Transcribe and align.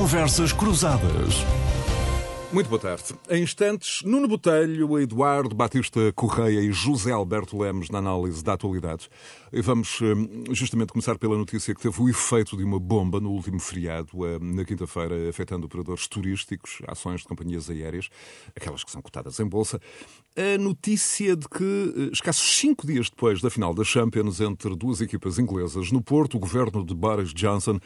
Conversas 0.00 0.50
Cruzadas. 0.50 1.44
Muito 2.52 2.68
boa 2.68 2.80
tarde. 2.80 3.14
Em 3.28 3.44
instantes, 3.44 4.02
Nuno 4.02 4.26
Botelho, 4.26 4.98
Eduardo 4.98 5.54
Batista 5.54 6.12
Correia 6.16 6.60
e 6.60 6.72
José 6.72 7.12
Alberto 7.12 7.56
Lemos 7.56 7.88
na 7.90 7.98
análise 7.98 8.42
da 8.42 8.54
atualidade. 8.54 9.08
E 9.52 9.62
vamos 9.62 10.00
hum, 10.00 10.44
justamente 10.50 10.92
começar 10.92 11.16
pela 11.16 11.38
notícia 11.38 11.72
que 11.72 11.80
teve 11.80 12.02
o 12.02 12.08
efeito 12.08 12.56
de 12.56 12.64
uma 12.64 12.80
bomba 12.80 13.20
no 13.20 13.30
último 13.30 13.60
feriado, 13.60 14.08
hum, 14.14 14.38
na 14.40 14.64
quinta-feira, 14.64 15.28
afetando 15.28 15.66
operadores 15.66 16.08
turísticos, 16.08 16.78
ações 16.88 17.20
de 17.20 17.28
companhias 17.28 17.70
aéreas, 17.70 18.08
aquelas 18.56 18.82
que 18.82 18.90
são 18.90 19.00
cotadas 19.00 19.38
em 19.38 19.46
bolsa. 19.46 19.80
A 20.36 20.58
notícia 20.58 21.36
de 21.36 21.48
que, 21.48 21.62
hum, 21.62 22.10
escassos 22.12 22.58
cinco 22.58 22.84
dias 22.84 23.10
depois 23.10 23.40
da 23.40 23.48
final 23.48 23.72
da 23.72 23.84
Champions 23.84 24.40
entre 24.40 24.74
duas 24.74 25.00
equipas 25.00 25.38
inglesas, 25.38 25.92
no 25.92 26.02
Porto, 26.02 26.36
o 26.36 26.40
governo 26.40 26.84
de 26.84 26.96
Boris 26.96 27.32
Johnson 27.32 27.78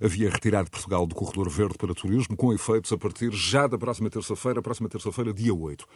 havia 0.00 0.30
retirado 0.30 0.70
Portugal 0.70 1.08
do 1.08 1.14
corredor 1.16 1.50
verde 1.50 1.74
para 1.76 1.92
turismo, 1.92 2.36
com 2.36 2.52
efeitos 2.52 2.92
a 2.92 2.98
partir 2.98 3.32
já 3.32 3.66
da 3.66 3.76
próxima 3.76 4.11
terça-feira, 4.12 4.62
próxima 4.62 4.88
terça-feira, 4.88 5.32
dia 5.32 5.54
8 5.54 5.86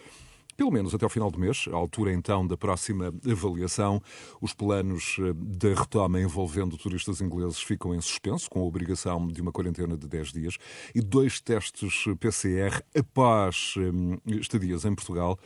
pelo 0.57 0.73
menos 0.73 0.95
até 0.95 1.05
ao 1.05 1.11
final 1.11 1.31
do 1.31 1.39
mês, 1.39 1.67
à 1.71 1.77
altura 1.77 2.13
então 2.13 2.47
da 2.47 2.57
próxima 2.57 3.13
avaliação, 3.31 4.01
os 4.41 4.55
planos 4.55 5.17
eh, 5.21 5.33
de 5.35 5.75
retoma 5.75 6.21
envolvendo 6.21 6.79
turistas 6.79 7.21
ingleses 7.21 7.61
ficam 7.61 7.95
em 7.95 8.01
suspenso, 8.01 8.49
com 8.49 8.61
a 8.61 8.65
obrigação 8.65 9.29
de 9.29 9.41
uma 9.43 9.53
quarentena 9.53 9.97
de 9.97 10.09
10 10.09 10.33
dias 10.33 10.57
e 10.95 11.01
dois 11.01 11.41
testes 11.41 12.05
PCR 12.19 12.83
após 12.97 13.75
eh, 13.77 14.37
estadias 14.41 14.85
em 14.85 14.95
Portugal 14.95 15.39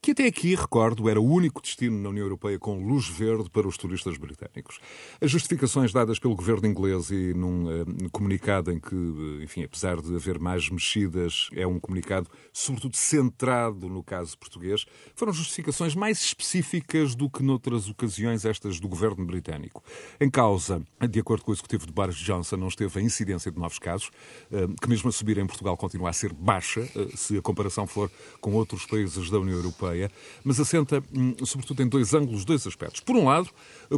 que 0.00 0.10
até 0.12 0.26
aqui, 0.26 0.54
recordo, 0.54 1.08
era 1.08 1.20
o 1.20 1.24
único 1.24 1.60
destino 1.60 1.98
na 1.98 2.08
União 2.08 2.24
Europeia 2.24 2.58
com 2.58 2.82
luz 2.82 3.08
verde 3.08 3.48
para 3.50 3.66
os 3.66 3.76
turistas 3.76 4.16
britânicos. 4.16 4.78
As 5.20 5.30
justificações 5.30 5.92
dadas 5.92 6.18
pelo 6.18 6.34
governo 6.34 6.66
inglês 6.66 7.10
e 7.10 7.32
num 7.34 7.82
uh, 7.82 8.10
comunicado 8.10 8.70
em 8.70 8.78
que, 8.78 8.94
uh, 8.94 9.42
enfim, 9.42 9.64
apesar 9.64 10.00
de 10.00 10.14
haver 10.14 10.38
mais 10.38 10.68
mexidas, 10.68 11.48
é 11.52 11.66
um 11.66 11.80
comunicado 11.80 12.28
sobretudo 12.52 12.96
centrado 12.96 13.88
no 13.88 14.02
caso 14.02 14.36
português, 14.38 14.84
foram 15.14 15.32
justificações 15.32 15.94
mais 15.94 16.18
específicas 16.18 17.14
do 17.14 17.28
que 17.30 17.42
noutras 17.42 17.88
ocasiões 17.88 18.44
estas 18.44 18.80
do 18.80 18.88
governo 18.88 19.24
britânico. 19.24 19.82
Em 20.20 20.30
causa, 20.30 20.82
de 21.08 21.20
acordo 21.20 21.44
com 21.44 21.50
o 21.50 21.54
executivo 21.54 21.86
de 21.86 21.92
Boris 21.92 22.16
Johnson, 22.16 22.56
não 22.56 22.68
esteve 22.68 22.98
a 22.98 23.02
incidência 23.02 23.50
de 23.50 23.58
novos 23.58 23.78
casos, 23.78 24.10
uh, 24.50 24.74
que 24.80 24.88
mesmo 24.88 25.08
a 25.08 25.12
subir 25.12 25.38
em 25.38 25.46
Portugal 25.46 25.76
continua 25.76 26.10
a 26.10 26.12
ser 26.12 26.32
baixa, 26.32 26.86
se 27.14 27.36
a 27.36 27.42
comparação 27.42 27.86
for 27.86 28.10
com 28.40 28.52
outros 28.54 28.86
países 28.86 29.30
da 29.30 29.38
União 29.38 29.56
Europeia 29.56 29.85
Europeia, 29.86 30.10
mas 30.44 30.58
assenta 30.58 31.02
hum, 31.14 31.34
sobretudo 31.44 31.82
em 31.82 31.88
dois 31.88 32.14
ângulos, 32.14 32.44
dois 32.44 32.66
aspectos. 32.66 33.00
Por 33.00 33.16
um 33.16 33.24
lado, 33.24 33.48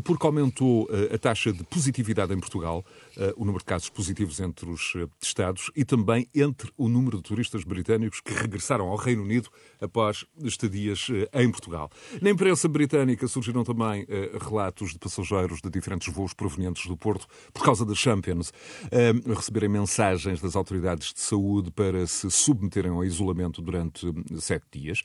porque 0.05 0.27
aumentou 0.27 0.89
eh, 0.91 1.15
a 1.15 1.19
taxa 1.19 1.53
de 1.53 1.65
positividade 1.65 2.33
em 2.33 2.39
Portugal, 2.39 2.85
eh, 3.17 3.33
o 3.37 3.45
número 3.45 3.59
de 3.59 3.65
casos 3.65 3.89
positivos 3.89 4.41
entre 4.41 4.69
os 4.69 4.95
Estados 5.21 5.71
e 5.77 5.85
também 5.85 6.29
entre 6.35 6.71
o 6.77 6.89
número 6.89 7.19
de 7.19 7.23
turistas 7.23 7.65
britânicos 7.65 8.21
que 8.21 8.33
regressaram 8.33 8.89
ao 8.89 8.97
Reino 8.97 9.23
Unido 9.23 9.49
após 9.81 10.25
estadias 10.43 11.07
em 11.33 11.51
Portugal. 11.51 11.91
Na 12.21 12.31
imprensa 12.31 12.69
britânica 12.69 13.27
surgiram 13.29 13.65
também 13.65 14.07
relatos 14.41 14.93
de 14.93 14.99
passageiros 14.99 15.61
de 15.61 15.71
diferentes 15.71 16.13
voos 16.13 16.33
provenientes 16.33 16.87
do 16.87 16.97
Porto 16.97 17.27
por 17.53 17.65
causa 17.65 17.85
da 17.85 17.95
Champions 17.95 18.53
a 18.93 19.35
receberem 19.35 19.69
mensagens 19.69 20.41
das 20.41 20.57
autoridades 20.57 21.13
de 21.13 21.21
saúde 21.21 21.71
para 21.71 22.07
se 22.07 22.31
submeterem 22.31 22.91
ao 22.91 23.05
isolamento 23.05 23.61
durante 23.61 24.07
hum, 24.07 24.25
sete 24.39 24.67
dias. 24.73 25.03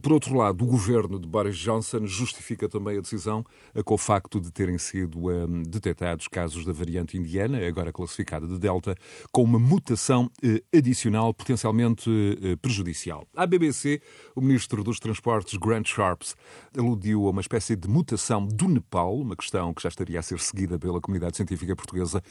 Por 0.00 0.12
outro 0.12 0.34
lado, 0.36 0.64
o 0.64 0.66
governo 0.66 1.18
de 1.18 1.26
Boris 1.26 1.56
Johnson 1.56 2.06
justifica 2.06 2.68
também 2.68 2.98
a 2.98 3.00
decisão 3.00 3.44
com 3.84 3.94
o 3.94 3.98
facto 4.16 4.40
de 4.40 4.50
terem 4.50 4.78
sido 4.78 5.28
um, 5.28 5.62
detectados 5.62 6.26
casos 6.26 6.64
da 6.64 6.72
variante 6.72 7.18
indiana, 7.18 7.58
agora 7.66 7.92
classificada 7.92 8.46
de 8.46 8.58
Delta, 8.58 8.94
com 9.30 9.42
uma 9.42 9.58
mutação 9.58 10.30
uh, 10.42 10.76
adicional 10.76 11.34
potencialmente 11.34 12.08
uh, 12.08 12.56
prejudicial. 12.56 13.28
À 13.36 13.46
BBC, 13.46 14.00
o 14.34 14.40
ministro 14.40 14.82
dos 14.82 14.98
Transportes, 14.98 15.58
Grant 15.58 15.86
Sharps, 15.86 16.34
aludiu 16.74 17.26
a 17.26 17.30
uma 17.30 17.42
espécie 17.42 17.76
de 17.76 17.86
mutação 17.86 18.46
do 18.46 18.68
Nepal, 18.68 19.18
uma 19.18 19.36
questão 19.36 19.74
que 19.74 19.82
já 19.82 19.90
estaria 19.90 20.18
a 20.18 20.22
ser 20.22 20.40
seguida 20.40 20.78
pela 20.78 20.98
comunidade 20.98 21.36
científica 21.36 21.76
portuguesa, 21.76 22.22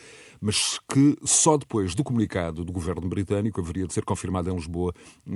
mas 0.42 0.80
que 0.92 1.16
só 1.24 1.58
depois 1.58 1.94
do 1.94 2.04
comunicado 2.04 2.66
do 2.66 2.74
governo 2.74 3.08
britânico 3.08 3.62
haveria 3.62 3.86
de 3.86 3.94
ser 3.94 4.04
confirmada 4.04 4.50
em 4.50 4.56
Lisboa 4.56 4.92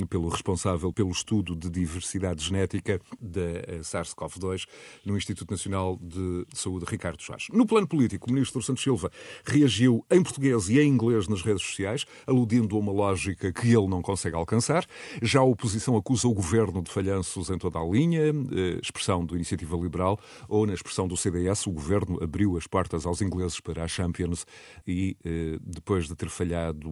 pelo 0.10 0.30
responsável 0.30 0.92
pelo 0.92 1.12
estudo 1.12 1.56
de 1.56 1.70
diversidade 1.70 2.44
genética 2.44 3.00
da 3.22 3.42
eh, 3.42 3.80
SARS-CoV-2 3.82 4.66
no 5.06 5.16
Instituto 5.16 5.52
Nacional 5.52 5.98
de 6.02 6.39
Saúde 6.54 6.86
Ricardo 6.88 7.22
Soares. 7.22 7.48
No 7.52 7.66
plano 7.66 7.88
político, 7.88 8.30
o 8.30 8.34
ministro 8.34 8.62
Santos 8.62 8.84
Silva 8.84 9.12
reagiu 9.46 10.06
em 10.10 10.22
português 10.22 10.70
e 10.70 10.80
em 10.80 10.88
inglês 10.88 11.28
nas 11.28 11.42
redes 11.42 11.64
sociais, 11.64 12.06
aludindo 12.28 12.76
a 12.76 12.80
uma 12.80 12.92
lógica 12.92 13.52
que 13.52 13.68
ele 13.68 13.88
não 13.88 14.02
consegue 14.02 14.36
alcançar. 14.36 14.86
Já 15.22 15.40
a 15.40 15.44
oposição 15.44 15.96
acusa 15.98 16.28
o 16.28 16.34
governo 16.34 16.82
de 16.82 16.92
falhanços 16.92 17.50
em 17.50 17.58
toda 17.58 17.80
a 17.80 17.84
linha, 17.86 18.22
eh, 18.30 18.80
expressão 18.82 19.26
do 19.26 19.36
Iniciativa 19.36 19.76
Liberal, 19.76 20.20
ou 20.48 20.66
na 20.66 20.74
expressão 20.74 21.08
do 21.08 21.18
CDS, 21.18 21.68
o 21.68 21.72
governo 21.72 22.22
abriu 22.22 22.58
as 22.58 22.68
portas 22.68 23.06
aos 23.06 23.22
ingleses 23.22 23.60
para 23.60 23.84
a 23.84 23.88
Champions 23.88 24.46
e, 24.88 25.18
eh, 25.24 25.58
depois 25.62 26.08
de 26.08 26.16
ter 26.16 26.30
falhado 26.30 26.90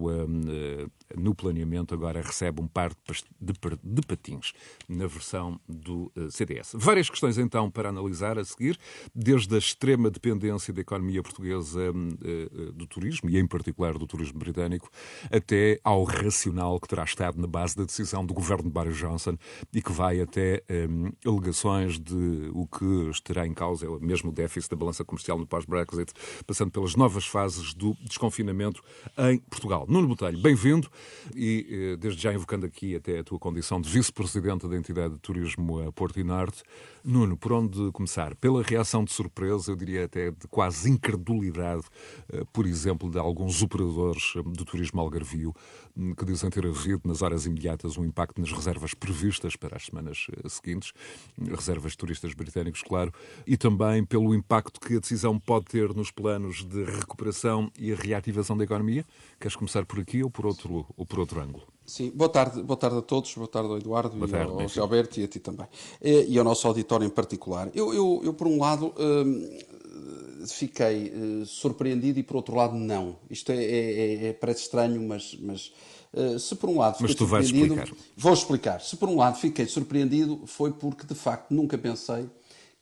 no 1.16 1.34
planeamento, 1.34 1.94
agora 1.94 2.20
recebe 2.20 2.60
um 2.60 2.66
par 2.66 2.92
de 3.40 4.02
patins 4.06 4.52
na 4.88 5.06
versão 5.06 5.60
do 5.68 6.10
eh, 6.16 6.28
CDS. 6.30 6.72
Várias 6.74 7.08
questões, 7.08 7.38
então, 7.38 7.70
para 7.70 7.88
analisar 7.88 8.38
a 8.38 8.44
seguir, 8.44 8.78
desde 9.14 9.37
a 9.50 9.58
extrema 9.58 10.10
dependência 10.10 10.72
da 10.72 10.80
economia 10.80 11.22
portuguesa 11.22 11.80
eh, 11.80 11.92
eh, 12.24 12.72
do 12.72 12.86
turismo, 12.86 13.28
e 13.30 13.38
em 13.38 13.46
particular 13.46 13.96
do 13.98 14.06
turismo 14.06 14.38
britânico, 14.38 14.90
até 15.30 15.78
ao 15.84 16.04
racional 16.04 16.80
que 16.80 16.88
terá 16.88 17.04
estado 17.04 17.40
na 17.40 17.46
base 17.46 17.76
da 17.76 17.84
decisão 17.84 18.24
do 18.24 18.34
governo 18.34 18.64
de 18.64 18.70
Boris 18.70 18.96
Johnson 18.96 19.36
e 19.72 19.82
que 19.82 19.92
vai 19.92 20.20
até 20.20 20.62
um, 20.90 21.12
alegações 21.24 21.98
de 21.98 22.50
o 22.52 22.66
que 22.66 23.10
estará 23.10 23.46
em 23.46 23.54
causa, 23.54 23.86
é 23.86 23.88
mesmo 24.00 24.30
o 24.30 24.32
déficit 24.32 24.70
da 24.70 24.76
balança 24.76 25.04
comercial 25.04 25.38
no 25.38 25.46
pós-Brexit, 25.46 26.12
passando 26.46 26.70
pelas 26.70 26.96
novas 26.96 27.26
fases 27.26 27.74
do 27.74 27.94
desconfinamento 28.02 28.82
em 29.18 29.38
Portugal. 29.38 29.86
Nuno 29.88 30.08
Botelho, 30.08 30.40
bem-vindo 30.40 30.88
e 31.34 31.96
desde 31.98 32.22
já 32.22 32.32
invocando 32.32 32.66
aqui 32.66 32.96
até 32.96 33.18
a 33.18 33.24
tua 33.24 33.38
condição 33.38 33.80
de 33.80 33.88
vice-presidente 33.88 34.66
da 34.66 34.76
entidade 34.76 35.18
turismo 35.18 35.86
a 35.86 35.92
Porto 35.92 36.18
e 36.18 36.24
Norte. 36.24 36.62
Nuno, 37.04 37.36
por 37.36 37.52
onde 37.52 37.90
começar? 37.92 38.34
Pela 38.36 38.62
reação 38.62 39.04
de 39.04 39.12
surpresa, 39.12 39.27
eu 39.68 39.76
diria 39.76 40.04
até 40.04 40.30
de 40.30 40.46
quase 40.48 40.90
incredulidade, 40.90 41.84
eh, 42.32 42.44
por 42.52 42.66
exemplo, 42.66 43.10
de 43.10 43.18
alguns 43.18 43.62
operadores 43.62 44.34
eh, 44.36 44.42
do 44.42 44.64
turismo 44.64 45.00
algarvio, 45.00 45.54
hum, 45.96 46.14
que 46.14 46.24
dizem 46.24 46.50
ter 46.50 46.66
havido 46.66 47.02
nas 47.04 47.22
horas 47.22 47.46
imediatas 47.46 47.96
um 47.96 48.04
impacto 48.04 48.40
nas 48.40 48.52
reservas 48.52 48.94
previstas 48.94 49.56
para 49.56 49.76
as 49.76 49.86
semanas 49.86 50.26
eh, 50.32 50.48
seguintes, 50.48 50.92
reservas 51.38 51.92
de 51.92 51.98
turistas 51.98 52.34
britânicos, 52.34 52.82
claro, 52.82 53.12
e 53.46 53.56
também 53.56 54.04
pelo 54.04 54.34
impacto 54.34 54.80
que 54.80 54.96
a 54.96 55.00
decisão 55.00 55.38
pode 55.38 55.66
ter 55.66 55.94
nos 55.94 56.10
planos 56.10 56.64
de 56.64 56.84
recuperação 56.84 57.70
e 57.78 57.92
a 57.92 57.96
reativação 57.96 58.56
da 58.56 58.64
economia. 58.64 59.04
Queres 59.40 59.56
começar 59.56 59.84
por 59.86 60.00
aqui 60.00 60.22
ou 60.22 60.30
por 60.30 60.46
outro, 60.46 60.86
ou 60.96 61.06
por 61.06 61.20
outro 61.20 61.40
ângulo? 61.40 61.77
Sim, 61.88 62.10
boa 62.14 62.28
tarde, 62.28 62.62
boa 62.62 62.76
tarde 62.76 62.98
a 62.98 63.00
todos, 63.00 63.34
boa 63.34 63.48
tarde 63.48 63.70
ao 63.70 63.78
Eduardo 63.78 64.14
boa 64.14 64.28
e 64.28 64.30
tarde, 64.30 64.52
ao, 64.52 64.60
ao 64.60 64.82
Alberto 64.82 65.18
e 65.18 65.24
a 65.24 65.26
ti 65.26 65.40
também. 65.40 65.66
E, 66.02 66.38
ao 66.38 66.44
nosso 66.44 66.68
auditório 66.68 67.06
em 67.06 67.10
particular. 67.10 67.70
Eu, 67.74 67.94
eu, 67.94 68.20
eu 68.24 68.34
por 68.34 68.46
um 68.46 68.60
lado, 68.60 68.92
hum, 68.98 69.58
fiquei 70.46 71.10
uh, 71.10 71.46
surpreendido 71.46 72.18
e 72.18 72.22
por 72.22 72.36
outro 72.36 72.54
lado, 72.54 72.74
não. 72.74 73.16
Isto 73.30 73.52
é, 73.52 73.64
é, 73.64 73.90
é, 73.94 74.26
é 74.26 74.32
parece 74.34 74.64
estranho, 74.64 75.00
mas, 75.00 75.34
mas 75.40 75.72
uh, 76.12 76.38
se 76.38 76.54
por 76.56 76.68
um 76.68 76.76
lado 76.76 76.98
fiquei 76.98 77.06
mas 77.06 77.14
tu. 77.14 77.26
Vais 77.26 77.46
explicar. 77.46 77.88
Vou 78.14 78.32
explicar. 78.34 78.80
Se 78.82 78.94
por 78.94 79.08
um 79.08 79.16
lado 79.16 79.38
fiquei 79.38 79.64
surpreendido, 79.64 80.42
foi 80.44 80.70
porque 80.70 81.06
de 81.06 81.14
facto 81.14 81.52
nunca 81.54 81.78
pensei 81.78 82.28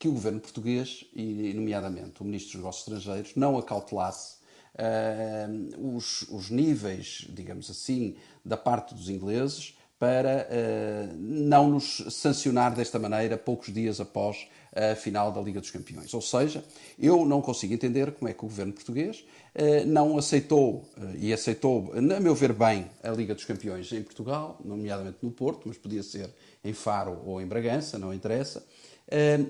que 0.01 0.09
o 0.09 0.13
governo 0.13 0.41
português, 0.41 1.07
e 1.15 1.55
nomeadamente 1.55 2.21
o 2.23 2.25
Ministro 2.25 2.55
dos 2.55 2.57
Negócios 2.57 2.89
Estrangeiros, 2.89 3.37
não 3.37 3.57
acautelasse 3.57 4.37
uh, 4.77 5.97
os, 5.97 6.23
os 6.29 6.51
níveis, 6.51 7.27
digamos 7.31 7.71
assim, 7.71 8.17
da 8.47 8.57
parte 8.57 8.95
dos 8.95 9.11
ingleses 9.11 9.77
para 9.99 10.47
uh, 10.47 11.17
não 11.19 11.71
nos 11.71 12.05
sancionar 12.11 12.75
desta 12.75 12.99
maneira 12.99 13.39
poucos 13.39 13.73
dias 13.73 13.99
após 13.99 14.47
a 14.75 14.95
final 14.95 15.33
da 15.33 15.41
Liga 15.41 15.59
dos 15.59 15.71
Campeões. 15.71 16.13
Ou 16.13 16.21
seja, 16.21 16.63
eu 16.99 17.25
não 17.25 17.41
consigo 17.41 17.73
entender 17.73 18.13
como 18.13 18.29
é 18.29 18.35
que 18.35 18.45
o 18.45 18.49
governo 18.49 18.75
português 18.75 19.25
uh, 19.55 19.87
não 19.87 20.19
aceitou, 20.19 20.85
uh, 20.99 21.17
e 21.19 21.33
aceitou, 21.33 21.95
a 21.95 22.21
meu 22.21 22.35
ver, 22.35 22.53
bem 22.53 22.91
a 23.03 23.11
Liga 23.11 23.35
dos 23.35 23.47
Campeões 23.47 23.91
em 23.91 24.03
Portugal, 24.03 24.61
nomeadamente 24.63 25.19
no 25.23 25.31
Porto, 25.31 25.63
mas 25.67 25.79
podia 25.79 26.03
ser 26.03 26.29
em 26.63 26.75
Faro 26.75 27.23
ou 27.25 27.41
em 27.41 27.47
Bragança, 27.47 27.99
não 27.99 28.13
interessa, 28.13 28.67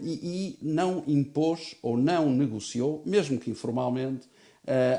e, 0.03 0.13
e 0.13 0.59
não 0.61 1.03
impôs 1.07 1.77
ou 1.83 1.97
não 1.97 2.29
negociou, 2.29 3.03
mesmo 3.07 3.39
que 3.41 3.51
informalmente, 3.51 4.29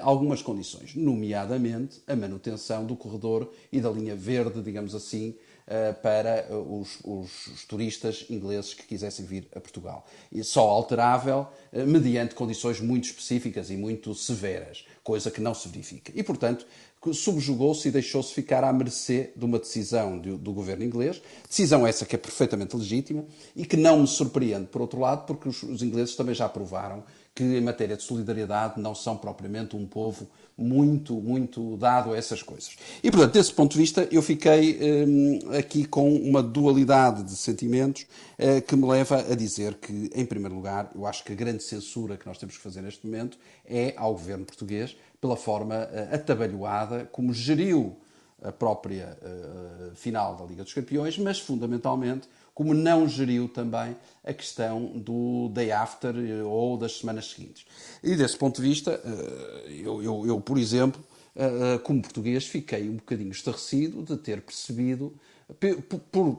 algumas 0.02 0.42
condições, 0.42 0.96
nomeadamente 0.96 2.02
a 2.08 2.16
manutenção 2.16 2.86
do 2.86 2.96
corredor 2.96 3.52
e 3.72 3.81
da 3.81 3.90
linha 3.90 4.16
verde, 4.16 4.62
digamos 4.62 4.96
assim, 4.96 5.36
uh, 5.68 5.94
para 6.02 6.48
os, 6.56 7.00
os, 7.04 7.48
os, 7.48 7.66
turistas 7.66 8.25
ingleses 8.30 8.74
que 8.74 8.84
quisessem 8.84 9.25
vir 9.25 9.48
a 9.56 9.60
Portugal. 9.60 10.06
E 10.31 10.44
só 10.44 10.62
alterável 10.69 11.48
uh, 11.74 11.86
mediante 11.86 12.36
condições 12.36 12.80
muito 12.80 13.06
específicas 13.06 13.69
e 13.69 13.75
muito 13.75 14.14
severas, 14.16 14.86
coisa 15.04 15.30
que 15.30 15.42
não 15.42 15.54
se 15.54 15.68
verifica. 15.68 16.12
E, 16.16 16.24
portanto, 16.24 16.66
subjugou-se 17.13 17.88
e 17.88 17.92
deixou-se 17.92 18.33
ficar 18.33 18.63
à 18.63 18.71
mercê 18.71 19.31
de 19.36 19.45
uma 19.45 19.59
decisão 19.59 20.18
do, 20.18 20.38
do, 20.38 20.54
governo 20.54 20.83
inglês, 20.83 21.21
decisão 21.48 21.86
essa 21.86 22.06
que 22.06 22.15
é 22.15 22.19
perfeitamente 22.19 22.75
legítima 22.75 23.25
e 23.56 23.65
que 23.65 23.77
não 23.77 24.01
me 24.01 24.07
surpreende, 24.07 24.68
por 24.68 24.81
outro 24.81 25.00
lado, 25.00 25.25
porque 25.25 25.50
os, 25.50 25.63
os 25.63 25.81
ingleses 25.81 26.15
também 26.15 26.36
já 26.36 26.48
provaram 26.48 27.04
que 27.38 27.44
em 27.44 27.62
matéria 27.62 27.95
de 27.95 28.01
solidariedade 28.01 28.81
não 28.81 28.95
são 28.95 29.15
propriamente 29.15 29.75
um 29.75 29.86
povo 29.86 30.27
muito, 30.57 31.13
muito 31.21 31.77
dado 31.77 32.12
a 32.12 32.18
essas 32.18 32.42
coisas. 32.42 32.75
E, 33.04 33.12
portanto, 33.12 33.33
desse 33.33 33.54
ponto 33.54 33.74
de 33.74 33.77
vista, 33.77 34.07
eu 34.12 34.24
fiquei 34.24 35.06
hum, 35.07 35.39
aqui 35.56 35.86
com 35.86 36.12
uma 36.15 36.42
dualidade 36.42 37.21
de 37.21 37.36
sentimentos 37.36 38.07
uh, 38.39 38.59
que 38.63 38.75
me 38.75 38.88
leva 38.88 39.19
a 39.19 39.36
dizer 39.36 39.75
que, 39.75 40.09
em 40.15 40.25
primeiro 40.25 40.56
lugar, 40.56 40.89
eu 40.95 41.06
acho 41.06 41.24
que 41.24 41.31
a 41.31 41.36
grande 41.36 41.62
censura 41.62 42.18
que 42.18 42.25
nós 42.25 42.39
temos 42.39 42.57
que 42.57 42.63
fazer 42.63 42.81
neste 42.81 43.06
momento 43.06 43.38
é 43.63 43.94
ao 43.95 44.13
governo 44.13 44.44
português 44.44 44.98
pela 45.19 45.36
forma 45.36 45.75
uh, 45.75 46.16
atabalhoada 46.16 47.06
como 47.12 47.34
geriu 47.34 47.98
a 48.44 48.52
própria 48.52 49.18
uh, 49.22 49.96
final 49.96 50.36
da 50.36 50.46
Liga 50.46 50.64
dos 50.64 50.74
Campeões, 50.74 51.18
mas 51.18 51.40
fundamentalmente 51.40 52.28
como 52.58 52.74
não 52.74 53.08
geriu 53.08 53.48
também 53.48 53.96
a 54.24 54.34
questão 54.34 54.88
do 54.96 55.48
day 55.50 55.72
after 55.72 56.16
eh, 56.16 56.42
ou 56.42 56.75
das 56.75 56.98
semanas 56.98 57.30
seguintes. 57.30 57.68
E 58.04 58.16
desse 58.16 58.36
ponto 58.36 58.60
de 58.60 58.68
vista, 58.68 59.00
eh, 59.06 59.81
eu, 59.84 60.02
eu, 60.02 60.25
eu 60.25 60.42
por 60.42 60.58
exemplo, 60.58 61.00
eh, 61.36 61.78
como 61.84 62.02
português, 62.02 62.48
fiquei 62.48 62.90
um 62.90 62.96
bocadinho 62.96 63.30
estarrecido 63.30 64.02
de 64.02 64.18
ter 64.18 64.42
percebido, 64.42 65.14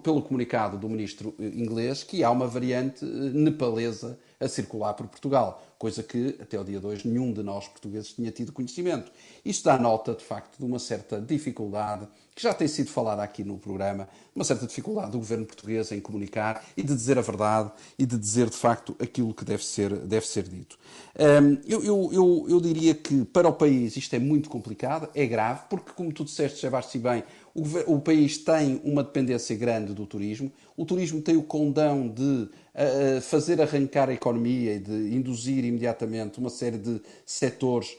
pelo 0.02 0.20
comunicado 0.22 0.76
do 0.76 0.88
ministro 0.88 1.36
inglês, 1.38 2.02
que 2.02 2.24
há 2.24 2.30
uma 2.32 2.48
variante 2.48 3.04
nepalesa 3.04 4.18
a 4.40 4.48
circular 4.48 4.94
por 4.94 5.06
Portugal, 5.06 5.64
coisa 5.78 6.02
que 6.02 6.36
até 6.40 6.58
o 6.58 6.64
dia 6.64 6.80
2 6.80 7.04
nenhum 7.04 7.32
de 7.32 7.42
nós 7.42 7.68
portugueses 7.68 8.12
tinha 8.12 8.30
tido 8.32 8.52
conhecimento. 8.52 9.12
Isto 9.44 9.64
dá 9.66 9.78
nota, 9.78 10.14
de 10.14 10.24
facto, 10.24 10.58
de 10.58 10.64
uma 10.64 10.78
certa 10.78 11.20
dificuldade 11.20 12.08
que 12.38 12.44
já 12.44 12.54
tem 12.54 12.68
sido 12.68 12.88
falada 12.88 13.20
aqui 13.20 13.42
no 13.42 13.58
programa, 13.58 14.08
uma 14.32 14.44
certa 14.44 14.64
dificuldade 14.64 15.10
do 15.10 15.18
governo 15.18 15.44
português 15.44 15.90
em 15.90 15.98
comunicar 15.98 16.64
e 16.76 16.84
de 16.84 16.94
dizer 16.94 17.18
a 17.18 17.20
verdade 17.20 17.72
e 17.98 18.06
de 18.06 18.16
dizer 18.16 18.48
de 18.48 18.56
facto 18.56 18.94
aquilo 19.00 19.34
que 19.34 19.44
deve 19.44 19.64
ser, 19.64 19.92
deve 20.06 20.24
ser 20.24 20.44
dito. 20.44 20.78
Um, 21.18 21.58
eu, 21.66 21.82
eu, 21.82 22.10
eu, 22.12 22.46
eu, 22.48 22.60
diria 22.60 22.94
que 22.94 23.24
para 23.24 23.48
o 23.48 23.52
país 23.52 23.96
isto 23.96 24.14
é 24.14 24.20
muito 24.20 24.48
complicado, 24.48 25.08
é 25.16 25.26
grave, 25.26 25.62
porque, 25.68 25.90
como 25.96 26.12
tu 26.12 26.24
disseste, 26.24 26.60
Sebastião, 26.60 27.02
bem, 27.02 27.24
o, 27.52 27.94
o, 27.94 28.00
país 28.00 28.38
tem 28.38 28.80
uma 28.84 29.02
dependência 29.02 29.56
grande 29.56 29.92
do 29.92 30.06
turismo, 30.06 30.52
o 30.76 30.84
turismo 30.84 31.20
tem 31.20 31.36
o 31.36 31.42
condão 31.42 32.06
de 32.06 32.22
uh, 32.22 33.20
fazer 33.20 33.60
arrancar 33.60 34.10
a 34.10 34.14
economia 34.14 34.76
e 34.76 34.78
de 34.78 34.92
induzir 35.12 35.64
imediatamente 35.64 36.38
uma 36.38 36.50
série 36.50 36.78
de 36.78 37.02
setores 37.26 37.96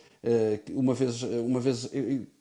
uma 0.71 0.93
vez, 0.93 1.23
uma 1.23 1.59
vez 1.59 1.89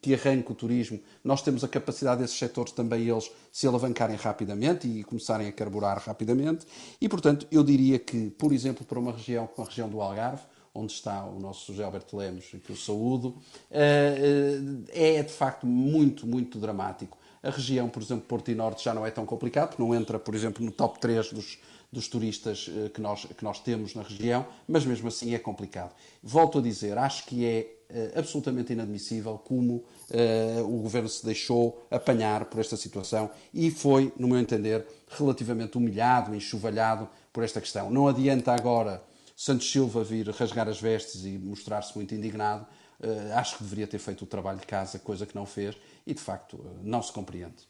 que 0.03 0.15
arranque 0.15 0.51
o 0.51 0.55
turismo, 0.55 0.99
nós 1.23 1.43
temos 1.43 1.63
a 1.63 1.69
capacidade 1.69 2.21
desses 2.21 2.37
setores 2.37 2.73
também 2.73 3.09
eles 3.09 3.31
se 3.53 3.67
alavancarem 3.67 4.17
rapidamente 4.17 4.89
e 4.89 5.05
começarem 5.05 5.47
a 5.49 5.53
carburar 5.53 6.03
rapidamente. 6.05 6.67
E, 7.01 7.09
portanto, 7.09 7.47
eu 7.53 7.63
diria 7.63 7.99
que, 7.99 8.31
por 8.31 8.53
exemplo, 8.53 8.85
para 8.85 8.99
uma 8.99 9.13
região 9.13 9.47
como 9.47 9.67
a 9.67 9.71
região 9.71 9.89
do 9.89 10.01
Algarve, 10.01 10.43
onde 10.75 10.93
está 10.93 11.25
o 11.25 11.39
nosso 11.41 11.73
José 11.73 11.85
Alberto 11.85 12.17
Lemos, 12.17 12.47
que 12.47 12.71
eu 12.71 12.77
saúdo, 12.77 13.37
eh, 13.71 14.55
eh, 14.93 15.19
é 15.19 15.23
de 15.23 15.33
facto 15.33 15.67
muito, 15.67 16.27
muito 16.27 16.59
dramático. 16.59 17.19
A 17.43 17.51
região, 17.51 17.89
por 17.89 18.03
exemplo, 18.03 18.25
Porto 18.27 18.51
e 18.51 18.55
Norte 18.55 18.85
já 18.85 18.95
não 18.95 19.07
é 19.07 19.11
tão 19.11 19.25
complicado, 19.25 19.71
porque 19.71 19.83
não 19.83 19.95
entra, 19.95 20.19
por 20.19 20.35
exemplo, 20.35 20.65
no 20.65 20.71
top 20.71 21.01
3 21.01 21.33
dos, 21.33 21.59
dos 21.91 22.09
turistas 22.09 22.69
eh, 22.69 22.89
que 22.91 23.01
nós, 23.01 23.25
que 23.25 23.43
nós 23.43 23.61
temos 23.61 23.95
na 23.95 24.03
região, 24.03 24.47
mas 24.67 24.85
mesmo 24.85 25.09
assim 25.09 25.35
é 25.35 25.39
complicado. 25.39 25.95
Volto 26.23 26.59
a 26.59 26.63
dizer, 26.63 26.99
acho 26.99 27.25
que 27.25 27.45
é 27.47 27.79
eh, 27.91 28.13
absolutamente 28.15 28.75
inadmissível 28.75 29.39
como 29.39 29.77
uh, 29.77 30.63
o 30.65 30.83
governo 30.83 31.09
se 31.09 31.25
deixou 31.25 31.87
apanhar 31.91 32.45
por 32.45 32.61
esta 32.61 32.77
situação 32.77 33.31
e 33.53 33.71
foi, 33.71 34.13
no 34.19 34.29
meu 34.29 34.39
entender, 34.39 34.87
relativamente 35.09 35.79
humilhado, 35.79 36.35
enxovalhado 36.35 37.09
por 37.33 37.43
esta 37.43 37.63
questão. 37.63 37.91
Não 37.91 38.07
adianta 38.07 38.53
agora 38.53 39.03
Santos 39.35 39.71
Silva 39.73 40.05
vir 40.05 40.29
rasgar 40.29 40.69
as 40.69 40.79
vestes 40.79 41.25
e 41.25 41.39
mostrar-se 41.39 41.97
muito 41.97 42.15
indignado. 42.15 42.67
Uh, 43.01 43.33
acho 43.37 43.57
que 43.57 43.63
deveria 43.63 43.87
ter 43.87 43.99
feito 43.99 44.23
o 44.23 44.27
trabalho 44.27 44.59
de 44.59 44.67
casa, 44.67 44.99
coisa 44.99 45.25
que 45.25 45.35
não 45.35 45.47
fez, 45.47 45.75
e 46.07 46.13
de 46.13 46.21
facto 46.21 46.61
não 46.83 47.03
se 47.03 47.11
compreende. 47.11 47.67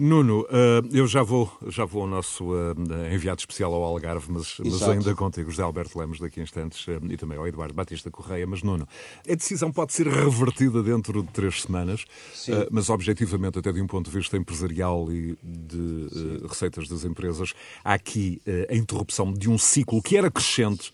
Nuno, 0.00 0.42
uh, 0.42 0.88
eu 0.92 1.08
já 1.08 1.24
vou, 1.24 1.50
já 1.66 1.84
vou 1.84 2.02
ao 2.02 2.08
nosso 2.08 2.52
uh, 2.52 2.72
enviado 3.12 3.40
especial 3.40 3.74
ao 3.74 3.82
Algarve, 3.82 4.30
mas, 4.30 4.54
mas 4.64 4.80
ainda 4.84 5.12
contigo, 5.12 5.50
José 5.50 5.64
Alberto 5.64 5.98
Lemos, 5.98 6.20
daqui 6.20 6.38
a 6.38 6.42
instantes, 6.44 6.86
uh, 6.86 7.00
e 7.10 7.16
também 7.16 7.36
ao 7.36 7.48
Eduardo 7.48 7.74
Batista 7.74 8.08
Correia. 8.08 8.46
Mas, 8.46 8.62
Nuno, 8.62 8.86
a 9.28 9.34
decisão 9.34 9.72
pode 9.72 9.92
ser 9.92 10.06
revertida 10.06 10.84
dentro 10.84 11.20
de 11.24 11.28
três 11.32 11.62
semanas, 11.62 12.04
mas 12.70 12.88
objetivamente, 12.90 13.58
até 13.58 13.72
de 13.72 13.82
um 13.82 13.88
ponto 13.88 14.08
de 14.08 14.16
vista 14.16 14.36
empresarial 14.36 15.10
e 15.10 15.36
de 15.42 16.46
receitas 16.48 16.88
das 16.88 17.04
empresas, 17.04 17.52
há 17.82 17.94
aqui 17.94 18.40
a 18.70 18.74
interrupção 18.74 19.32
de 19.32 19.50
um 19.50 19.58
ciclo 19.58 20.00
que 20.00 20.16
era 20.16 20.30
crescente, 20.30 20.92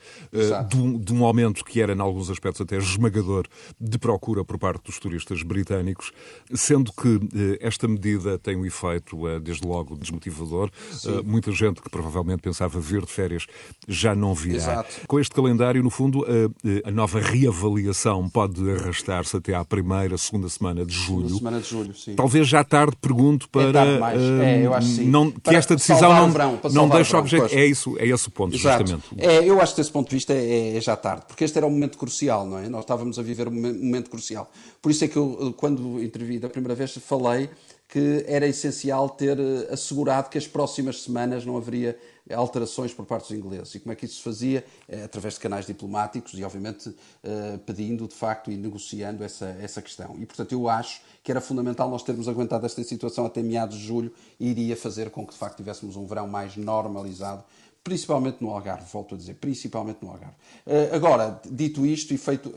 de 0.68 0.76
um, 0.76 0.98
de 0.98 1.12
um 1.12 1.24
aumento 1.24 1.64
que 1.64 1.82
era, 1.82 1.92
em 1.92 2.00
alguns 2.00 2.30
aspectos, 2.30 2.62
até 2.62 2.76
esmagador 2.78 3.46
de 3.78 3.98
procura 3.98 4.44
por 4.44 4.58
parte 4.58 4.84
dos 4.84 4.98
turistas 4.98 5.42
britânicos, 5.42 6.10
sendo 6.54 6.90
que 6.92 7.20
esta 7.60 7.86
medida 7.86 8.38
tem 8.38 8.56
um 8.56 8.63
efeito, 8.66 9.28
eh, 9.28 9.40
desde 9.40 9.66
logo, 9.66 9.96
desmotivador. 9.96 10.70
Eh, 11.06 11.22
muita 11.24 11.52
gente 11.52 11.80
que 11.80 11.90
provavelmente 11.90 12.40
pensava 12.40 12.80
vir 12.80 13.02
de 13.02 13.12
férias 13.12 13.46
já 13.86 14.14
não 14.14 14.34
virá. 14.34 14.56
Exato. 14.56 14.94
Com 15.06 15.18
este 15.18 15.34
calendário, 15.34 15.82
no 15.82 15.90
fundo, 15.90 16.24
a, 16.24 16.88
a 16.88 16.90
nova 16.90 17.20
reavaliação 17.20 18.28
pode 18.28 18.70
arrastar-se 18.70 19.36
até 19.36 19.54
à 19.54 19.64
primeira, 19.64 20.16
segunda 20.18 20.48
semana 20.48 20.84
de 20.84 20.94
julho. 20.94 21.28
Segunda 21.28 21.38
semana 21.38 21.60
de 21.60 21.68
julho, 21.68 21.94
sim. 21.94 22.14
Talvez 22.14 22.46
já 22.48 22.64
tarde 22.64 22.96
pergunto 23.00 23.48
para. 23.48 23.84
É 23.84 23.98
mais. 23.98 24.20
Uh, 24.20 24.42
é, 24.42 24.66
eu 24.66 24.74
acho 24.74 24.88
sim. 24.88 25.08
Não, 25.08 25.30
que 25.30 25.40
para 25.40 25.56
esta 25.56 25.74
decisão 25.74 26.12
não, 26.12 26.30
verão, 26.30 26.60
não 26.72 26.88
deixa 26.88 27.16
o 27.16 27.20
objetivo. 27.20 27.54
É 27.54 27.66
isso, 27.66 27.96
é 27.98 28.06
esse 28.06 28.28
o 28.28 28.30
ponto, 28.30 28.54
Exato. 28.54 28.86
justamente. 28.86 29.06
É, 29.18 29.48
eu 29.48 29.60
acho 29.60 29.74
que 29.74 29.80
desse 29.80 29.92
ponto 29.92 30.08
de 30.08 30.14
vista 30.14 30.32
é, 30.32 30.76
é, 30.76 30.80
já 30.80 30.96
tarde, 30.96 31.24
porque 31.26 31.44
este 31.44 31.56
era 31.56 31.66
um 31.66 31.70
momento 31.70 31.98
crucial, 31.98 32.46
não 32.46 32.58
é? 32.58 32.68
Nós 32.68 32.82
estávamos 32.82 33.18
a 33.18 33.22
viver 33.22 33.48
um 33.48 33.52
momento 33.52 34.10
crucial. 34.10 34.50
Por 34.80 34.90
isso 34.90 35.04
é 35.04 35.08
que 35.08 35.16
eu, 35.16 35.54
quando 35.56 36.02
intervi 36.02 36.38
da 36.38 36.48
primeira 36.48 36.74
vez, 36.74 36.96
falei 37.06 37.48
que 37.88 38.24
era 38.26 38.46
essencial 38.46 39.08
ter 39.08 39.38
eh, 39.38 39.72
assegurado 39.72 40.28
que 40.28 40.38
as 40.38 40.46
próximas 40.46 41.02
semanas 41.02 41.44
não 41.44 41.56
haveria 41.56 41.98
alterações 42.32 42.94
por 42.94 43.04
parte 43.04 43.28
dos 43.28 43.38
ingleses. 43.38 43.74
E 43.74 43.80
como 43.80 43.92
é 43.92 43.96
que 43.96 44.06
isso 44.06 44.16
se 44.16 44.22
fazia? 44.22 44.64
É, 44.88 45.02
através 45.02 45.34
de 45.34 45.40
canais 45.40 45.66
diplomáticos 45.66 46.32
e, 46.34 46.44
obviamente, 46.44 46.88
uh, 46.88 47.58
pedindo, 47.66 48.08
de 48.08 48.14
facto, 48.14 48.50
e 48.50 48.56
negociando 48.56 49.22
essa, 49.22 49.46
essa 49.60 49.82
questão. 49.82 50.16
E, 50.18 50.24
portanto, 50.24 50.52
eu 50.52 50.68
acho 50.68 51.02
que 51.22 51.30
era 51.30 51.40
fundamental 51.40 51.90
nós 51.90 52.02
termos 52.02 52.26
aguentado 52.26 52.64
esta 52.64 52.82
situação 52.82 53.26
até 53.26 53.42
meados 53.42 53.76
de 53.76 53.84
julho 53.84 54.12
e 54.40 54.48
iria 54.48 54.76
fazer 54.76 55.10
com 55.10 55.26
que, 55.26 55.32
de 55.32 55.38
facto, 55.38 55.58
tivéssemos 55.58 55.96
um 55.96 56.06
verão 56.06 56.26
mais 56.26 56.56
normalizado 56.56 57.44
principalmente 57.82 58.38
no 58.40 58.48
Algarve, 58.48 58.86
volto 58.90 59.14
a 59.14 59.18
dizer, 59.18 59.34
principalmente 59.34 59.98
no 60.00 60.10
Algarve. 60.10 60.34
Uh, 60.66 60.94
agora, 60.94 61.38
dito 61.44 61.84
isto 61.84 62.14
e 62.14 62.16
feito, 62.16 62.48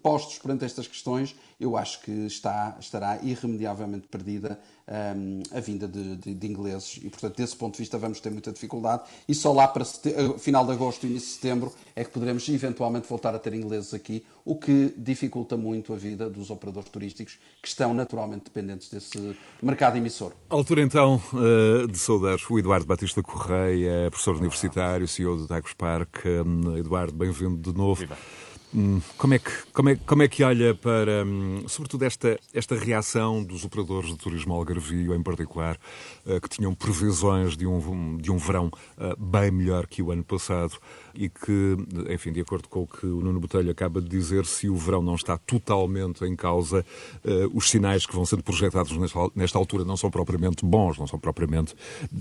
postos 0.00 0.38
perante 0.38 0.64
estas 0.64 0.86
questões, 0.86 1.34
eu 1.58 1.76
acho 1.76 2.00
que 2.02 2.12
está, 2.12 2.76
estará 2.78 3.18
irremediavelmente 3.20 4.06
perdida 4.06 4.60
um, 4.88 5.42
a 5.56 5.60
vinda 5.60 5.88
de, 5.88 6.16
de, 6.16 6.34
de, 6.34 6.46
ingleses 6.46 6.98
e, 7.02 7.10
portanto, 7.10 7.36
desse 7.36 7.56
ponto 7.56 7.74
de 7.74 7.80
vista 7.80 7.98
vamos 7.98 8.20
ter 8.20 8.30
muita 8.30 8.52
dificuldade 8.52 9.02
e 9.28 9.34
só 9.34 9.52
lá 9.52 9.66
para 9.66 9.82
eh, 9.82 10.38
final 10.38 10.64
de 10.64 10.72
agosto 10.72 11.04
e 11.04 11.10
início 11.10 11.28
de 11.28 11.34
setembro 11.34 11.72
é 11.94 12.04
que 12.04 12.10
poderemos 12.10 12.48
eventualmente 12.48 13.08
voltar 13.08 13.34
a 13.34 13.38
ter 13.38 13.52
ingleses 13.54 13.92
aqui, 13.92 14.24
o 14.44 14.54
que 14.56 14.94
dificulta 14.96 15.56
muito 15.56 15.92
a 15.92 15.96
vida 15.96 16.30
dos 16.30 16.50
operadores 16.50 16.88
turísticos 16.88 17.38
que 17.60 17.68
estão 17.68 17.92
naturalmente 17.92 18.44
dependentes 18.44 18.88
desse 18.88 19.36
mercado 19.60 19.96
emissor. 19.96 20.32
A 20.50 20.54
altura 20.54 20.82
então 20.82 21.20
eh, 21.34 21.86
de 21.86 21.98
saudar 21.98 22.38
o 22.48 22.58
Eduardo 22.58 22.86
Batista 22.86 23.22
Correia, 23.22 24.08
professor 24.10 24.36
universitário, 24.36 25.08
CEO 25.08 25.36
do 25.36 25.46
Tagos 25.46 25.72
Park. 25.72 26.24
Eduardo, 26.78 27.12
bem-vindo 27.12 27.72
de 27.72 27.76
novo. 27.76 28.00
Viva. 28.00 28.16
Hum, 28.74 29.00
como 29.16 29.34
é 29.34 29.38
que, 29.38 29.50
como 29.72 29.88
é, 29.88 29.96
como 29.96 30.22
é 30.22 30.28
que 30.28 30.42
olha 30.42 30.74
para, 30.74 31.24
hum, 31.24 31.64
sobretudo, 31.68 32.04
esta, 32.04 32.38
esta 32.52 32.74
reação 32.74 33.42
dos 33.42 33.64
operadores 33.64 34.10
de 34.10 34.16
turismo 34.16 34.54
algarvio, 34.54 35.14
em 35.14 35.22
particular, 35.22 35.78
eh, 36.26 36.40
que 36.40 36.48
tinham 36.48 36.74
previsões 36.74 37.56
de 37.56 37.66
um, 37.66 38.16
de 38.16 38.30
um 38.30 38.36
verão 38.36 38.70
eh, 38.98 39.14
bem 39.18 39.50
melhor 39.50 39.86
que 39.86 40.02
o 40.02 40.10
ano 40.10 40.24
passado 40.24 40.76
e 41.14 41.28
que, 41.28 41.76
enfim, 42.10 42.32
de 42.32 42.40
acordo 42.40 42.68
com 42.68 42.82
o 42.82 42.86
que 42.86 43.06
o 43.06 43.20
Nuno 43.20 43.40
Botelho 43.40 43.70
acaba 43.70 44.00
de 44.02 44.08
dizer, 44.08 44.44
se 44.44 44.68
o 44.68 44.76
verão 44.76 45.00
não 45.00 45.14
está 45.14 45.38
totalmente 45.38 46.24
em 46.24 46.34
causa, 46.34 46.84
eh, 47.24 47.48
os 47.54 47.70
sinais 47.70 48.04
que 48.04 48.14
vão 48.14 48.26
sendo 48.26 48.42
projetados 48.42 48.92
nesta 49.34 49.58
altura 49.58 49.84
não 49.84 49.96
são 49.96 50.10
propriamente 50.10 50.64
bons, 50.64 50.98
não 50.98 51.06
são 51.06 51.18
propriamente 51.18 51.74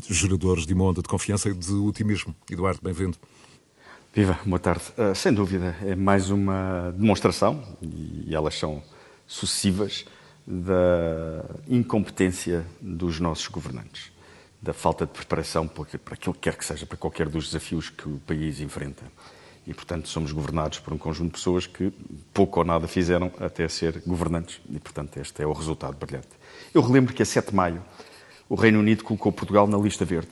geradores 0.09 0.65
de 0.65 0.73
uma 0.73 0.85
onda 0.85 1.01
de 1.01 1.09
confiança 1.09 1.49
e 1.49 1.53
de 1.53 1.73
otimismo. 1.73 2.35
Eduardo, 2.49 2.79
bem-vindo. 2.83 3.17
Viva, 4.15 4.39
boa 4.45 4.59
tarde. 4.59 4.81
Uh, 4.97 5.13
sem 5.13 5.33
dúvida, 5.33 5.75
é 5.81 5.93
mais 5.93 6.29
uma 6.29 6.93
demonstração, 6.97 7.61
e 7.81 8.33
elas 8.33 8.57
são 8.57 8.81
sucessivas, 9.27 10.05
da 10.47 11.43
incompetência 11.67 12.65
dos 12.79 13.19
nossos 13.19 13.49
governantes, 13.49 14.13
da 14.61 14.71
falta 14.71 15.05
de 15.05 15.11
preparação 15.11 15.67
para 15.67 16.13
aquilo 16.13 16.33
que 16.33 16.39
quer 16.39 16.55
que 16.55 16.63
seja, 16.63 16.85
para 16.85 16.95
qualquer 16.95 17.27
dos 17.27 17.47
desafios 17.47 17.89
que 17.89 18.07
o 18.07 18.17
país 18.25 18.61
enfrenta. 18.61 19.03
E, 19.67 19.73
portanto, 19.73 20.07
somos 20.07 20.31
governados 20.31 20.79
por 20.79 20.93
um 20.93 20.97
conjunto 20.97 21.33
de 21.33 21.37
pessoas 21.37 21.67
que 21.67 21.91
pouco 22.33 22.59
ou 22.61 22.65
nada 22.65 22.87
fizeram 22.87 23.29
até 23.37 23.67
ser 23.67 24.01
governantes. 24.07 24.61
E, 24.69 24.79
portanto, 24.79 25.17
este 25.17 25.43
é 25.43 25.45
o 25.45 25.51
resultado 25.51 25.97
brilhante. 25.97 26.29
Eu 26.73 26.81
relembro 26.81 27.13
que 27.13 27.21
a 27.21 27.25
7 27.25 27.49
de 27.49 27.55
maio 27.55 27.83
o 28.47 28.55
Reino 28.55 28.79
Unido 28.79 29.03
colocou 29.03 29.29
Portugal 29.33 29.67
na 29.67 29.77
lista 29.77 30.05
verde. 30.05 30.31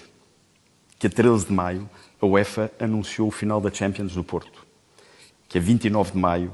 Que 0.98 1.08
a 1.08 1.10
13 1.10 1.48
de 1.48 1.52
maio 1.52 1.90
a 2.24 2.25
UEFA 2.25 2.72
anunciou 2.80 3.27
o 3.27 3.32
final 3.32 3.60
da 3.60 3.70
Champions 3.72 4.15
no 4.15 4.24
Porto. 4.24 4.65
Que 5.50 5.58
a 5.58 5.62
29 5.62 6.13
de 6.13 6.18
maio 6.18 6.51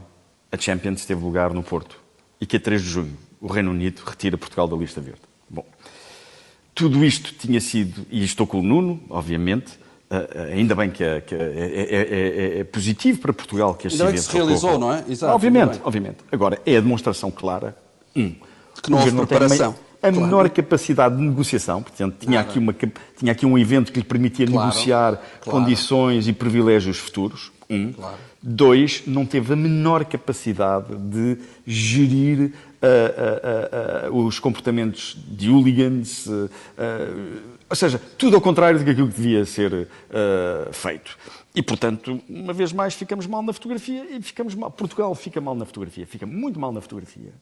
a 0.51 0.57
Champions 0.57 1.05
teve 1.05 1.23
lugar 1.23 1.53
no 1.53 1.61
Porto. 1.61 1.99
E 2.41 2.45
que 2.45 2.57
a 2.57 2.59
3 2.59 2.81
de 2.81 2.89
junho 2.89 3.17
o 3.39 3.47
Reino 3.47 3.71
Unido 3.71 4.01
retira 4.05 4.37
Portugal 4.37 4.67
da 4.67 4.75
lista 4.75 4.99
verde. 4.99 5.21
Bom, 5.49 5.65
tudo 6.73 7.05
isto 7.05 7.33
tinha 7.33 7.61
sido, 7.61 8.05
e 8.09 8.23
estou 8.23 8.45
com 8.45 8.59
o 8.59 8.63
Nuno, 8.63 9.01
obviamente, 9.09 9.79
ainda 10.51 10.75
bem 10.75 10.89
que, 10.89 11.03
é, 11.03 11.21
que 11.21 11.35
é, 11.35 11.37
é, 11.37 12.59
é, 12.59 12.63
positivo 12.63 13.19
para 13.19 13.31
Portugal 13.31 13.75
que 13.75 13.87
este 13.87 14.01
ainda 14.01 14.11
evento... 14.11 14.21
Bem 14.21 14.25
que 14.25 14.31
se 14.31 14.37
realizou, 14.37 14.79
não 14.79 14.91
é? 14.91 15.05
Exato, 15.07 15.33
obviamente, 15.33 15.79
obviamente. 15.83 16.17
Agora, 16.31 16.59
é 16.65 16.77
a 16.77 16.81
demonstração 16.81 17.31
clara, 17.31 17.77
um, 18.15 18.35
que 18.81 18.89
não 18.89 18.99
houve 18.99 19.11
preparação. 19.11 19.75
A 20.01 20.09
claro. 20.09 20.21
menor 20.21 20.49
capacidade 20.49 21.15
de 21.15 21.21
negociação, 21.21 21.83
portanto, 21.83 22.15
tinha 22.19 22.39
aqui, 22.39 22.57
uma, 22.57 22.73
tinha 23.17 23.31
aqui 23.31 23.45
um 23.45 23.57
evento 23.57 23.91
que 23.91 23.99
lhe 23.99 24.05
permitia 24.05 24.47
claro, 24.47 24.67
negociar 24.67 25.21
claro. 25.41 25.59
condições 25.59 26.27
e 26.27 26.33
privilégios 26.33 26.97
futuros. 26.97 27.51
Um. 27.69 27.93
Dois, 28.41 29.03
não 29.05 29.25
teve 29.25 29.51
a 29.51 29.55
menor 29.55 30.05
capacidade 30.05 30.95
de 30.95 31.37
gerir 31.67 32.53
uh, 32.81 34.09
uh, 34.09 34.25
os 34.25 34.39
comportamentos 34.39 35.17
de 35.27 35.49
hooligans, 35.49 36.25
ou 37.69 37.75
seja, 37.75 38.01
tudo 38.17 38.37
ao 38.37 38.41
contrário 38.41 38.79
daquilo 38.79 39.09
que 39.09 39.21
devia 39.21 39.45
ser 39.45 39.87
feito. 40.71 41.17
E, 41.53 41.61
portanto, 41.61 42.21
uma 42.29 42.53
vez 42.53 42.71
mais, 42.71 42.93
ficamos 42.93 43.27
mal 43.27 43.41
na 43.41 43.51
fotografia 43.51 44.05
e 44.15 44.21
ficamos 44.21 44.55
mal. 44.55 44.71
Portugal 44.71 45.13
fica 45.15 45.41
mal 45.41 45.55
na 45.55 45.65
fotografia, 45.65 46.05
fica 46.05 46.25
muito 46.25 46.59
mal 46.59 46.71
na 46.71 46.79
fotografia, 46.79 47.33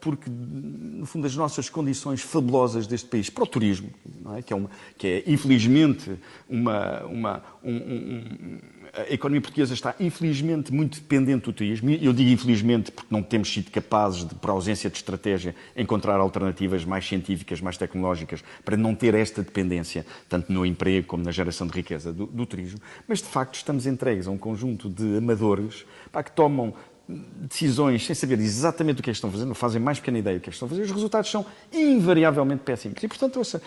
porque, 0.00 0.30
no 0.30 1.06
fundo, 1.06 1.26
as 1.26 1.34
nossas 1.36 1.68
condições 1.68 2.20
fabulosas 2.20 2.86
deste 2.86 3.08
país 3.08 3.30
para 3.30 3.44
o 3.44 3.46
turismo, 3.46 3.90
é? 4.36 4.42
Que, 4.42 4.52
é 4.52 4.56
uma, 4.56 4.70
que, 4.96 5.06
é 5.06 5.24
infelizmente, 5.26 6.12
uma, 6.48 7.04
uma 7.04 7.42
um, 7.62 7.74
um, 7.74 8.58
a 8.96 9.12
economia 9.12 9.40
portuguesa 9.40 9.74
está, 9.74 9.94
infelizmente, 9.98 10.72
muito 10.72 11.00
dependente 11.00 11.44
do 11.46 11.52
turismo. 11.52 11.90
Eu 11.90 12.12
digo 12.12 12.30
infelizmente 12.30 12.92
porque 12.92 13.12
não 13.12 13.22
temos 13.22 13.52
sido 13.52 13.70
capazes, 13.70 14.24
de, 14.24 14.34
por 14.34 14.50
ausência 14.50 14.88
de 14.88 14.96
estratégia, 14.96 15.54
encontrar 15.76 16.20
alternativas 16.20 16.84
mais 16.84 17.06
científicas, 17.06 17.60
mais 17.60 17.76
tecnológicas, 17.76 18.44
para 18.64 18.76
não 18.76 18.94
ter 18.94 19.14
esta 19.14 19.42
dependência, 19.42 20.06
tanto 20.28 20.52
no 20.52 20.64
emprego 20.64 21.06
como 21.06 21.24
na 21.24 21.32
geração 21.32 21.66
de 21.66 21.72
riqueza 21.72 22.12
do, 22.12 22.26
do 22.26 22.46
turismo. 22.46 22.78
Mas, 23.08 23.20
de 23.20 23.28
facto, 23.28 23.54
estamos 23.56 23.86
entregues 23.86 24.28
a 24.28 24.30
um 24.30 24.38
conjunto 24.38 24.88
de 24.88 25.16
amadores 25.16 25.84
que 26.24 26.30
tomam 26.30 26.72
decisões 27.08 28.04
sem 28.06 28.14
saber 28.14 28.38
exatamente 28.40 29.00
o 29.00 29.02
que 29.02 29.10
é 29.10 29.12
que 29.12 29.16
estão 29.16 29.30
fazendo, 29.30 29.48
não 29.48 29.54
fazem 29.54 29.80
mais 29.80 29.98
pequena 29.98 30.18
ideia 30.18 30.38
do 30.38 30.40
que 30.40 30.48
é 30.48 30.50
que 30.50 30.56
estão 30.56 30.68
fazendo, 30.68 30.84
os 30.84 30.90
resultados 30.90 31.30
são 31.30 31.44
invariavelmente 31.72 32.62
péssimos. 32.62 33.02
E, 33.02 33.08
portanto, 33.08 33.36
ouça, 33.36 33.60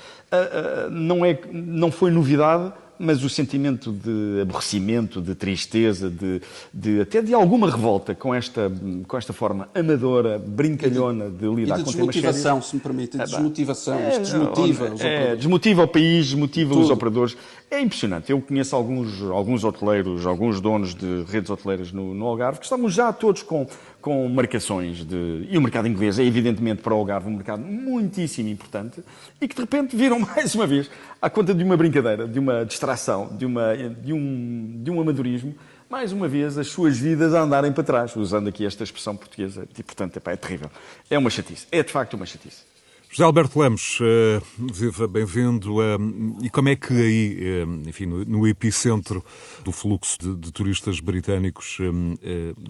não, 0.92 1.24
é, 1.24 1.40
não 1.52 1.92
foi 1.92 2.10
novidade 2.10 2.74
mas 3.00 3.24
o 3.24 3.30
sentimento 3.30 3.92
de 3.92 4.42
aborrecimento, 4.42 5.22
de 5.22 5.36
tristeza, 5.36 6.10
de, 6.10 6.42
de, 6.74 7.02
até 7.02 7.22
de 7.22 7.34
alguma 7.34 7.70
revolta 7.70 8.16
com 8.16 8.34
esta, 8.34 8.72
com 9.08 9.18
esta 9.18 9.34
forma 9.34 9.70
amadora, 9.74 10.40
brincalhona 10.40 11.30
de 11.30 11.48
lidar 11.48 11.80
e 11.80 11.84
de 11.84 11.86
com 11.86 11.92
temas 11.92 12.16
desmotivação, 12.16 12.62
se 12.62 12.76
me 12.76 12.82
permite, 12.82 13.18
desmotivação, 13.18 13.96
é, 13.96 14.10
isto 14.10 14.22
desmotiva 14.22 14.94
os 14.94 15.02
é, 15.02 15.36
desmotiva 15.36 15.84
o 15.84 15.88
país, 15.88 16.26
desmotiva 16.28 16.74
Tudo. 16.74 16.84
os 16.84 16.90
operadores. 16.90 17.38
É 17.70 17.82
impressionante. 17.82 18.32
Eu 18.32 18.42
conheço 18.42 18.76
alguns, 18.76 19.22
alguns 19.24 19.64
hoteleiros, 19.64 20.26
alguns 20.26 20.62
donos 20.62 20.96
de 20.96 21.24
redes 21.28 21.50
hoteleiras 21.50 21.92
no, 21.92 22.14
no 22.14 22.26
Algarve, 22.26 22.60
que 22.60 22.66
estamos 22.66 22.94
já 22.94 23.12
todos 23.12 23.44
com, 23.44 23.68
com 24.02 24.28
marcações 24.30 25.06
de... 25.06 25.48
E 25.50 25.58
o 25.58 25.62
mercado 25.62 25.88
inglês 25.88 26.20
é, 26.20 26.24
evidentemente, 26.24 26.82
para 26.82 26.94
o 26.94 26.98
Algarve 26.98 27.28
um 27.28 27.34
mercado 27.34 27.64
muitíssimo 27.64 28.50
importante 28.50 29.04
e 29.42 29.48
que, 29.48 29.56
de 29.56 29.62
repente, 29.62 29.96
viram 29.96 30.20
mais 30.36 30.56
uma 30.56 30.66
vez, 30.68 30.90
à 31.22 31.30
conta 31.30 31.54
de 31.54 31.64
uma 31.64 31.76
brincadeira, 31.76 32.28
de 32.28 32.40
uma 32.40 32.66
distração, 32.66 33.28
de, 33.38 33.46
uma, 33.46 33.76
de, 33.76 34.14
um, 34.14 34.82
de 34.84 34.92
um 34.92 35.02
amadorismo, 35.02 35.56
mais 35.90 36.12
uma 36.12 36.28
vez 36.28 36.58
as 36.58 36.68
suas 36.68 36.98
vidas 36.98 37.34
a 37.34 37.42
andarem 37.42 37.72
para 37.72 37.84
trás, 37.84 38.16
usando 38.16 38.50
aqui 38.50 38.66
esta 38.66 38.84
expressão 38.84 39.16
portuguesa. 39.16 39.68
E, 39.78 39.84
portanto, 39.84 40.18
epá, 40.18 40.32
é 40.32 40.36
terrível. 40.36 40.70
É 41.10 41.18
uma 41.18 41.30
chatice. 41.30 41.66
É, 41.72 41.82
de 41.82 41.92
facto, 41.92 42.16
uma 42.16 42.26
chatice. 42.26 42.77
José 43.10 43.24
Alberto 43.24 43.60
Lemos, 43.60 44.00
uh, 44.02 44.44
viva, 44.58 45.08
bem-vindo. 45.08 45.78
Uh, 45.78 46.44
e 46.44 46.50
como 46.50 46.70
é 46.70 46.76
que 46.76 46.94
aí, 46.94 47.64
uh, 47.64 47.90
enfim, 47.90 48.06
no, 48.06 48.46
epicentro 48.46 49.24
do 49.64 49.72
fluxo 49.72 50.18
de, 50.20 50.36
de 50.36 50.52
turistas 50.52 51.00
britânicos, 51.00 51.78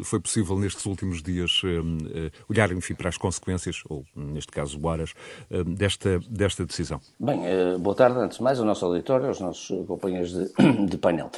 foi 0.04 0.20
possível 0.20 0.58
nestes 0.58 0.86
últimos 0.86 1.22
dias 1.22 1.62
olhar, 2.50 2.72
enfim, 2.72 2.96
para 2.96 3.10
as 3.10 3.18
consequências, 3.18 3.82
ou 3.90 4.06
neste 4.16 4.52
caso 4.52 4.80
horas, 4.86 5.14
desta, 5.66 6.20
desta 6.30 6.66
decisão? 6.66 7.00
Bem, 7.20 7.40
boa 7.80 7.96
tarde, 7.96 8.18
antes 8.20 8.38
de 8.38 8.44
mais, 8.44 8.60
ao 8.60 8.66
nosso 8.66 8.86
auditório, 8.86 9.28
aos 9.28 9.40
nossos 9.40 9.86
companheiros 9.86 10.32
de, 10.32 10.52
de 10.88 10.98
painel. 10.98 11.30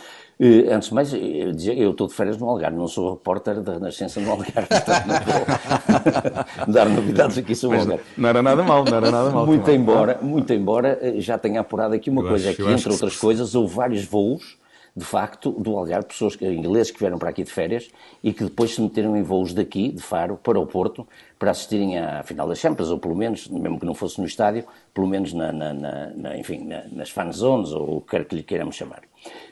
Uh, 0.41 0.71
antes 0.73 0.87
de 0.87 0.95
mais, 0.95 1.13
eu, 1.13 1.51
dizer, 1.51 1.77
eu 1.77 1.91
estou 1.91 2.07
de 2.07 2.13
férias 2.13 2.37
no 2.37 2.47
Algarve, 2.47 2.77
não 2.77 2.87
sou 2.87 3.11
repórter 3.11 3.59
da 3.59 3.73
Renascença 3.73 4.21
no 4.21 4.31
Algarve, 4.31 4.53
portanto 4.69 5.05
não 5.05 5.15
vou 5.19 6.65
dar 6.73 6.87
novidades 6.87 7.37
aqui 7.37 7.53
sobre 7.53 7.75
o 7.75 7.81
Algarve. 7.81 8.03
Não 8.17 8.29
era 8.29 8.41
nada 8.41 8.63
mal, 8.63 8.85
não 8.85 8.95
era 8.95 9.11
nada 9.11 9.31
mal. 9.31 9.45
Muito 9.45 9.69
embora, 9.69 10.17
muito 10.21 10.53
embora 10.53 10.97
eh, 11.01 11.19
já 11.19 11.37
tenha 11.37 11.59
apurado 11.59 11.93
aqui 11.93 12.09
uma 12.09 12.21
eu 12.21 12.29
coisa, 12.29 12.49
acho, 12.51 12.55
que 12.55 12.71
entre 12.71 12.89
outras 12.89 13.15
que... 13.15 13.19
coisas 13.19 13.53
houve 13.53 13.75
vários 13.75 14.05
voos 14.05 14.57
de 14.95 15.05
facto, 15.05 15.51
do 15.51 15.77
Algarve, 15.77 16.07
pessoas 16.07 16.37
ingleses 16.41 16.91
que 16.91 16.99
vieram 16.99 17.17
para 17.17 17.29
aqui 17.29 17.43
de 17.43 17.51
férias 17.51 17.89
e 18.23 18.33
que 18.33 18.43
depois 18.43 18.73
se 18.73 18.81
meteram 18.81 19.15
em 19.15 19.23
voos 19.23 19.53
daqui, 19.53 19.89
de 19.89 20.01
Faro, 20.01 20.37
para 20.37 20.59
o 20.59 20.65
Porto, 20.65 21.07
para 21.39 21.51
assistirem 21.51 21.97
à 21.97 22.21
final 22.21 22.49
das 22.49 22.59
Champions, 22.59 22.89
ou 22.89 22.99
pelo 22.99 23.15
menos, 23.15 23.47
mesmo 23.47 23.79
que 23.79 23.85
não 23.85 23.93
fosse 23.93 24.19
no 24.19 24.27
estádio, 24.27 24.65
pelo 24.93 25.07
menos 25.07 25.31
na, 25.31 25.53
na, 25.53 25.73
na, 25.73 26.37
enfim, 26.37 26.69
nas 26.91 27.09
fan 27.09 27.31
zones, 27.31 27.71
ou 27.71 27.97
o 27.97 28.01
que 28.01 28.11
quer 28.11 28.25
que 28.25 28.35
lhe 28.35 28.43
queiramos 28.43 28.75
chamar. 28.75 29.03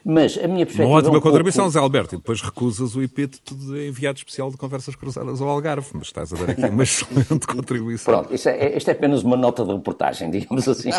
Mas 0.03 0.37
a 0.37 0.47
minha 0.47 0.65
perspectiva. 0.65 0.85
Uma 0.85 0.97
ótima 0.97 1.15
é 1.15 1.17
um 1.17 1.21
contribuição, 1.21 1.63
pouco... 1.63 1.73
Zé 1.73 1.79
Alberto, 1.79 2.15
e 2.15 2.17
depois 2.17 2.41
recusas 2.41 2.95
o 2.95 3.01
epíteto 3.01 3.55
de 3.55 3.87
enviado 3.87 4.17
especial 4.17 4.51
de 4.51 4.57
conversas 4.57 4.95
cruzadas 4.95 5.41
ao 5.41 5.47
Algarve, 5.47 5.87
mas 5.93 6.07
estás 6.07 6.33
a 6.33 6.35
dar 6.35 6.51
aqui 6.51 6.65
uma 6.65 6.83
excelente 6.83 7.47
contribuição. 7.47 8.13
Pronto, 8.13 8.35
isto 8.35 8.49
é, 8.49 8.77
isto 8.77 8.89
é 8.89 8.91
apenas 8.91 9.23
uma 9.23 9.37
nota 9.37 9.63
de 9.63 9.71
reportagem, 9.71 10.29
digamos 10.31 10.67
assim. 10.67 10.89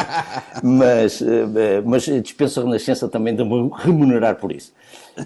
mas, 0.63 1.21
eh, 1.21 1.83
mas 1.85 2.05
dispenso 2.05 2.61
a 2.61 2.65
Renascença 2.65 3.09
também 3.09 3.37
de 3.37 3.45
me 3.45 3.71
remunerar 3.75 4.37
por 4.37 4.53
isso. 4.53 4.73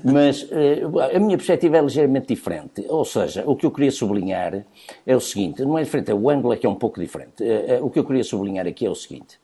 Mas 0.04 0.46
eh, 0.50 0.82
a 1.14 1.18
minha 1.18 1.36
perspectiva 1.36 1.78
é 1.78 1.82
ligeiramente 1.82 2.28
diferente. 2.28 2.84
Ou 2.88 3.04
seja, 3.04 3.44
o 3.46 3.54
que 3.54 3.66
eu 3.66 3.70
queria 3.70 3.90
sublinhar 3.90 4.64
é 5.06 5.16
o 5.16 5.20
seguinte: 5.20 5.62
não 5.62 5.78
é 5.78 5.82
diferente, 5.82 6.10
é 6.10 6.14
o 6.14 6.30
ângulo 6.30 6.54
é 6.54 6.56
que 6.56 6.66
é 6.66 6.68
um 6.68 6.74
pouco 6.74 7.00
diferente. 7.00 7.42
Eh, 7.42 7.80
o 7.82 7.90
que 7.90 7.98
eu 7.98 8.04
queria 8.04 8.24
sublinhar 8.24 8.66
aqui 8.66 8.86
é 8.86 8.90
o 8.90 8.94
seguinte: 8.94 9.38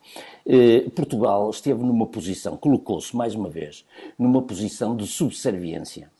Portugal 0.94 1.50
esteve 1.50 1.82
numa 1.82 2.06
posição, 2.06 2.56
colocou-se 2.56 3.14
mais 3.14 3.34
uma 3.34 3.48
vez, 3.48 3.84
numa 4.18 4.42
posição 4.42 4.96
de 4.96 5.06
subserviência 5.06 6.10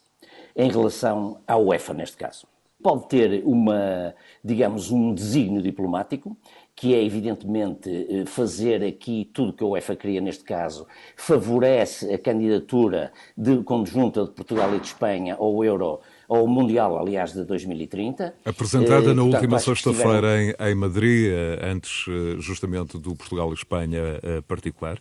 em 0.54 0.70
relação 0.70 1.38
à 1.47 1.56
UEFA, 1.56 1.94
neste 1.94 2.16
caso. 2.16 2.47
Pode 2.82 3.08
ter 3.08 3.42
uma, 3.44 4.14
digamos, 4.44 4.90
um 4.90 5.12
desígnio 5.12 5.61
diplomático, 5.61 6.37
que 6.78 6.94
é 6.94 7.04
evidentemente 7.04 7.90
eh, 7.90 8.25
fazer 8.25 8.85
aqui 8.85 9.28
tudo 9.35 9.52
que 9.52 9.64
a 9.64 9.66
UEFA 9.66 9.97
queria 9.97 10.20
neste 10.20 10.44
caso, 10.44 10.87
favorece 11.16 12.14
a 12.14 12.16
candidatura 12.16 13.12
de, 13.37 13.64
conjunta 13.64 14.25
de 14.25 14.30
Portugal 14.30 14.73
e 14.76 14.78
de 14.78 14.87
Espanha 14.87 15.35
ao 15.35 15.64
Euro, 15.64 15.99
ao 16.28 16.47
Mundial, 16.47 16.97
aliás, 16.97 17.32
de 17.32 17.42
2030. 17.42 18.32
Apresentada 18.44 19.11
eh, 19.11 19.14
na 19.14 19.25
última 19.25 19.58
sexta-feira 19.58 20.40
em, 20.40 20.54
em, 20.56 20.75
Madrid, 20.76 21.32
eh, 21.32 21.58
antes 21.68 22.04
justamente 22.38 22.97
do 22.97 23.16
Portugal 23.16 23.50
e 23.50 23.54
Espanha 23.54 24.00
particular. 24.47 25.00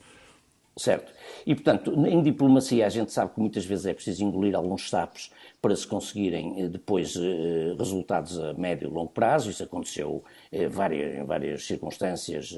Certo. 0.76 1.12
E, 1.46 1.54
portanto, 1.54 1.94
em 2.08 2.24
diplomacia 2.24 2.88
a 2.88 2.90
gente 2.90 3.12
sabe 3.12 3.36
que 3.36 3.40
muitas 3.40 3.66
vezes 3.66 3.86
é 3.86 3.94
preciso 3.94 4.24
engolir 4.24 4.56
alguns 4.56 4.90
sapos 4.90 5.32
para 5.62 5.76
se 5.76 5.88
conseguirem 5.88 6.62
eh, 6.62 6.68
depois 6.68 7.16
eh, 7.16 7.76
resultados 7.78 8.40
a 8.40 8.54
médio 8.54 8.88
e 8.88 8.92
longo 8.92 9.10
prazo. 9.10 9.50
Isso 9.50 9.64
aconteceu 9.64 10.24
em 10.52 10.64
eh, 10.64 10.68
várias, 10.70 11.18
em 11.18 11.24
várias 11.24 11.66
circunstâncias 11.66 12.56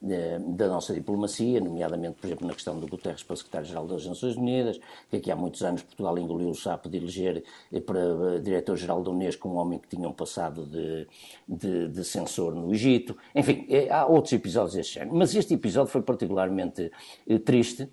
da 0.00 0.68
nossa 0.68 0.94
diplomacia, 0.94 1.58
nomeadamente, 1.60 2.18
por 2.20 2.28
exemplo, 2.28 2.46
na 2.46 2.54
questão 2.54 2.78
do 2.78 2.86
Guterres 2.86 3.24
para 3.24 3.34
secretário-geral 3.34 3.84
das 3.84 4.06
Nações 4.06 4.36
Unidas, 4.36 4.78
que 5.10 5.16
aqui 5.16 5.28
há 5.28 5.34
muitos 5.34 5.60
anos 5.64 5.82
Portugal 5.82 6.16
engoliu 6.16 6.50
o 6.50 6.54
sapo 6.54 6.88
de 6.88 6.98
eleger 6.98 7.42
para 7.84 8.38
diretor-geral 8.40 9.02
da 9.02 9.10
Unesco 9.10 9.48
um 9.48 9.56
homem 9.56 9.76
que 9.76 9.88
tinha 9.88 10.08
um 10.08 10.12
passado 10.12 10.64
de, 10.66 11.08
de, 11.48 11.88
de 11.88 12.04
censor 12.04 12.54
no 12.54 12.72
Egito. 12.72 13.16
Enfim, 13.34 13.66
há 13.90 14.06
outros 14.06 14.32
episódios 14.32 14.74
deste 14.74 14.94
género. 14.94 15.16
Mas 15.16 15.34
este 15.34 15.54
episódio 15.54 15.90
foi 15.90 16.02
particularmente 16.02 16.92
triste, 17.44 17.88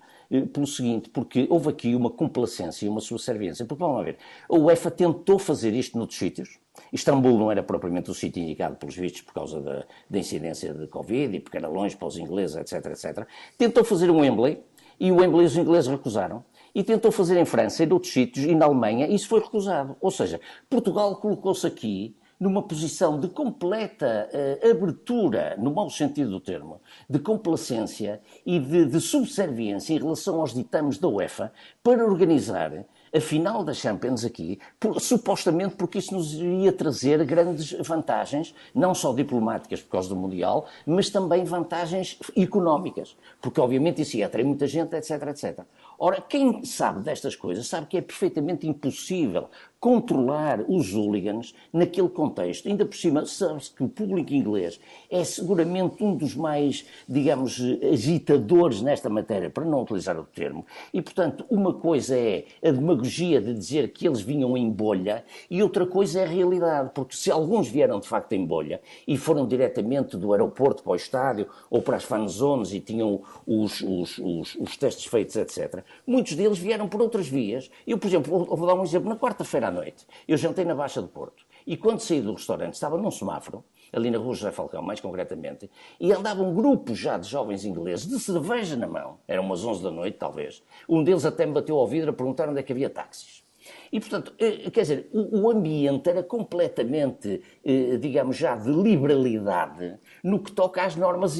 pelo 0.52 0.66
seguinte, 0.66 1.08
porque 1.10 1.46
houve 1.50 1.68
aqui 1.68 1.94
uma 1.94 2.10
complacência 2.10 2.86
e 2.86 2.88
uma 2.88 3.00
subserviência. 3.00 3.64
Porque 3.64 3.82
vamos 3.82 4.04
ver, 4.04 4.18
a 4.48 4.56
UEFA 4.56 4.90
tentou 4.90 5.38
fazer 5.38 5.72
isto 5.72 5.96
noutros 5.96 6.18
sítios. 6.18 6.58
Istambul 6.92 7.38
não 7.38 7.50
era 7.50 7.62
propriamente 7.62 8.10
o 8.10 8.14
sítio 8.14 8.42
indicado 8.42 8.76
pelos 8.76 8.96
vistos 8.96 9.22
por 9.22 9.32
causa 9.32 9.60
da, 9.60 9.84
da 10.10 10.18
incidência 10.18 10.74
de 10.74 10.86
Covid 10.86 11.36
e 11.36 11.40
porque 11.40 11.56
era 11.56 11.68
longe 11.68 11.96
para 11.96 12.08
os 12.08 12.18
ingleses, 12.18 12.56
etc, 12.56 12.86
etc. 12.86 13.26
Tentou 13.56 13.82
fazer 13.84 14.10
um 14.10 14.20
Wembley 14.20 14.62
e 15.00 15.10
o 15.10 15.16
Wembley 15.16 15.46
os 15.46 15.56
ingleses 15.56 15.90
recusaram. 15.90 16.44
e 16.74 16.84
tentou 16.84 17.10
fazer 17.10 17.38
em 17.38 17.46
França 17.46 17.82
e 17.82 17.86
noutros 17.86 18.12
sítios 18.12 18.44
e 18.44 18.54
na 18.54 18.66
Alemanha, 18.66 19.06
e 19.06 19.14
isso 19.14 19.28
foi 19.28 19.40
recusado. 19.40 19.96
Ou 19.98 20.10
seja, 20.10 20.38
Portugal 20.68 21.16
colocou-se 21.16 21.66
aqui 21.66 22.14
numa 22.38 22.62
posição 22.62 23.18
de 23.18 23.28
completa 23.28 24.28
uh, 24.32 24.70
abertura, 24.70 25.56
no 25.58 25.72
mau 25.72 25.88
sentido 25.88 26.30
do 26.30 26.40
termo, 26.40 26.80
de 27.08 27.18
complacência 27.18 28.20
e 28.44 28.58
de, 28.58 28.84
de 28.86 29.00
subserviência 29.00 29.94
em 29.94 29.98
relação 29.98 30.40
aos 30.40 30.52
ditames 30.52 30.98
da 30.98 31.08
UEFA 31.08 31.52
para 31.82 32.04
organizar 32.04 32.84
a 33.14 33.20
final 33.20 33.64
da 33.64 33.72
Champions 33.72 34.24
aqui, 34.24 34.58
por, 34.78 35.00
supostamente 35.00 35.76
porque 35.76 35.98
isso 35.98 36.14
nos 36.14 36.34
iria 36.34 36.72
trazer 36.72 37.24
grandes 37.24 37.72
vantagens, 37.80 38.54
não 38.74 38.94
só 38.94 39.12
diplomáticas 39.14 39.80
por 39.80 39.92
causa 39.92 40.08
do 40.08 40.16
Mundial, 40.16 40.66
mas 40.84 41.08
também 41.08 41.44
vantagens 41.44 42.18
económicas, 42.36 43.16
porque 43.40 43.60
obviamente 43.60 44.02
isso 44.02 44.16
ia 44.16 44.26
atrair 44.26 44.44
muita 44.44 44.66
gente, 44.66 44.94
etc, 44.94 45.10
etc. 45.28 45.60
Ora, 45.98 46.20
quem 46.20 46.64
sabe 46.64 47.00
destas 47.00 47.34
coisas 47.34 47.66
sabe 47.66 47.86
que 47.86 47.96
é 47.96 48.02
perfeitamente 48.02 48.66
impossível 48.66 49.48
controlar 49.78 50.64
os 50.68 50.92
hooligans 50.92 51.54
naquele 51.72 52.08
contexto. 52.08 52.66
Ainda 52.66 52.84
por 52.84 52.96
cima, 52.96 53.24
sabe-se 53.24 53.70
que 53.70 53.84
o 53.84 53.88
público 53.88 54.32
inglês 54.32 54.80
é 55.08 55.22
seguramente 55.22 56.02
um 56.02 56.16
dos 56.16 56.34
mais, 56.34 56.84
digamos, 57.08 57.60
agitadores 57.92 58.82
nesta 58.82 59.08
matéria, 59.08 59.48
para 59.48 59.64
não 59.64 59.82
utilizar 59.82 60.18
o 60.18 60.24
termo. 60.24 60.66
E, 60.92 61.00
portanto, 61.00 61.44
uma 61.48 61.72
coisa 61.72 62.16
é 62.16 62.46
a 62.64 62.70
demagogia 62.70 63.40
de 63.40 63.54
dizer 63.54 63.92
que 63.92 64.08
eles 64.08 64.20
vinham 64.20 64.56
em 64.56 64.68
bolha 64.68 65.24
e 65.48 65.62
outra 65.62 65.86
coisa 65.86 66.20
é 66.20 66.24
a 66.24 66.28
realidade. 66.28 66.90
Porque 66.92 67.14
se 67.14 67.30
alguns 67.30 67.68
vieram 67.68 68.00
de 68.00 68.08
facto 68.08 68.32
em 68.32 68.44
bolha 68.44 68.80
e 69.06 69.16
foram 69.16 69.46
diretamente 69.46 70.16
do 70.16 70.32
aeroporto 70.32 70.82
para 70.82 70.92
o 70.92 70.96
estádio 70.96 71.46
ou 71.70 71.80
para 71.80 71.96
as 71.96 72.04
fanzones 72.04 72.72
e 72.72 72.80
tinham 72.80 73.22
os, 73.46 73.80
os, 73.82 74.18
os, 74.18 74.56
os 74.56 74.76
testes 74.76 75.04
feitos, 75.04 75.36
etc., 75.36 75.84
muitos 76.06 76.34
deles 76.34 76.58
vieram 76.58 76.88
por 76.88 77.00
outras 77.00 77.28
vias. 77.28 77.70
Eu, 77.86 77.98
por 77.98 78.06
exemplo, 78.06 78.38
vou, 78.38 78.56
vou 78.56 78.66
dar 78.66 78.74
um 78.74 78.82
exemplo. 78.82 79.08
Na 79.08 79.16
quarta-feira 79.16 79.68
à 79.68 79.70
noite, 79.70 80.06
eu 80.26 80.36
jantei 80.36 80.64
na 80.64 80.74
Baixa 80.74 81.00
do 81.00 81.08
Porto. 81.08 81.44
E 81.66 81.76
quando 81.76 82.00
saí 82.00 82.20
do 82.20 82.32
restaurante, 82.32 82.74
estava 82.74 82.96
num 82.96 83.10
semáforo, 83.10 83.64
ali 83.92 84.10
na 84.10 84.18
rua 84.18 84.34
José 84.34 84.52
Falcão, 84.52 84.82
mais 84.82 85.00
concretamente, 85.00 85.70
e 85.98 86.12
andava 86.12 86.42
um 86.42 86.54
grupo 86.54 86.94
já 86.94 87.18
de 87.18 87.28
jovens 87.28 87.64
ingleses, 87.64 88.06
de 88.06 88.18
cerveja 88.18 88.76
na 88.76 88.86
mão. 88.86 89.18
Eram 89.26 89.44
umas 89.44 89.64
11 89.64 89.82
da 89.82 89.90
noite, 89.90 90.18
talvez. 90.18 90.62
Um 90.88 91.02
deles 91.02 91.24
até 91.24 91.46
me 91.46 91.52
bateu 91.52 91.76
ao 91.76 91.86
vidro 91.86 92.10
a 92.10 92.12
perguntar 92.12 92.48
onde 92.48 92.60
é 92.60 92.62
que 92.62 92.72
havia 92.72 92.90
táxis. 92.90 93.45
E, 93.92 94.00
portanto, 94.00 94.32
eh, 94.38 94.70
quer 94.70 94.82
dizer, 94.82 95.10
o 95.12 95.50
ambiente 95.50 96.08
era 96.08 96.22
completamente, 96.22 97.42
eh, 97.64 97.96
digamos 97.98 98.36
já, 98.36 98.56
de 98.56 98.70
liberalidade 98.70 99.98
no 100.22 100.38
que 100.38 100.52
toca 100.52 100.82
às 100.82 100.96
normas 100.96 101.36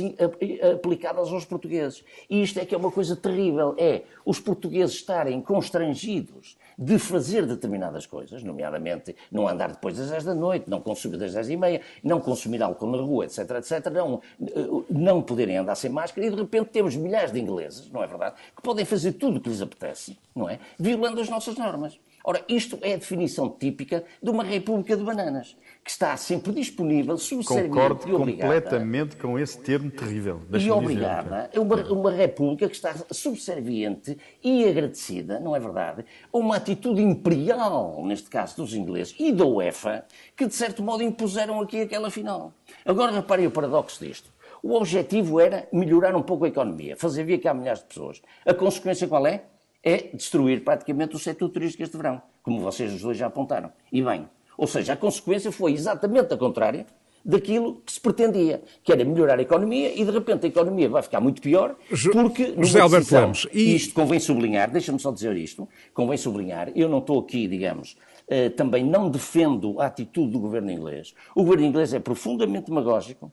aplicadas 0.75 1.33
aos 1.33 1.45
portugueses. 1.45 2.05
E 2.31 2.43
isto 2.43 2.59
é 2.59 2.65
que 2.65 2.75
é 2.75 2.79
uma 2.79 2.91
coisa 2.91 3.17
terrível, 3.17 3.75
é 3.79 4.03
os 4.25 4.39
portugueses 4.41 4.95
estarem 4.97 5.41
constrangidos 5.41 6.57
de 6.79 6.99
fazer 6.99 7.47
determinadas 7.47 8.05
coisas, 8.05 8.43
nomeadamente 8.43 9.17
não 9.33 9.49
andar 9.49 9.73
depois 9.73 9.97
das 9.97 10.11
10 10.11 10.25
da 10.25 10.35
noite, 10.35 10.69
não 10.69 10.81
consumir 10.81 11.17
das 11.17 11.33
10 11.33 11.51
e 11.51 11.57
meia, 11.57 11.81
não 12.03 12.21
consumir 12.21 12.63
álcool 12.63 12.91
na 12.91 12.99
rua, 12.99 13.25
etc, 13.25 13.51
etc, 13.53 13.87
não, 13.93 14.21
eh, 14.41 14.47
não 14.91 15.23
poderem 15.23 15.57
andar 15.57 15.75
sem 15.75 15.91
máscara 15.91 16.27
e 16.27 16.31
de 16.31 16.37
repente 16.37 16.71
temos 16.71 16.95
milhares 16.95 17.33
de 17.33 17.41
ingleses, 17.41 17.91
não 17.91 18.03
é 18.03 18.07
verdade, 18.07 18.37
que 18.55 18.63
podem 18.63 18.85
fazer 18.85 19.13
tudo 19.15 19.39
o 19.39 19.41
que 19.41 19.49
lhes 19.49 19.63
apetece, 19.63 20.19
não 20.35 20.49
é? 20.49 20.59
Violando 20.79 21.21
as 21.21 21.29
nossas 21.31 21.57
normas. 21.57 21.99
Ora, 22.29 22.45
isto 22.49 22.77
é 22.83 22.95
a 22.95 22.97
definição 22.97 23.49
típica 23.49 24.03
de 24.21 24.29
uma 24.29 24.43
república 24.43 24.97
de 24.97 25.05
bananas, 25.05 25.57
que 25.85 25.93
está 25.93 26.17
sempre 26.17 26.53
disponível, 26.53 27.17
subserviente 27.17 27.69
Concordo 27.69 28.09
e 28.09 28.13
obrigada... 28.13 28.53
completamente 28.53 29.17
com 29.17 29.39
esse 29.39 29.57
termo 29.61 29.93
terrível. 29.93 30.43
E 30.59 30.69
obrigada 30.69 31.49
é 31.53 31.61
uma, 31.61 31.77
uma 31.85 32.11
república 32.11 32.69
que 32.69 32.75
está 32.75 32.97
subserviente 33.13 34.19
e 34.43 34.65
agradecida, 34.65 35.39
não 35.39 35.55
é 35.55 35.61
verdade, 35.61 36.05
a 36.33 36.37
uma 36.37 36.57
atitude 36.57 37.01
imperial, 37.01 38.05
neste 38.05 38.29
caso 38.29 38.57
dos 38.57 38.75
ingleses, 38.75 39.15
e 39.21 39.31
da 39.31 39.47
UEFA, 39.47 40.05
que 40.37 40.47
de 40.47 40.55
certo 40.57 40.83
modo 40.83 41.05
impuseram 41.05 41.61
aqui 41.61 41.83
aquela 41.83 42.11
final. 42.11 42.53
Agora 42.85 43.13
reparem 43.13 43.47
o 43.47 43.53
paradoxo 43.53 44.05
disto. 44.05 44.35
O 44.65 44.75
objetivo 44.75 45.39
era 45.39 45.69
melhorar 45.73 46.17
um 46.17 46.23
pouco 46.23 46.45
a 46.45 46.49
economia, 46.49 46.97
fazer 46.97 47.23
vir 47.23 47.39
cá 47.39 47.55
milhares 47.55 47.83
de 47.83 47.87
pessoas. 47.87 48.21
A 48.45 48.53
consequência 48.53 49.07
qual 49.07 49.25
é? 49.29 49.45
É 49.87 50.11
destruir 50.13 50.65
praticamente 50.65 51.15
o 51.15 51.19
setor 51.19 51.49
turístico 51.49 51.85
este 51.85 51.97
verão, 51.97 52.21
como 52.43 52.61
vocês 52.61 52.93
os 52.93 53.01
dois 53.01 53.17
já 53.17 53.27
apontaram. 53.29 53.71
E 53.93 54.03
bem, 54.03 54.29
ou 54.59 54.67
seja, 54.67 54.95
a 54.95 54.97
consequência 54.97 55.53
foi 55.53 55.75
exatamente 55.75 56.35
a 56.35 56.37
contrária 56.37 56.85
daquilo 57.25 57.83
que 57.87 57.93
se 57.93 58.01
pretendia, 58.01 58.63
que 58.83 58.91
era 58.93 59.05
melhorar 59.05 59.39
a 59.39 59.43
economia 59.43 59.93
e 59.95 60.05
de 60.05 60.11
repente 60.11 60.47
a 60.47 60.49
economia 60.49 60.89
vai 60.89 61.03
ficar 61.03 61.21
muito 61.21 61.41
pior 61.41 61.77
porque 62.13 62.55
José 62.59 62.81
Alberto 62.81 63.15
Lemos, 63.15 63.49
e 63.53 63.75
isto 63.77 63.95
convém 63.95 64.19
sublinhar, 64.19 64.71
deixa-me 64.71 64.99
só 64.99 65.13
dizer 65.13 65.37
isto, 65.37 65.69
convém 65.95 66.17
sublinhar, 66.17 66.71
eu 66.75 66.89
não 66.89 66.99
estou 66.99 67.21
aqui, 67.21 67.47
digamos, 67.47 67.97
eh, 68.29 68.49
também 68.51 68.85
não 68.85 69.09
defendo 69.09 69.81
a 69.81 69.87
atitude 69.87 70.33
do 70.33 70.41
governo 70.41 70.71
inglês. 70.71 71.15
O 71.35 71.45
governo 71.45 71.67
inglês 71.67 71.95
é 71.95 72.01
profundamente 72.01 72.67
demagógico, 72.67 73.33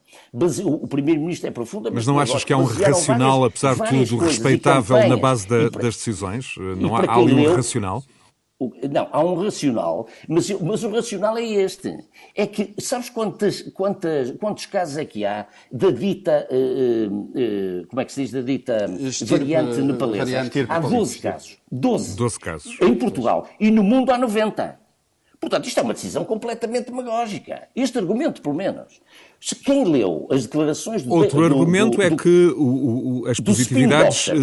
o 0.63 0.87
primeiro-ministro 0.87 1.47
é 1.47 1.51
profundamente 1.51 1.95
Mas 1.95 2.07
não 2.07 2.19
achas 2.19 2.43
que 2.43 2.53
há 2.53 2.57
um 2.57 2.63
racional, 2.63 3.39
várias, 3.39 3.63
apesar 3.63 3.89
de 3.89 4.05
tudo, 4.05 4.23
respeitável 4.23 5.07
na 5.07 5.17
base 5.17 5.47
da, 5.47 5.69
das 5.69 5.95
decisões? 5.95 6.55
Não 6.77 6.95
há, 6.95 7.05
há 7.05 7.15
ali 7.15 7.33
um 7.33 7.55
racional? 7.55 8.03
Não, 8.59 9.09
há 9.11 9.23
um 9.23 9.33
racional, 9.33 10.07
mas, 10.27 10.49
mas, 10.61 10.83
o 10.83 10.89
racional 10.89 11.37
é 11.37 11.43
este. 11.43 11.97
É 12.35 12.45
que, 12.45 12.73
sabes 12.79 13.09
quantas, 13.09 13.61
quantas, 13.73 14.31
quantos 14.31 14.65
casos 14.67 14.97
é 14.97 15.05
que 15.05 15.25
há 15.25 15.47
da 15.71 15.89
dita, 15.89 16.47
uh, 16.49 17.07
uh, 17.07 17.87
como 17.87 17.99
é 17.99 18.05
que 18.05 18.13
se 18.13 18.21
diz, 18.21 18.31
da 18.31 18.41
dita 18.41 18.85
Estirpe, 18.99 19.37
variante 19.37 19.81
nepalesa? 19.81 20.25
Variante, 20.25 20.65
há 20.69 20.79
12 20.79 21.19
casos. 21.19 21.57
12. 21.71 22.15
12 22.15 22.39
casos. 22.39 22.77
Em 22.79 22.95
Portugal. 22.95 23.49
E 23.59 23.71
no 23.71 23.83
mundo 23.83 24.11
há 24.11 24.17
90. 24.17 24.82
Portanto, 25.43 25.67
isto 25.67 25.79
é 25.79 25.83
uma 25.83 25.93
decisão 25.93 26.23
completamente 26.23 26.85
demagógica. 26.85 27.67
Este 27.75 27.97
argumento, 27.97 28.41
pelo 28.41 28.55
menos. 28.55 29.01
Quem 29.65 29.83
leu 29.83 30.27
as 30.31 30.43
declarações 30.43 31.03
do... 31.03 31.13
Outro 31.13 31.39
do, 31.39 31.45
argumento 31.45 31.97
do, 31.97 32.01
é 32.01 32.09
do, 32.09 32.15
é 32.15 32.17
que 32.17 32.47
o, 32.55 33.23
o, 33.23 33.27
as 33.27 33.39
positividades 33.39 34.29
eh, 34.29 34.33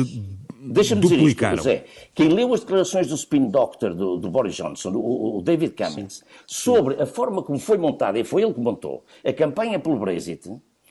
Deixa-me 0.63 1.01
dizer 1.01 1.19
isto, 1.19 1.57
José. 1.57 1.85
Quem 2.15 2.29
leu 2.29 2.53
as 2.53 2.61
declarações 2.61 3.07
do 3.07 3.15
spin 3.15 3.49
doctor 3.49 3.95
do, 3.95 4.19
do 4.19 4.31
Boris 4.31 4.55
Johnson, 4.55 4.91
o, 4.91 5.39
o 5.39 5.43
David 5.43 5.75
Cummings, 5.75 6.17
Sim. 6.19 6.25
sobre 6.47 7.03
a 7.03 7.07
forma 7.07 7.43
como 7.43 7.59
foi 7.59 7.79
montada, 7.79 8.19
e 8.19 8.25
foi 8.25 8.43
ele 8.43 8.53
que 8.53 8.61
montou, 8.61 9.03
a 9.25 9.33
campanha 9.33 9.81
pelo 9.81 9.99
Brexit, 9.99 10.51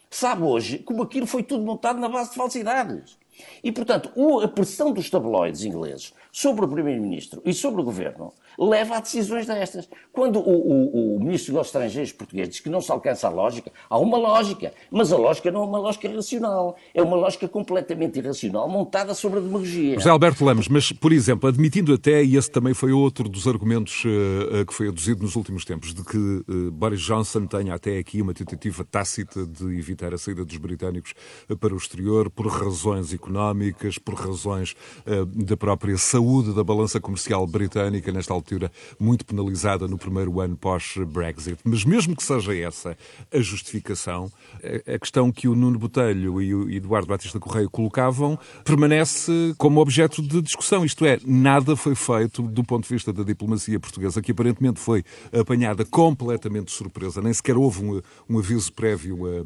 sabe 0.10 0.42
hoje 0.42 0.80
como 0.80 1.04
aquilo 1.04 1.28
foi 1.28 1.44
tudo 1.44 1.64
montado 1.64 2.00
na 2.00 2.10
base 2.10 2.32
de 2.32 2.36
falsidades. 2.36 3.18
E, 3.64 3.72
portanto, 3.72 4.12
a 4.44 4.48
pressão 4.48 4.92
dos 4.92 5.10
tabloides 5.10 5.64
ingleses 5.64 6.14
sobre 6.40 6.64
o 6.64 6.70
Primeiro-Ministro 6.70 7.42
e 7.44 7.54
sobre 7.54 7.82
o 7.82 7.84
Governo 7.84 8.32
leva 8.58 8.96
a 8.96 9.00
decisões 9.02 9.46
destas. 9.46 9.90
Quando 10.14 10.40
o, 10.40 10.42
o, 10.42 11.16
o 11.18 11.20
Ministro 11.20 11.54
dos 11.54 11.68
Estrangeiros 11.68 12.14
português 12.14 12.48
diz 12.48 12.60
que 12.62 12.70
não 12.70 12.80
se 12.80 12.90
alcança 12.90 13.28
a 13.28 13.30
lógica, 13.30 13.70
há 13.90 14.00
uma 14.00 14.18
lógica, 14.18 14.74
mas 14.90 15.12
a 15.12 15.18
lógica 15.18 15.52
não 15.52 15.64
é 15.64 15.66
uma 15.66 15.80
lógica 15.80 16.10
racional, 16.10 16.78
é 16.94 17.02
uma 17.02 17.18
lógica 17.18 17.46
completamente 17.50 18.20
irracional, 18.20 18.70
montada 18.70 19.14
sobre 19.14 19.40
a 19.40 19.42
demagogia. 19.42 19.96
José 19.96 20.10
Alberto 20.10 20.46
Lemos, 20.46 20.70
mas, 20.70 20.94
por 20.94 21.12
exemplo, 21.12 21.50
admitindo 21.50 21.94
até, 21.94 22.24
e 22.24 22.38
esse 22.38 22.50
também 22.50 22.74
foi 22.74 22.94
outro 22.94 23.28
dos 23.28 23.46
argumentos 23.46 24.06
uh, 24.06 24.66
que 24.66 24.74
foi 24.74 24.88
aduzido 24.88 25.22
nos 25.24 25.36
últimos 25.36 25.66
tempos, 25.66 25.94
de 25.94 26.06
que 26.06 26.18
uh, 26.18 26.72
Boris 26.72 27.02
Johnson 27.02 27.48
tenha 27.48 27.74
até 27.74 27.98
aqui 27.98 28.22
uma 28.22 28.34
tentativa 28.34 28.86
tácita 28.86 29.46
de 29.46 29.78
evitar 29.78 30.14
a 30.14 30.18
saída 30.18 30.46
dos 30.46 30.56
britânicos 30.56 31.14
para 31.60 31.74
o 31.74 31.78
exterior 31.78 32.30
por 32.30 32.48
razões 32.48 33.14
económicas, 33.14 33.98
por 33.98 34.14
razões 34.14 34.74
uh, 35.06 35.26
da 35.26 35.58
própria 35.58 35.98
saúde 35.98 36.29
da 36.54 36.64
balança 36.64 37.00
comercial 37.00 37.46
britânica 37.48 38.12
nesta 38.12 38.34
altura 38.34 38.72
muito 39.00 39.26
penalizada 39.26 39.88
no 39.88 39.98
primeiro 39.98 40.40
ano 40.40 40.56
pós-Brexit. 40.56 41.58
Mas 41.64 41.84
mesmo 41.84 42.16
que 42.16 42.24
seja 42.24 42.56
essa 42.56 42.96
a 43.34 43.40
justificação, 43.40 44.32
a 44.88 45.00
questão 45.00 45.32
que 45.32 45.48
o 45.48 45.56
Nuno 45.56 45.80
Botelho 45.80 46.42
e 46.42 46.54
o 46.54 46.70
Eduardo 46.70 47.08
Batista 47.08 47.40
Correia 47.40 47.68
colocavam 47.68 48.38
permanece 48.64 49.54
como 49.58 49.82
objeto 49.82 50.22
de 50.22 50.42
discussão. 50.42 50.86
Isto 50.86 51.06
é, 51.06 51.18
nada 51.26 51.76
foi 51.76 51.96
feito 51.96 52.44
do 52.44 52.64
ponto 52.64 52.88
de 52.88 52.94
vista 52.94 53.12
da 53.12 53.24
diplomacia 53.24 53.80
portuguesa, 53.80 54.22
que 54.22 54.32
aparentemente 54.32 54.80
foi 54.80 55.04
apanhada 55.34 55.84
completamente 55.84 56.66
de 56.66 56.72
surpresa. 56.72 57.22
Nem 57.22 57.34
sequer 57.34 57.58
houve 57.58 57.84
um, 57.84 58.02
um 58.30 58.38
aviso 58.38 58.72
prévio 58.72 59.26
a, 59.26 59.40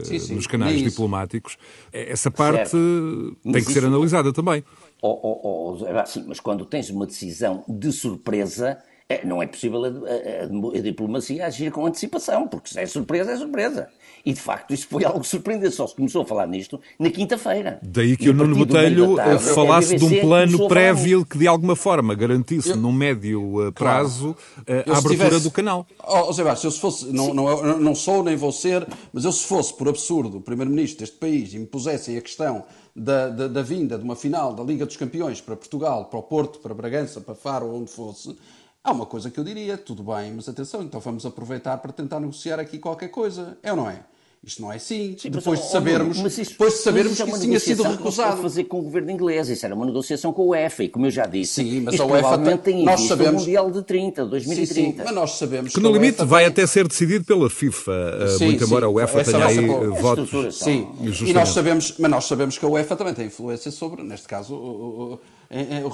a, 0.00 0.04
sim, 0.04 0.18
sim, 0.18 0.34
nos 0.34 0.46
canais 0.46 0.82
diplomáticos. 0.82 1.56
Essa 1.92 2.30
parte 2.30 2.70
certo. 2.70 3.36
tem 3.44 3.64
que 3.64 3.72
ser 3.72 3.84
analisada 3.84 4.32
também. 4.32 4.64
Oh, 5.04 5.18
oh, 5.20 5.76
oh, 5.82 5.84
mas 6.20 6.40
quando 6.40 6.64
tens 6.64 6.90
uma 6.90 7.06
decisão 7.06 7.64
de 7.68 7.92
surpresa, 7.92 8.78
É, 9.12 9.26
não 9.26 9.42
é 9.42 9.46
possível 9.46 9.84
a, 9.84 9.88
a, 9.88 10.78
a, 10.78 10.80
diplomacia 10.80 11.44
agir 11.44 11.70
com 11.70 11.84
antecipação, 11.84 12.48
porque 12.48 12.70
se 12.70 12.80
é 12.80 12.86
surpresa, 12.86 13.32
é 13.32 13.36
surpresa. 13.36 13.88
E 14.24 14.32
de 14.32 14.40
facto 14.40 14.72
isso 14.72 14.86
foi 14.88 15.04
algo 15.04 15.22
surpreendente. 15.24 15.74
Só 15.74 15.86
se 15.86 15.94
começou 15.94 16.22
a 16.22 16.24
falar 16.24 16.46
nisto 16.46 16.80
na 16.98 17.10
quinta-feira. 17.10 17.78
Daí 17.82 18.16
que 18.16 18.30
o 18.30 18.32
Nuno 18.32 18.56
Botelho 18.56 19.16
tarde, 19.16 19.44
falasse 19.44 19.96
de 19.96 20.04
um 20.04 20.20
plano 20.20 20.68
prévio 20.68 21.26
que 21.26 21.36
de 21.36 21.46
alguma 21.46 21.76
forma 21.76 22.14
garantisse 22.14 22.70
eu, 22.70 22.76
num 22.76 22.92
médio 22.92 23.68
uh, 23.68 23.72
prazo 23.72 24.34
claro. 24.64 24.80
Uh, 24.80 24.92
a 24.92 24.98
abertura 24.98 25.26
tivesse, 25.26 25.42
do 25.42 25.50
canal. 25.50 25.86
Oh, 26.06 26.28
oh 26.28 26.32
Sebastião, 26.32 26.68
eu 26.68 26.72
se 26.72 26.80
fosse, 26.80 27.12
não, 27.12 27.34
não, 27.34 27.78
não 27.78 27.94
sou 27.94 28.22
nem 28.22 28.36
vou 28.36 28.52
ser, 28.52 28.86
mas 29.12 29.24
eu 29.24 29.32
se 29.32 29.44
fosse 29.44 29.76
por 29.76 29.88
absurdo 29.88 30.38
o 30.38 30.40
primeiro-ministro 30.40 31.00
deste 31.00 31.16
país 31.16 31.52
e 31.52 31.58
me 31.58 31.66
pusessem 31.66 32.16
a 32.16 32.20
questão 32.20 32.64
da, 32.94 33.28
da, 33.28 33.48
da, 33.48 33.62
vinda 33.62 33.98
de 33.98 34.04
uma 34.04 34.14
final 34.14 34.54
da 34.54 34.62
Liga 34.62 34.86
dos 34.86 34.96
Campeões 34.96 35.40
para 35.40 35.56
Portugal, 35.56 36.06
para 36.06 36.18
o 36.18 36.22
Porto, 36.22 36.58
para 36.60 36.74
Bragança, 36.74 37.20
para 37.20 37.34
Faro, 37.34 37.74
onde 37.74 37.90
fosse, 37.90 38.36
há 38.82 38.92
uma 38.92 39.06
coisa 39.06 39.30
que 39.30 39.38
eu 39.38 39.44
diria, 39.44 39.76
tudo 39.76 40.02
bem, 40.02 40.32
mas 40.32 40.48
atenção, 40.48 40.82
então 40.82 41.00
vamos 41.00 41.24
aproveitar 41.24 41.76
para 41.78 41.92
tentar 41.92 42.20
negociar 42.20 42.58
aqui 42.58 42.78
qualquer 42.78 43.08
coisa. 43.08 43.56
É 43.62 43.70
ou 43.70 43.76
não 43.76 43.88
é? 43.88 44.00
Isto 44.44 44.60
não 44.60 44.72
é 44.72 44.76
assim. 44.76 45.14
Sim, 45.16 45.30
depois, 45.30 45.60
de 45.60 45.70
sabermos, 45.70 46.18
mas 46.20 46.36
isso, 46.36 46.50
depois 46.50 46.72
de 46.74 46.80
sabermos 46.80 47.20
é 47.20 47.24
que 47.24 47.30
isso 47.30 47.40
tinha 47.42 47.60
sido 47.60 47.84
recusado. 47.84 48.42
Fazer 48.42 48.64
com 48.64 48.80
o 48.80 48.82
governo 48.82 49.12
inglês, 49.12 49.48
isso 49.48 49.64
era 49.64 49.72
uma 49.72 49.86
negociação 49.86 50.32
com 50.32 50.42
a 50.42 50.46
UEFA, 50.46 50.82
e 50.82 50.88
como 50.88 51.06
eu 51.06 51.12
já 51.12 51.26
disse, 51.26 51.62
sim, 51.62 51.80
mas 51.80 52.00
a 52.00 52.04
UEFA 52.04 52.58
tem 52.58 52.84
nós 52.84 53.02
sabemos, 53.02 53.42
o 53.42 53.44
Mundial 53.44 53.70
de 53.70 53.84
30, 53.84 54.26
2030. 54.26 54.74
Sim, 54.74 54.74
sim, 54.74 54.94
mas 54.98 55.14
nós 55.14 55.30
sabemos 55.38 55.72
que, 55.72 55.78
no 55.78 55.92
limite 55.92 56.24
vai 56.24 56.44
até 56.44 56.66
ser 56.66 56.88
decidido 56.88 57.24
pela 57.24 57.48
FIFA, 57.48 57.92
eh, 57.92 58.28
sim, 58.36 58.44
muito 58.46 58.64
embora 58.64 58.86
a 58.86 58.88
UEFA 58.88 59.22
tenha 59.22 59.46
aí 59.46 59.58
eh, 59.58 59.86
votos. 60.00 60.58
Sim, 60.58 60.88
e 61.24 61.32
nós 61.32 61.50
sabemos, 61.50 61.94
mas 61.96 62.10
nós 62.10 62.24
sabemos 62.24 62.58
que 62.58 62.64
a 62.64 62.68
UEFA 62.68 62.96
também 62.96 63.14
tem 63.14 63.26
influência 63.26 63.70
sobre, 63.70 64.02
neste 64.02 64.26
caso, 64.26 64.56
o, 64.56 65.12
o 65.12 65.20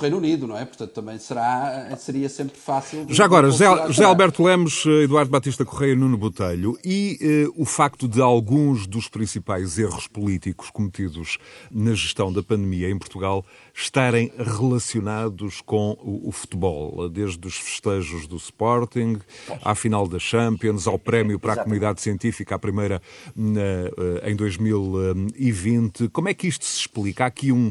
Reino 0.01 0.19
Unido, 0.19 0.47
não 0.47 0.57
é? 0.57 0.65
Portanto, 0.65 0.93
também 0.93 1.19
será, 1.19 1.97
seria 1.97 2.29
sempre 2.29 2.57
fácil. 2.57 3.07
Já 3.09 3.25
agora, 3.25 3.51
José, 3.51 3.67
José 3.89 4.05
Alberto 4.05 4.45
Lemos, 4.45 4.85
eh, 4.87 5.03
Eduardo 5.03 5.31
Batista 5.31 5.65
Correia, 5.65 5.97
Nuno 5.97 6.17
Botelho, 6.17 6.79
e 6.85 7.19
eh, 7.21 7.53
o 7.57 7.65
facto 7.65 8.07
de 8.07 8.21
alguns 8.21 8.87
dos 8.87 9.09
principais 9.09 9.77
erros 9.77 10.07
políticos 10.07 10.71
cometidos 10.71 11.39
na 11.73 11.93
gestão 11.93 12.33
da 12.33 12.43
pandemia 12.43 12.89
em 12.89 12.97
Portugal 12.97 13.45
estarem 13.75 14.33
relacionados 14.39 15.61
com 15.61 15.97
o, 16.03 16.29
o 16.29 16.33
futebol, 16.33 17.09
desde 17.09 17.45
os 17.47 17.57
festejos 17.57 18.29
do 18.29 18.37
Sporting, 18.37 19.19
à 19.65 19.75
final 19.75 20.07
da 20.07 20.21
Champions, 20.21 20.87
ao 20.87 20.99
prémio 20.99 21.39
para 21.39 21.55
a 21.55 21.57
comunidade 21.57 22.01
científica, 22.01 22.55
a 22.55 22.59
primeira 22.59 23.03
na, 23.35 23.61
eh, 23.61 24.31
em 24.31 24.37
2020. 24.37 26.09
Como 26.11 26.29
é 26.29 26.35
que 26.35 26.47
isto 26.47 26.65
se 26.65 26.81
explica? 26.81 27.25
Há 27.25 27.27
aqui 27.27 27.51
um 27.51 27.71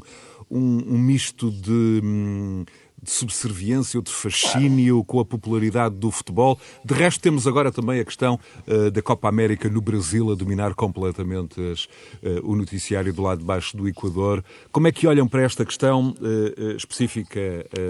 um, 0.49 0.95
um 0.95 0.97
misto 0.97 1.51
de, 1.51 2.01
hum, 2.03 2.65
de 3.01 3.11
subserviência 3.11 3.97
ou 3.97 4.03
de 4.03 4.11
fascínio 4.11 5.03
com 5.03 5.19
a 5.19 5.25
popularidade 5.25 5.95
do 5.95 6.09
futebol. 6.09 6.59
De 6.83 6.93
resto, 6.93 7.21
temos 7.21 7.47
agora 7.47 7.71
também 7.71 7.99
a 7.99 8.05
questão 8.05 8.39
uh, 8.67 8.89
da 8.89 9.01
Copa 9.01 9.29
América 9.29 9.69
no 9.69 9.81
Brasil 9.81 10.31
a 10.31 10.35
dominar 10.35 10.73
completamente 10.73 11.61
as, 11.71 11.85
uh, 11.85 12.43
o 12.43 12.55
noticiário 12.55 13.13
do 13.13 13.21
lado 13.21 13.39
de 13.39 13.45
baixo 13.45 13.77
do 13.77 13.87
Equador. 13.87 14.43
Como 14.71 14.87
é 14.87 14.91
que 14.91 15.07
olham 15.07 15.27
para 15.27 15.43
esta 15.43 15.65
questão 15.65 16.15
uh, 16.19 16.75
específica 16.75 17.37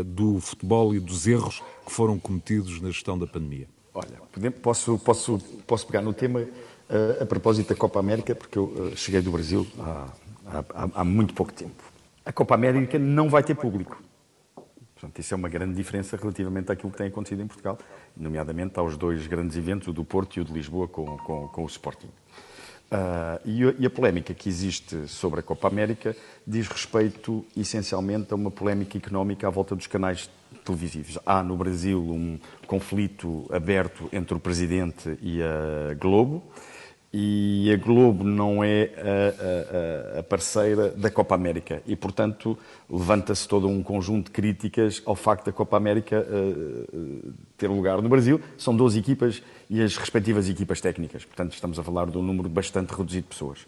do 0.06 0.40
futebol 0.40 0.94
e 0.94 1.00
dos 1.00 1.28
erros 1.28 1.62
que 1.86 1.92
foram 1.92 2.20
cometidos 2.20 2.82
na 2.82 2.90
gestão 2.90 3.18
da 3.18 3.26
pandemia? 3.26 3.68
Olha, 3.94 4.52
posso, 4.52 4.98
posso, 5.00 5.40
posso 5.66 5.88
pegar 5.88 6.02
no 6.02 6.14
tema 6.14 6.46
a 7.20 7.26
propósito 7.26 7.70
da 7.70 7.76
Copa 7.76 8.00
América, 8.00 8.36
porque 8.36 8.58
eu 8.58 8.94
cheguei 8.96 9.22
do 9.22 9.32
Brasil 9.32 9.66
há, 9.80 10.08
há, 10.46 10.90
há 10.96 11.04
muito 11.04 11.34
pouco 11.34 11.52
tempo 11.52 11.97
a 12.28 12.32
Copa 12.34 12.56
América 12.56 13.00
não 13.00 13.30
vai 13.30 13.42
ter 13.42 13.56
público. 13.56 14.04
Portanto, 14.94 15.18
isso 15.20 15.34
é 15.34 15.38
uma 15.38 15.48
grande 15.48 15.76
diferença 15.76 16.18
relativamente 16.18 16.70
àquilo 16.70 16.92
que 16.92 16.98
tem 16.98 17.08
acontecido 17.08 17.42
em 17.42 17.48
Portugal, 17.48 17.78
nomeadamente 18.18 18.78
aos 18.78 18.98
dois 18.98 19.26
grandes 19.28 19.56
eventos, 19.56 19.88
o 19.88 19.94
do 19.94 20.04
Porto 20.04 20.36
e 20.36 20.42
o 20.42 20.44
de 20.44 20.52
Lisboa, 20.52 20.90
com, 20.90 21.06
com, 21.20 21.48
com 21.48 21.64
o 21.64 21.68
Sporting. 21.68 22.10
Uh, 22.90 23.78
e, 23.80 23.86
a, 23.86 23.90
polémica 23.90 24.34
que 24.34 24.50
existe 24.50 25.08
sobre 25.08 25.40
a 25.40 25.44
Copa 25.44 25.68
América 25.68 26.16
diz 26.46 26.68
respeito 26.68 27.46
essencialmente 27.56 28.34
a 28.34 28.36
uma 28.36 28.52
polémica 28.52 28.98
económica 28.98 29.48
à 29.48 29.50
volta 29.50 29.76
dos 29.76 29.88
canais 29.88 30.30
televisivos. 30.66 31.18
Há 31.26 31.42
no 31.42 31.56
Brasil 31.56 32.02
um 32.02 32.40
conflito 32.66 33.46
aberto 33.52 34.10
entre 34.12 34.36
o 34.36 34.40
Presidente 34.40 35.18
e 35.22 35.42
a 35.42 35.94
Globo 35.94 36.44
e 37.20 37.74
a 37.74 37.78
Globo 37.78 38.24
não 38.24 38.64
é 38.64 38.92
a, 38.96 40.18
a, 40.18 40.20
a 40.20 40.24
parceira 40.24 40.90
da 40.92 41.10
Copa 41.10 41.34
América. 41.34 41.82
E, 41.88 41.96
portanto, 41.96 42.56
levanta-se 42.88 43.48
todo 43.48 43.68
um 43.68 43.82
conjunto 43.82 44.26
de 44.26 44.32
críticas 44.32 45.02
ao 45.04 45.16
facto 45.16 45.48
da 45.48 45.52
Copa 45.52 45.76
América 45.76 46.24
uh, 46.24 47.34
ter 47.58 47.68
lugar 47.68 48.02
no 48.02 48.08
Brasil. 48.08 48.40
São 48.58 48.76
12 48.76 49.00
equipas 49.00 49.42
e 49.70 49.82
as 49.82 49.98
respectivas 49.98 50.48
equipas 50.48 50.80
técnicas. 50.80 51.26
Portanto, 51.26 51.54
estamos 51.54 51.78
a 51.78 51.84
falar 51.84 52.08
de 52.08 52.18
um 52.18 52.22
número 52.22 52.48
bastante 52.48 52.92
reduzido 52.92 53.24
de 53.24 53.30
pessoas. 53.30 53.60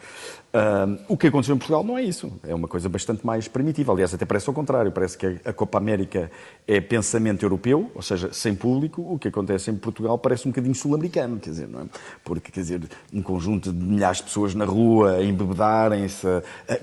Uh, 0.54 0.97
o 1.08 1.17
que 1.17 1.28
aconteceu 1.28 1.56
em 1.56 1.58
Portugal 1.58 1.84
não 1.84 1.97
é 1.97 2.04
isso. 2.04 2.32
É 2.47 2.56
uma 2.56 2.67
coisa 2.67 2.88
bastante 2.88 3.25
mais 3.25 3.47
primitiva. 3.47 3.91
Aliás, 3.91 4.13
até 4.13 4.25
parece 4.25 4.49
ao 4.49 4.54
contrário. 4.54 4.91
Parece 4.91 5.17
que 5.17 5.39
a 5.43 5.52
Copa 5.52 5.78
América 5.78 6.32
é 6.67 6.80
pensamento 6.80 7.43
europeu, 7.43 7.91
ou 7.93 8.02
seja, 8.02 8.32
sem 8.32 8.56
público. 8.56 9.02
O 9.02 9.19
que 9.19 9.28
acontece 9.28 9.71
em 9.71 9.75
Portugal 9.75 10.17
parece 10.17 10.47
um 10.47 10.52
bocadinho 10.52 10.73
sul-americano, 10.73 11.38
quer 11.39 11.49
dizer, 11.49 11.67
não 11.67 11.82
é? 11.82 11.86
Porque, 12.23 12.52
quer 12.52 12.62
dizer, 12.62 12.82
um 13.13 13.21
conjunto 13.21 13.73
de 13.73 13.84
milhares 13.84 14.17
de 14.17 14.23
pessoas 14.23 14.56
na 14.56 14.65
rua 14.65 15.17
a 15.17 15.23
embebedarem-se 15.23 16.28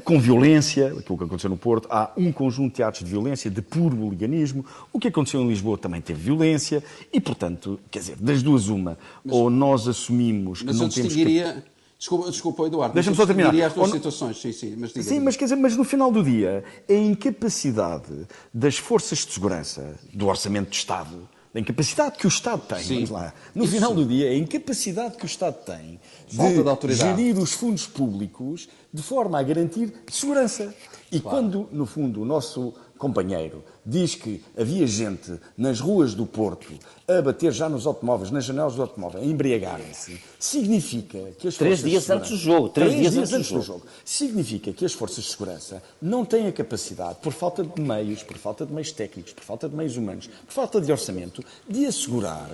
com 0.04 0.20
violência, 0.20 0.88
aquilo 0.88 1.16
que 1.16 1.24
aconteceu 1.24 1.48
no 1.48 1.56
Porto. 1.56 1.88
Há 1.90 2.10
um 2.16 2.30
conjunto 2.30 2.76
de 2.76 2.82
atos 2.82 3.00
de 3.00 3.10
violência, 3.10 3.50
de 3.50 3.62
puro 3.62 3.96
hooliganismo. 3.98 4.64
O 4.92 4.98
que 4.98 5.08
aconteceu 5.08 5.40
em 5.40 5.48
Lisboa 5.48 5.78
também 5.78 6.00
teve 6.00 6.20
violência. 6.20 6.82
E, 7.12 7.20
portanto, 7.20 7.78
quer 7.90 8.00
dizer, 8.00 8.16
das 8.16 8.42
duas 8.42 8.68
uma, 8.68 8.98
mas, 9.24 9.34
ou 9.34 9.50
nós 9.50 9.88
assumimos 9.88 10.60
que 10.62 10.72
não 10.72 10.88
temos 10.88 11.14
que... 11.14 11.62
Desculpa, 11.98 12.30
desculpa 12.30 12.66
Eduardo. 12.66 12.94
Deixa-me 12.94 13.16
só 13.16 13.24
terminar. 13.24 13.54
as 13.54 13.72
duas 13.72 13.90
situações, 13.90 14.38
sim, 14.38 14.52
sim. 14.52 14.76
Mas, 14.76 14.92
diga, 14.92 15.02
sim, 15.02 15.18
mas, 15.18 15.34
quer 15.34 15.44
dizer, 15.44 15.56
mas 15.56 15.74
no 15.76 15.82
final 15.82 16.12
do 16.12 16.22
dia, 16.22 16.62
a 16.88 16.92
incapacidade 16.92 18.26
das 18.52 18.76
forças 18.76 19.20
de 19.20 19.32
segurança, 19.32 19.98
do 20.12 20.26
orçamento 20.26 20.68
de 20.68 20.76
Estado, 20.76 21.26
da 21.54 21.60
incapacidade 21.60 22.18
que 22.18 22.26
o 22.26 22.28
Estado 22.28 22.60
tem, 22.68 22.80
sim. 22.80 22.94
vamos 22.96 23.10
lá, 23.10 23.32
no 23.54 23.64
Isso 23.64 23.72
final 23.72 23.94
do 23.94 24.04
dia, 24.04 24.28
a 24.28 24.36
incapacidade 24.36 25.16
que 25.16 25.24
o 25.24 25.26
Estado 25.26 25.56
tem 25.64 25.98
de, 26.28 26.86
de 26.86 26.94
gerir 26.94 27.38
os 27.38 27.52
fundos 27.52 27.86
públicos 27.86 28.68
de 28.92 29.00
forma 29.00 29.40
a 29.40 29.42
garantir 29.42 29.90
segurança. 30.10 30.74
E 31.10 31.18
claro. 31.18 31.38
quando, 31.38 31.68
no 31.72 31.86
fundo, 31.86 32.20
o 32.20 32.24
nosso 32.26 32.74
companheiro 32.98 33.62
diz 33.84 34.14
que 34.14 34.42
havia 34.58 34.86
gente 34.86 35.38
nas 35.56 35.78
ruas 35.78 36.14
do 36.14 36.26
Porto 36.26 36.72
a 37.06 37.22
bater 37.22 37.52
já 37.52 37.68
nos 37.68 37.86
automóveis, 37.86 38.32
nas 38.32 38.44
janelas 38.44 38.74
do 38.74 38.82
automóvel, 38.82 39.22
a 39.22 39.24
embriagarem-se, 39.24 40.20
significa 40.40 41.18
que 41.38 41.46
as 41.46 41.56
três 41.56 41.82
dias 41.82 42.10
antes 42.10 42.30
do 42.30 42.36
jogo, 42.36 42.68
três, 42.68 42.90
três 42.90 43.00
dias, 43.00 43.14
dias, 43.14 43.32
antes 43.32 43.52
do 43.52 43.62
jogo. 43.62 43.82
significa 44.04 44.72
que 44.72 44.84
as 44.84 44.92
forças 44.92 45.24
de 45.24 45.30
segurança 45.30 45.80
não 46.02 46.24
têm 46.24 46.48
a 46.48 46.52
capacidade, 46.52 47.18
por 47.22 47.32
falta 47.32 47.62
de 47.62 47.80
meios, 47.80 48.24
por 48.24 48.36
falta 48.36 48.66
de 48.66 48.72
meios 48.72 48.90
técnicos, 48.90 49.32
por 49.32 49.44
falta 49.44 49.68
de 49.68 49.76
meios 49.76 49.96
humanos, 49.96 50.28
por 50.46 50.52
falta 50.52 50.80
de 50.80 50.90
orçamento, 50.90 51.44
de 51.68 51.86
assegurar, 51.86 52.50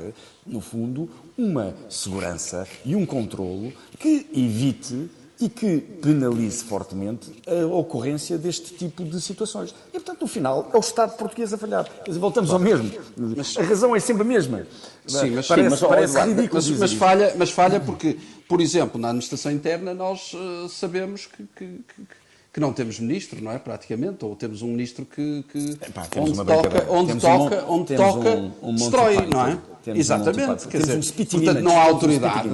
no 0.46 0.60
fundo, 0.60 1.08
uma 1.38 1.74
segurança 1.88 2.68
e 2.84 2.94
um 2.94 3.06
controlo 3.06 3.72
que 3.98 4.26
evite 4.34 5.08
e 5.40 5.48
que 5.48 5.78
penalize 6.00 6.62
fortemente 6.62 7.30
a 7.46 7.66
ocorrência 7.66 8.38
deste 8.38 8.74
tipo 8.74 9.02
de 9.04 9.20
situações. 9.20 9.74
E, 9.88 9.92
portanto, 9.92 10.20
no 10.20 10.26
final, 10.26 10.70
é 10.72 10.76
o 10.76 10.80
Estado 10.80 11.16
português 11.16 11.52
a 11.52 11.58
falhar. 11.58 11.88
Dizer, 12.06 12.18
voltamos 12.18 12.50
ao 12.50 12.58
mesmo. 12.58 12.90
Mas, 13.16 13.56
a 13.56 13.62
razão 13.62 13.96
é 13.96 14.00
sempre 14.00 14.22
a 14.22 14.26
mesma. 14.26 14.66
Sim, 15.06 15.30
mas, 15.30 15.46
parece, 15.46 15.68
sim, 15.68 15.70
mas, 15.70 15.80
parece 15.80 16.20
ridículo. 16.20 16.62
Mas, 16.62 16.70
mas, 16.78 16.92
falha, 16.92 17.34
mas 17.36 17.50
falha 17.50 17.80
porque, 17.80 18.16
por 18.48 18.60
exemplo, 18.60 19.00
na 19.00 19.08
administração 19.08 19.50
interna 19.50 19.92
nós 19.92 20.32
uh, 20.34 20.68
sabemos 20.68 21.26
que, 21.26 21.44
que, 21.56 21.66
que 21.66 22.22
que 22.52 22.60
não 22.60 22.72
temos 22.72 23.00
ministro, 23.00 23.42
não 23.42 23.50
é? 23.50 23.58
Praticamente, 23.58 24.24
ou 24.24 24.36
temos 24.36 24.60
um 24.60 24.68
ministro 24.68 25.06
que, 25.06 25.42
que 25.50 25.70
Epá, 25.70 26.06
onde 26.18 26.36
toca, 26.36 26.86
onde 26.90 27.16
toca, 27.18 27.64
um, 27.64 27.72
onde 27.72 27.96
toca, 27.96 28.28
um, 28.30 28.52
um 28.62 28.74
destrói, 28.74 29.26
não 29.26 29.46
é? 29.46 29.58
Exatamente, 29.86 30.68
quer 30.68 30.82
dizer, 30.82 31.26
portanto 31.30 31.60
não 31.60 31.78
há 31.78 31.84
autoridade 31.84 32.48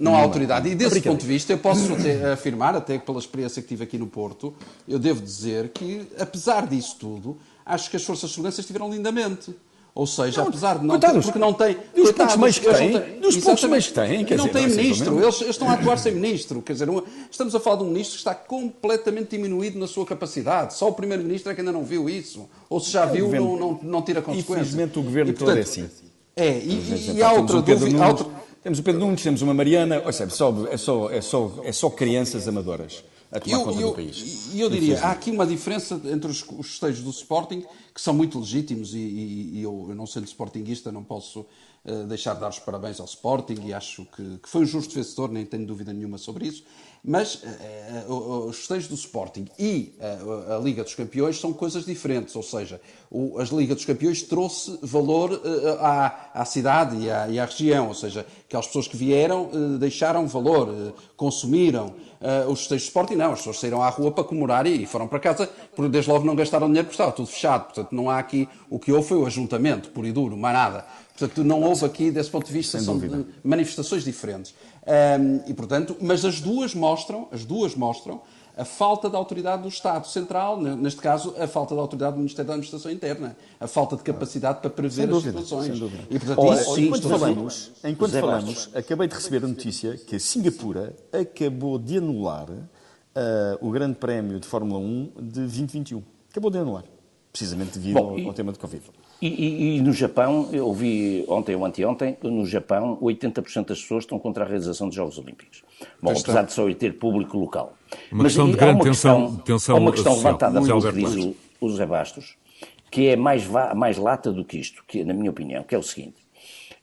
não 0.00 0.16
há 0.16 0.20
autoridade. 0.20 0.68
E 0.68 0.74
desse 0.74 1.00
ponto 1.02 1.20
de 1.20 1.26
vista, 1.26 1.52
eu 1.52 1.58
posso 1.58 1.92
até 1.92 2.32
afirmar, 2.32 2.74
até 2.74 2.98
pela 2.98 3.18
experiência 3.18 3.60
que 3.60 3.68
tive 3.68 3.84
aqui 3.84 3.98
no 3.98 4.06
Porto, 4.06 4.54
eu 4.88 4.98
devo 4.98 5.20
dizer 5.20 5.68
que, 5.68 6.08
apesar 6.18 6.66
disso 6.66 6.96
tudo, 6.98 7.36
acho 7.64 7.90
que 7.90 7.96
as 7.96 8.02
forças 8.02 8.30
de 8.30 8.34
segurança 8.34 8.60
estiveram 8.60 8.90
lindamente. 8.90 9.54
Ou 9.92 10.06
seja, 10.06 10.40
não, 10.40 10.48
apesar 10.48 10.78
de 10.78 10.86
não 10.86 11.00
ter, 11.00 11.12
porque 11.20 11.38
não 11.38 11.52
tem 11.52 11.76
dos 11.94 12.12
poucos 12.12 12.36
meios 12.36 12.58
que 12.58 12.72
têm, 12.72 13.20
dos 13.20 13.36
poucos 13.38 13.64
meios 13.64 13.86
que 13.88 13.92
têm, 13.92 14.24
quer 14.24 14.38
não 14.38 14.46
dizer, 14.46 14.58
tem 14.58 14.68
não 14.68 14.72
é 14.72 14.76
ministro, 14.76 15.20
eles, 15.20 15.40
eles, 15.40 15.50
estão 15.50 15.68
a 15.68 15.72
atuar 15.72 15.98
sem 15.98 16.14
ministro, 16.14 16.62
quer 16.62 16.74
dizer, 16.74 16.88
estamos 17.28 17.54
a 17.56 17.60
falar 17.60 17.76
de 17.76 17.82
um 17.82 17.88
ministro 17.88 18.12
que 18.12 18.20
está 18.20 18.34
completamente 18.34 19.30
diminuído 19.30 19.78
na 19.80 19.88
sua 19.88 20.06
capacidade. 20.06 20.74
Só 20.74 20.88
o 20.88 20.92
primeiro-ministro 20.92 21.50
é 21.50 21.54
que 21.56 21.60
ainda 21.60 21.72
não 21.72 21.82
viu 21.82 22.08
isso, 22.08 22.48
ou 22.68 22.78
se 22.78 22.92
já 22.92 23.04
viu, 23.04 23.28
não, 23.30 23.56
não, 23.56 23.80
não 23.82 24.02
tira 24.02 24.22
consequências. 24.22 24.68
Infelizmente 24.68 24.98
o 25.00 25.02
governo 25.02 25.32
e, 25.32 25.34
portanto, 25.34 25.48
todo 25.48 25.58
é 25.58 25.62
assim. 25.62 25.88
É, 26.36 26.56
e, 26.58 27.10
e, 27.10 27.12
e 27.16 27.22
há 27.22 27.32
outra 27.32 27.60
dúvida, 27.60 27.98
temos 28.62 28.78
o 28.78 28.82
Pedro 28.82 29.00
Nunes, 29.00 29.22
temos 29.22 29.42
uma 29.42 29.54
Mariana, 29.54 30.02
ou 30.04 30.12
seja, 30.12 30.30
só, 30.30 30.66
é, 30.70 30.76
só, 30.76 31.10
é, 31.10 31.20
só, 31.20 31.52
é 31.64 31.72
só 31.72 31.90
crianças 31.90 32.46
amadoras. 32.46 33.02
a 33.32 33.40
tomar 33.40 33.58
eu, 33.58 33.64
conta 33.64 33.80
eu, 33.80 33.88
do 33.88 33.94
país. 33.94 34.50
E 34.52 34.60
eu, 34.60 34.68
diria, 34.68 35.00
há 35.00 35.12
aqui 35.12 35.30
uma 35.30 35.46
diferença 35.46 36.00
entre 36.04 36.30
os, 36.30 36.42
os 36.42 36.66
festejos 36.66 37.02
do 37.02 37.10
Sporting, 37.10 37.64
que 37.94 38.00
são 38.00 38.12
muito 38.12 38.38
legítimos, 38.38 38.94
e, 38.94 38.98
e, 38.98 39.58
e 39.58 39.62
eu, 39.62 39.86
eu, 39.88 39.94
não 39.94 40.06
sendo 40.06 40.26
Sportingista, 40.26 40.92
não 40.92 41.02
posso 41.02 41.40
uh, 41.84 42.04
deixar 42.06 42.34
de 42.34 42.40
dar 42.40 42.48
os 42.48 42.58
parabéns 42.58 43.00
ao 43.00 43.06
Sporting, 43.06 43.56
e 43.64 43.72
acho 43.72 44.04
que, 44.16 44.38
que 44.38 44.48
foi 44.48 44.62
um 44.62 44.66
justo 44.66 44.94
vencedor, 44.94 45.30
nem 45.30 45.46
tenho 45.46 45.66
dúvida 45.66 45.92
nenhuma 45.92 46.18
sobre 46.18 46.46
isso. 46.46 46.64
Mas 47.02 47.36
uh, 47.36 48.12
uh, 48.12 48.46
os 48.48 48.58
festejos 48.58 48.88
do 48.88 48.94
Sporting 48.94 49.46
e 49.58 49.94
uh, 49.98 50.54
a 50.54 50.58
Liga 50.58 50.84
dos 50.84 50.94
Campeões 50.94 51.40
são 51.40 51.50
coisas 51.50 51.86
diferentes, 51.86 52.36
ou 52.36 52.42
seja, 52.42 52.78
o, 53.10 53.38
a 53.38 53.44
Liga 53.44 53.74
dos 53.74 53.86
Campeões 53.86 54.22
trouxe 54.22 54.78
valor 54.82 55.40
à, 55.80 56.30
à, 56.34 56.44
cidade 56.44 56.96
e 56.98 57.10
à, 57.10 57.28
e 57.28 57.40
à, 57.40 57.46
região, 57.46 57.88
ou 57.88 57.94
seja, 57.94 58.26
aquelas 58.46 58.66
pessoas 58.66 58.86
que 58.86 58.96
vieram 58.96 59.50
deixaram 59.78 60.26
valor, 60.28 60.94
consumiram. 61.16 61.94
os 62.48 62.60
festejos 62.60 62.84
do 62.84 62.88
Sporting 62.88 63.14
não, 63.14 63.32
as 63.32 63.38
pessoas 63.38 63.58
saíram 63.58 63.82
à 63.82 63.88
rua 63.88 64.12
para 64.12 64.22
comemorar 64.22 64.66
e, 64.66 64.82
e 64.82 64.86
foram 64.86 65.08
para 65.08 65.18
casa, 65.18 65.48
porque 65.74 65.90
desde 65.90 66.10
logo 66.10 66.24
não 66.24 66.36
gastaram 66.36 66.66
dinheiro 66.66 66.86
porque 66.86 66.94
estava 66.94 67.12
tudo 67.12 67.28
fechado. 67.28 67.64
Portanto, 67.64 67.92
não 67.92 68.08
há 68.10 68.18
aqui, 68.18 68.48
o 68.68 68.78
que 68.78 68.92
houve 68.92 69.08
foi 69.08 69.18
o 69.18 69.26
ajuntamento, 69.26 69.90
puro 69.90 70.06
e 70.06 70.12
duro, 70.12 70.36
mais 70.36 70.54
nada. 70.54 70.84
Portanto, 71.20 71.44
não 71.44 71.62
houve 71.62 71.84
aqui, 71.84 72.10
desse 72.10 72.30
ponto 72.30 72.46
de 72.46 72.52
vista, 72.52 72.78
Sem 72.78 72.86
são 72.86 72.94
dúvida. 72.94 73.26
manifestações 73.44 74.02
diferentes. 74.02 74.54
Um, 74.86 75.50
e, 75.50 75.52
portanto, 75.52 75.94
mas 76.00 76.24
as 76.24 76.40
duas 76.40 76.74
mostram, 76.74 77.28
as 77.30 77.44
duas 77.44 77.74
mostram 77.74 78.22
a 78.56 78.64
falta 78.64 79.08
de 79.08 79.16
autoridade 79.16 79.62
do 79.62 79.68
Estado 79.68 80.06
Central, 80.06 80.58
neste 80.60 81.00
caso, 81.00 81.34
a 81.38 81.46
falta 81.46 81.74
de 81.74 81.80
autoridade 81.80 82.14
do 82.14 82.18
Ministério 82.18 82.46
da 82.46 82.54
Administração 82.54 82.90
Interna, 82.90 83.36
a 83.60 83.66
falta 83.66 83.96
de 83.96 84.02
capacidade 84.02 84.60
para 84.60 84.70
prever 84.70 85.06
dúvida, 85.06 85.38
as 85.38 85.46
situações. 85.46 85.78
E, 86.10 86.18
portanto, 86.18 86.54
isso 86.54 86.74
sim, 86.74 86.86
enquanto 86.86 87.08
falamos, 87.08 87.70
enquanto 87.84 88.12
falamos 88.12 88.70
acabei 88.74 89.06
de 89.06 89.14
receber 89.14 89.44
a 89.44 89.48
notícia 89.48 89.96
que 89.98 90.16
a 90.16 90.20
Singapura 90.20 90.94
acabou 91.12 91.78
de 91.78 91.98
anular 91.98 92.48
uh, 92.50 93.66
o 93.66 93.70
Grande 93.70 93.96
Prémio 93.96 94.40
de 94.40 94.46
Fórmula 94.46 94.80
1 94.80 95.12
de 95.16 95.40
2021. 95.40 96.02
Acabou 96.30 96.50
de 96.50 96.58
anular, 96.58 96.84
precisamente 97.30 97.78
devido 97.78 97.94
Bom, 97.94 98.10
ao, 98.10 98.18
e... 98.18 98.26
ao 98.26 98.32
tema 98.32 98.52
de 98.52 98.58
Covid. 98.58 98.82
E, 99.20 99.26
e, 99.26 99.76
e, 99.76 99.80
no 99.82 99.92
Japão, 99.92 100.48
eu 100.50 100.66
ouvi 100.66 101.24
ontem 101.28 101.54
ou 101.54 101.64
anteontem, 101.64 102.16
no 102.22 102.46
Japão 102.46 102.98
80% 103.02 103.66
das 103.66 103.82
pessoas 103.82 104.04
estão 104.04 104.18
contra 104.18 104.44
a 104.44 104.46
realização 104.46 104.86
dos 104.86 104.96
Jogos 104.96 105.18
Olímpicos. 105.18 105.62
Bom, 106.00 106.12
apesar 106.12 106.42
de 106.42 106.52
só 106.52 106.72
ter 106.72 106.98
público 106.98 107.36
local. 107.36 107.74
Uma 108.10 108.22
Mas 108.22 108.32
questão 108.32 108.50
de 108.50 108.56
grande 108.56 108.82
tensão, 108.82 109.26
questão, 109.26 109.44
tensão 109.44 109.76
Há 109.76 109.78
uma 109.78 109.92
questão 109.92 110.14
social. 110.14 110.32
levantada 110.32 110.62
pelo 110.62 110.80
que 110.80 110.92
diz 110.92 111.16
o, 111.16 111.36
o 111.60 111.68
José 111.68 111.84
Bastos, 111.84 112.36
que 112.90 113.08
é 113.08 113.16
mais, 113.16 113.46
mais 113.74 113.98
lata 113.98 114.32
do 114.32 114.44
que 114.44 114.58
isto, 114.58 114.82
que, 114.86 115.04
na 115.04 115.12
minha 115.12 115.30
opinião, 115.30 115.62
que 115.64 115.74
é 115.74 115.78
o 115.78 115.82
seguinte. 115.82 116.16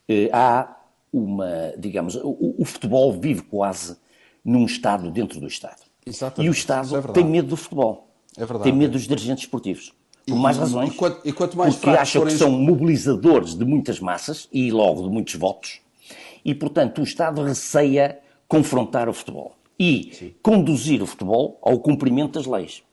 Eh, 0.07 0.29
há 0.31 0.77
uma, 1.11 1.73
digamos, 1.77 2.15
o, 2.15 2.55
o, 2.57 2.65
futebol 2.65 3.11
vive 3.19 3.41
quase 3.41 3.97
num 4.43 4.65
Estado 4.65 5.11
dentro 5.11 5.39
do 5.39 5.47
Estado. 5.47 5.81
Exatamente. 6.05 6.45
E 6.45 6.49
o 6.49 6.53
Estado 6.53 6.97
é 6.97 7.01
tem 7.01 7.25
medo 7.25 7.49
do 7.49 7.57
futebol. 7.57 8.07
É 8.37 8.45
verdade. 8.45 8.63
Tem 8.63 8.73
medo 8.73 8.91
dos 8.91 9.07
dirigentes 9.07 9.43
esportivos. 9.43 9.93
Por 10.27 10.37
mais 10.37 10.57
razões. 10.57 10.91
E, 10.91 10.95
quanto, 10.95 11.27
e 11.27 11.31
quanto 11.31 11.57
mais 11.57 11.75
porque 11.75 11.97
acham 11.97 12.25
que 12.25 12.33
são 12.33 12.51
mobilizadores 12.51 13.55
de 13.55 13.63
muitas 13.63 13.99
massas 13.99 14.49
e 14.51 14.69
logo 14.71 15.03
de 15.03 15.09
muitos 15.09 15.35
votos. 15.35 15.79
E, 16.43 16.53
portanto, 16.53 16.99
o 16.99 17.03
Estado 17.03 17.41
receia 17.43 18.19
confrontar 18.47 19.07
o 19.07 19.13
futebol 19.13 19.55
e 19.79 20.11
Sim. 20.13 20.33
conduzir 20.41 21.01
o 21.01 21.07
futebol 21.07 21.57
ao 21.61 21.79
cumprimento 21.79 22.33
das 22.33 22.45
leis. 22.45 22.83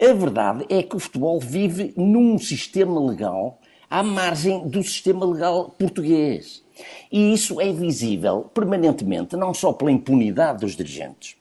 A 0.00 0.12
verdade 0.12 0.66
é 0.68 0.82
que 0.82 0.94
o 0.94 1.00
futebol 1.00 1.40
vive 1.40 1.92
num 1.96 2.38
sistema 2.38 3.00
legal 3.00 3.58
à 3.90 4.02
margem 4.02 4.68
do 4.68 4.82
sistema 4.82 5.24
legal 5.24 5.70
português. 5.70 6.62
E 7.10 7.32
isso 7.32 7.60
é 7.60 7.72
visível 7.72 8.42
permanentemente, 8.52 9.36
não 9.36 9.54
só 9.54 9.72
pela 9.72 9.90
impunidade 9.90 10.60
dos 10.60 10.76
dirigentes, 10.76 11.36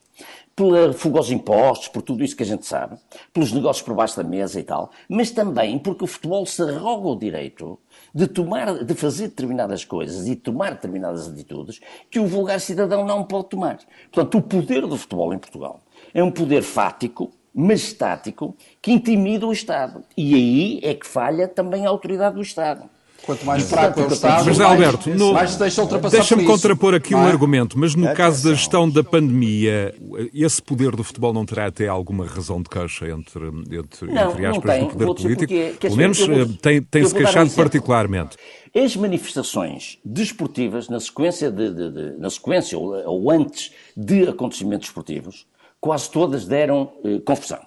pela 0.55 0.93
fuga 0.93 1.17
aos 1.17 1.29
impostos, 1.29 1.89
por 1.89 2.01
tudo 2.01 2.23
isso 2.23 2.35
que 2.35 2.43
a 2.43 2.45
gente 2.45 2.65
sabe, 2.65 2.97
pelos 3.33 3.51
negócios 3.51 3.85
por 3.85 3.93
baixo 3.93 4.15
da 4.15 4.23
mesa 4.23 4.59
e 4.59 4.63
tal, 4.63 4.89
mas 5.09 5.29
também 5.31 5.77
porque 5.77 6.05
o 6.05 6.07
futebol 6.07 6.45
se 6.45 6.61
arroga 6.61 7.09
o 7.09 7.15
direito 7.15 7.77
de 8.13 8.25
tomar, 8.25 8.85
de 8.85 8.93
fazer 8.93 9.27
determinadas 9.27 9.83
coisas 9.83 10.27
e 10.27 10.35
tomar 10.35 10.71
determinadas 10.71 11.27
atitudes 11.27 11.81
que 12.09 12.19
o 12.19 12.25
vulgar 12.25 12.61
cidadão 12.61 13.05
não 13.05 13.25
pode 13.25 13.49
tomar. 13.49 13.79
Portanto, 14.11 14.37
o 14.37 14.41
poder 14.41 14.87
do 14.87 14.95
futebol 14.95 15.33
em 15.33 15.37
Portugal 15.37 15.81
é 16.13 16.23
um 16.23 16.31
poder 16.31 16.61
fático, 16.61 17.31
majestático, 17.53 18.55
que 18.81 18.91
intimida 18.91 19.45
o 19.45 19.51
Estado. 19.51 20.03
E 20.15 20.35
aí 20.35 20.79
é 20.83 20.93
que 20.93 21.05
falha 21.05 21.47
também 21.47 21.85
a 21.85 21.89
autoridade 21.89 22.35
do 22.35 22.41
Estado. 22.41 22.89
Quanto 23.25 23.43
mais 23.43 23.67
fraco 23.67 23.99
é 23.99 24.03
o 24.03 24.07
Estado, 24.07 24.45
mas, 24.45 24.59
Alberto, 24.59 25.09
mais, 25.09 25.19
no, 25.19 25.33
mais 25.33 25.55
deixa 25.55 25.81
ultrapassar 25.81 26.17
Deixa-me 26.17 26.45
contrapor 26.45 26.93
aqui 26.93 27.15
um 27.15 27.25
é? 27.25 27.31
argumento, 27.31 27.77
mas 27.77 27.95
no 27.95 28.07
é 28.07 28.13
caso 28.13 28.47
da 28.47 28.53
gestão 28.53 28.87
da 28.87 29.03
pandemia, 29.03 29.95
esse 30.31 30.61
poder 30.61 30.95
do 30.95 31.03
futebol 31.03 31.33
não 31.33 31.43
terá 31.43 31.65
até 31.65 31.87
alguma 31.87 32.27
razão 32.27 32.61
de 32.61 32.69
queixa 32.69 33.07
entre, 33.09 33.47
entre, 33.47 34.13
não, 34.13 34.31
entre 34.31 34.45
aspas, 34.45 34.79
do 34.79 34.87
poder 34.89 35.05
político? 35.05 35.53
Porque, 35.53 35.77
Pelo 35.79 35.95
menos 35.95 36.19
eh, 36.19 36.45
tem, 36.61 36.81
tem-se 36.83 37.15
queixado 37.15 37.49
um 37.49 37.53
particularmente. 37.53 38.37
As 38.75 38.95
manifestações 38.95 39.97
desportivas, 40.05 40.87
na 40.87 40.99
sequência, 40.99 41.49
de, 41.49 41.73
de, 41.73 41.91
de, 41.91 42.17
na 42.19 42.29
sequência 42.29 42.77
ou, 42.77 42.93
ou, 43.07 43.31
antes 43.31 43.71
de 43.97 44.27
acontecimentos 44.27 44.87
esportivos, 44.87 45.47
quase 45.81 46.11
todas 46.11 46.45
deram 46.45 46.91
eh, 47.03 47.19
confusão. 47.25 47.59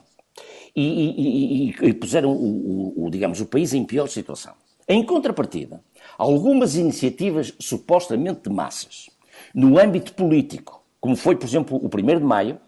E, 0.77 0.83
e, 0.83 1.71
e, 1.71 1.89
e 1.89 1.93
puseram, 1.95 2.31
o, 2.31 2.95
o, 2.97 3.07
o, 3.07 3.11
digamos, 3.11 3.41
o 3.41 3.47
país 3.47 3.73
em 3.75 3.85
pior 3.85 4.07
situação. 4.07 4.53
Em 4.91 5.05
contrapartida, 5.05 5.83
algumas 6.17 6.75
iniciativas 6.75 7.53
supostamente 7.61 8.49
de 8.49 8.51
massas, 8.51 9.11
no 9.55 9.79
âmbito 9.79 10.15
político, 10.15 10.83
como 10.99 11.15
foi, 11.15 11.37
por 11.37 11.47
exemplo, 11.47 11.77
o 11.77 11.87
1 11.87 12.19
de 12.19 12.25
Maio, 12.25 12.59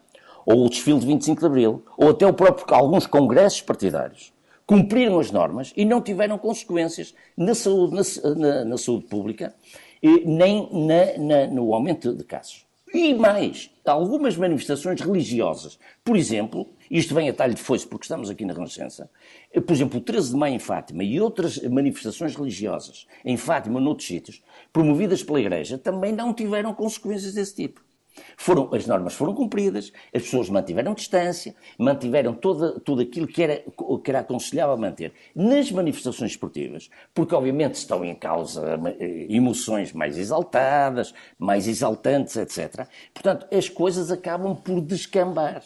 ou 0.44 0.66
o 0.66 0.68
desfile 0.68 1.00
de 1.00 1.06
25 1.06 1.40
de 1.40 1.46
Abril, 1.46 1.82
ou 1.96 2.10
até 2.10 2.26
o 2.26 2.34
próprio, 2.34 2.66
alguns 2.74 3.06
congressos 3.06 3.62
partidários, 3.62 4.34
cumpriram 4.66 5.18
as 5.18 5.30
normas 5.30 5.72
e 5.74 5.86
não 5.86 6.02
tiveram 6.02 6.36
consequências 6.36 7.14
na 7.34 7.54
saúde, 7.54 7.96
na, 7.96 8.34
na, 8.34 8.64
na 8.66 8.76
saúde 8.76 9.06
pública, 9.06 9.54
nem 10.02 10.68
na, 11.18 11.46
no 11.46 11.72
aumento 11.72 12.14
de 12.14 12.24
casos. 12.24 12.66
E 12.92 13.14
mais, 13.14 13.70
algumas 13.86 14.36
manifestações 14.36 15.00
religiosas. 15.00 15.78
Por 16.04 16.16
exemplo, 16.16 16.68
isto 16.90 17.14
vem 17.14 17.28
a 17.28 17.32
talho 17.32 17.54
de 17.54 17.62
foice 17.62 17.86
porque 17.86 18.04
estamos 18.04 18.28
aqui 18.28 18.44
na 18.44 18.52
Renascença. 18.52 19.08
Por 19.54 19.72
exemplo, 19.72 20.00
o 20.00 20.02
13 20.02 20.30
de 20.30 20.36
Maio 20.36 20.56
em 20.56 20.58
Fátima 20.58 21.04
e 21.04 21.20
outras 21.20 21.62
manifestações 21.62 22.34
religiosas 22.34 23.06
em 23.24 23.36
Fátima 23.36 23.76
ou 23.76 23.80
noutros 23.80 24.08
sítios, 24.08 24.42
promovidas 24.72 25.22
pela 25.22 25.40
Igreja, 25.40 25.78
também 25.78 26.12
não 26.12 26.34
tiveram 26.34 26.74
consequências 26.74 27.34
desse 27.34 27.54
tipo. 27.54 27.80
Foram, 28.36 28.74
as 28.74 28.86
normas 28.86 29.14
foram 29.14 29.34
cumpridas, 29.34 29.92
as 30.14 30.22
pessoas 30.22 30.50
mantiveram 30.50 30.94
distância, 30.94 31.54
mantiveram 31.78 32.34
toda, 32.34 32.80
tudo 32.80 33.02
aquilo 33.02 33.26
que 33.26 33.42
era, 33.42 33.62
que 34.02 34.10
era 34.10 34.20
aconselhável 34.20 34.76
manter. 34.76 35.12
Nas 35.34 35.70
manifestações 35.70 36.32
esportivas, 36.32 36.90
porque 37.14 37.34
obviamente 37.34 37.74
estão 37.74 38.04
em 38.04 38.14
causa 38.14 38.80
eh, 38.98 39.26
emoções 39.28 39.92
mais 39.92 40.18
exaltadas, 40.18 41.14
mais 41.38 41.68
exaltantes, 41.68 42.36
etc. 42.36 42.86
Portanto, 43.14 43.46
as 43.54 43.68
coisas 43.68 44.10
acabam 44.10 44.56
por 44.56 44.80
descambar. 44.80 45.62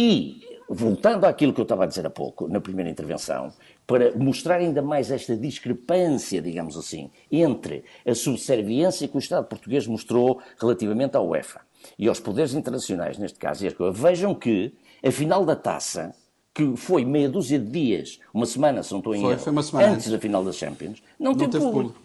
E, 0.00 0.40
voltando 0.68 1.24
àquilo 1.24 1.52
que 1.52 1.60
eu 1.60 1.64
estava 1.64 1.82
a 1.82 1.86
dizer 1.86 2.06
há 2.06 2.10
pouco, 2.10 2.46
na 2.46 2.60
primeira 2.60 2.88
intervenção, 2.88 3.52
para 3.84 4.16
mostrar 4.16 4.58
ainda 4.58 4.80
mais 4.80 5.10
esta 5.10 5.36
discrepância, 5.36 6.40
digamos 6.40 6.76
assim, 6.76 7.10
entre 7.32 7.82
a 8.06 8.14
subserviência 8.14 9.08
que 9.08 9.16
o 9.16 9.18
Estado 9.18 9.48
português 9.48 9.88
mostrou 9.88 10.40
relativamente 10.60 11.16
à 11.16 11.20
UEFA 11.20 11.62
e 11.98 12.06
aos 12.06 12.20
poderes 12.20 12.54
internacionais, 12.54 13.18
neste 13.18 13.40
caso, 13.40 13.66
e 13.66 13.74
vejam 13.92 14.36
que 14.36 14.72
a 15.04 15.10
final 15.10 15.44
da 15.44 15.56
taça, 15.56 16.14
que 16.54 16.76
foi 16.76 17.04
meia 17.04 17.28
dúzia 17.28 17.58
de 17.58 17.68
dias, 17.68 18.20
uma 18.32 18.46
semana, 18.46 18.84
se 18.84 18.92
não 18.92 18.98
estou 18.98 19.16
em 19.16 19.22
erro, 19.24 19.32
antes, 19.32 19.74
antes. 19.74 20.10
da 20.12 20.18
final 20.20 20.44
da 20.44 20.52
Champions, 20.52 21.02
não, 21.18 21.32
não 21.32 21.38
teve 21.38 21.58
público. 21.58 22.00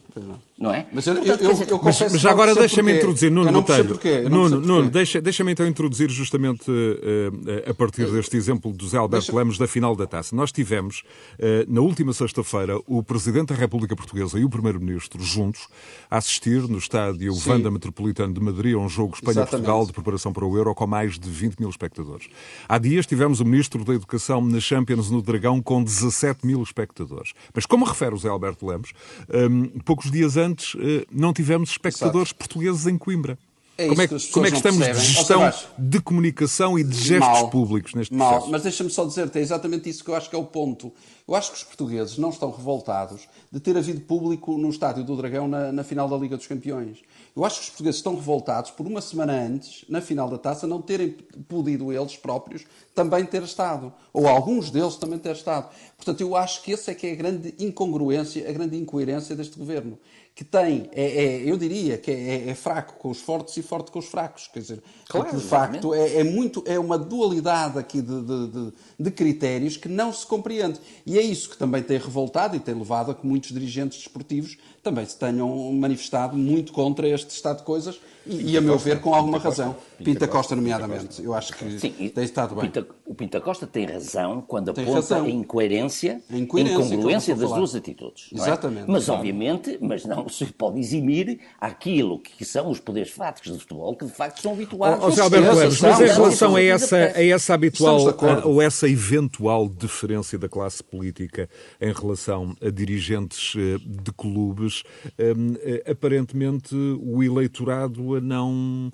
Não 0.58 0.72
é? 0.72 0.86
Mas, 0.94 1.08
eu, 1.08 1.16
eu, 1.16 1.36
eu, 1.36 1.52
eu 1.68 1.82
mas, 1.84 2.00
mas 2.00 2.26
agora 2.26 2.54
deixa-me 2.54 2.96
introduzir, 2.96 3.32
Nuno 3.32 3.52
Botelho. 3.52 4.00
Nuno, 4.30 4.62
Nuno 4.62 4.90
deixa, 4.90 5.20
deixa-me 5.20 5.52
então 5.52 5.66
introduzir 5.68 6.12
justamente 6.12 6.70
uh, 6.70 7.70
a 7.70 7.74
partir 7.74 8.06
deste 8.12 8.38
exemplo 8.38 8.72
do 8.72 8.88
Zé 8.88 8.98
Alberto 8.98 9.26
deixa... 9.26 9.38
Lemos 9.38 9.58
da 9.58 9.68
final 9.68 9.96
da 9.96 10.06
taça. 10.06 10.36
Nós 10.36 10.52
tivemos, 10.52 11.04
uh, 11.40 11.66
na 11.68 11.82
última 11.82 12.14
sexta-feira, 12.14 12.80
o 12.86 13.02
Presidente 13.02 13.48
da 13.48 13.56
República 13.56 13.96
Portuguesa 13.96 14.38
e 14.38 14.46
o 14.46 14.50
Primeiro-Ministro 14.50 15.24
juntos 15.24 15.68
a 16.10 16.18
assistir 16.18 16.62
no 16.70 16.78
estádio 16.78 17.34
Sim. 17.34 17.50
Vanda 17.50 17.72
Metropolitano 17.72 18.32
de 18.32 18.40
Madrid 18.40 18.76
a 18.76 18.78
um 18.78 18.88
jogo 18.88 19.16
Espanha-Portugal 19.16 19.88
de 19.88 19.92
preparação 19.92 20.32
para 20.32 20.46
o 20.46 20.56
Euro 20.56 20.76
com 20.76 20.86
mais 20.86 21.18
de 21.18 21.30
20 21.30 21.60
mil 21.60 21.70
espectadores. 21.70 22.28
Há 22.70 22.78
dias 22.78 23.08
tivemos 23.08 23.40
o 23.40 23.46
Ministro 23.46 23.84
da 23.84 23.94
Educação 23.96 24.40
na 24.40 24.60
Champions 24.60 25.10
no 25.10 25.20
Dragão 25.20 25.60
com 25.64 25.84
17 25.84 26.46
mil 26.46 26.62
espectadores. 26.62 27.34
Mas 27.56 27.66
como 27.66 27.86
refere 27.86 28.14
o 28.14 28.18
Zé 28.20 28.30
Alberto 28.30 28.68
Lemos, 28.68 28.94
um, 29.34 29.80
poucos 29.80 30.12
dias 30.12 30.38
antes 30.38 30.43
eh, 30.52 31.06
não 31.12 31.34
tivemos 31.34 31.72
espectadores 31.72 32.30
Exato. 32.30 32.36
portugueses 32.36 32.88
em 32.88 32.98
Coimbra. 32.98 33.38
É 33.76 33.88
como, 33.88 34.02
é, 34.04 34.08
que, 34.08 34.28
como 34.28 34.46
é 34.46 34.52
que 34.52 34.58
estamos 34.58 34.86
de 34.86 34.94
gestão 34.94 35.52
seja, 35.52 35.68
de 35.80 36.00
comunicação 36.00 36.78
e 36.78 36.84
de 36.84 36.96
gestos 36.96 37.28
mal, 37.28 37.50
públicos 37.50 37.96
neste 37.96 38.14
mal, 38.14 38.30
processo? 38.34 38.52
Mas 38.52 38.62
deixa-me 38.62 38.90
só 38.92 39.04
dizer-te, 39.04 39.40
é 39.40 39.42
exatamente 39.42 39.90
isso 39.90 40.04
que 40.04 40.12
eu 40.12 40.16
acho 40.16 40.30
que 40.30 40.36
é 40.36 40.40
o 40.40 40.46
ponto. 40.46 40.94
Eu 41.28 41.34
acho 41.34 41.52
que 41.52 41.58
os 41.58 41.64
portugueses 41.64 42.20
não 42.20 42.30
estão 42.30 42.52
revoltados 42.52 43.28
de 43.52 43.60
ter 43.60 43.76
havido 43.76 44.02
público 44.02 44.60
no 44.60 44.70
Estádio 44.70 45.04
do 45.04 45.16
Dragão 45.16 45.48
na, 45.48 45.72
na, 45.72 45.84
final 45.84 46.08
da 46.08 46.16
Liga 46.16 46.38
dos 46.38 46.46
Campeões. 46.46 47.00
Eu 47.36 47.44
acho 47.44 47.56
que 47.56 47.64
os 47.64 47.70
portugueses 47.70 47.98
estão 47.98 48.14
revoltados 48.14 48.70
por 48.70 48.86
uma 48.86 49.02
semana 49.02 49.34
antes, 49.34 49.86
na 49.90 50.02
final 50.02 50.30
da 50.30 50.38
taça, 50.38 50.68
não 50.68 50.80
terem 50.80 51.10
podido 51.48 51.92
eles 51.92 52.16
próprios 52.16 52.66
também 52.94 53.26
ter 53.26 53.42
estado. 53.42 53.92
Ou 54.12 54.28
alguns 54.28 54.70
deles 54.70 54.98
também 54.98 55.18
ter 55.18 55.32
estado. 55.32 55.74
Portanto, 55.98 56.22
eu 56.22 56.36
acho 56.36 56.62
que 56.62 56.74
essa 56.74 56.92
é 56.92 56.94
que 56.94 57.08
é 57.08 57.14
a 57.14 57.16
grande 57.16 57.56
incongruência, 57.58 58.48
a 58.48 58.52
grande 58.52 58.78
incoerência 58.78 59.36
deste 59.36 59.58
governo 59.58 59.98
que 60.36 60.44
tem, 60.44 60.90
é, 60.94 61.04
é, 61.04 61.50
eu 61.50 61.56
diria 61.58 61.96
que 61.96 62.10
é, 62.10 62.50
é, 62.50 62.56
fraco 62.56 62.96
com 62.96 63.10
os 63.12 63.22
fortes 63.22 63.56
e 63.58 63.62
forte 63.62 63.92
com 63.92 64.00
os 64.00 64.06
fracos. 64.06 64.50
Quer 64.52 64.62
dizer, 64.62 64.84
claro, 65.08 65.38
de 65.38 65.44
facto 65.44 65.94
é, 65.94 66.22
é, 66.22 66.24
muito, 66.24 66.64
é 66.66 66.80
uma 66.80 66.98
dualidade 66.98 67.78
aqui 67.78 68.02
de, 68.02 68.22
de, 68.22 68.48
de, 68.48 68.74
de, 69.00 69.12
critérios 69.12 69.78
que 69.78 69.88
não 69.88 70.12
se 70.12 70.26
compreende. 70.26 70.80
E 71.06 71.20
é 71.20 71.22
isso 71.22 71.50
que 71.50 71.58
também 71.58 71.84
tem 71.84 72.00
revoltado 72.00 72.56
e 72.56 72.60
tem 72.60 72.74
levado 72.74 73.12
a 73.12 73.16
que 73.16 73.28
muitos 73.28 73.52
dirigentes 73.52 74.00
desportivos 74.00 74.58
também 74.82 75.06
se 75.06 75.18
tenham 75.18 75.72
manifestado 75.74 76.36
muito 76.36 76.74
contra 76.74 77.08
este 77.08 77.30
estado 77.30 77.58
de 77.58 77.64
coisas 77.64 78.00
e, 78.26 78.54
e 78.54 78.58
a 78.58 78.62
meu 78.62 78.78
ver, 78.78 79.02
com 79.02 79.14
alguma 79.14 79.38
razão. 79.38 79.76
Pinta 80.04 80.28
Costa, 80.28 80.56
nomeadamente. 80.56 81.22
Eu 81.24 81.34
acho 81.34 81.54
que 81.54 81.80
Sim, 81.80 81.92
tem 82.10 82.24
estado 82.24 82.56
bem. 82.56 82.66
Pinta, 82.66 82.88
o 83.06 83.14
Pinta 83.14 83.42
Costa 83.42 83.68
tem 83.68 83.86
razão 83.86 84.42
quando 84.42 84.70
aponta 84.70 84.92
razão. 84.92 85.26
a 85.26 85.30
incoerência, 85.30 86.22
a 86.30 86.38
incoerência 86.38 86.96
incongruência 86.96 87.36
das 87.36 87.52
duas 87.52 87.76
atitudes. 87.76 88.30
É? 88.32 88.36
Exatamente. 88.36 88.90
É? 88.90 88.92
Mas, 88.92 89.10
obviamente, 89.10 89.78
mas 89.82 90.06
não 90.06 90.28
se 90.30 90.46
pode 90.46 90.80
eximir 90.80 91.40
aquilo 91.60 92.20
que 92.20 92.46
são 92.46 92.70
os 92.70 92.80
poderes 92.80 93.12
fáticos 93.12 93.52
do 93.52 93.60
futebol, 93.60 93.96
que 93.96 94.06
de 94.06 94.12
facto 94.12 94.42
são 94.42 94.54
habituados. 94.54 95.04
Oh, 95.04 95.20
oh, 95.20 95.24
Alberto 95.24 95.56
Lemos, 95.56 95.82
mas 95.82 96.00
em 96.00 96.08
relação 96.08 96.56
a 96.56 96.62
essa, 96.62 96.98
a 96.98 97.26
essa 97.26 97.54
habitual 97.54 98.00
ou 98.46 98.62
essa 98.62 98.88
eventual 98.88 99.68
diferença 99.68 100.38
da 100.38 100.48
classe 100.48 100.84
política 100.84 101.50
em 101.82 101.92
relação 101.92 102.56
a 102.62 102.70
dirigentes 102.70 103.54
eh, 103.58 103.78
de 103.86 104.12
clubes, 104.14 104.84
um, 105.20 105.56
eh, 105.62 105.84
aparentemente 105.92 106.76
o 106.76 107.22
eleitorado 107.22 108.22
não 108.22 108.92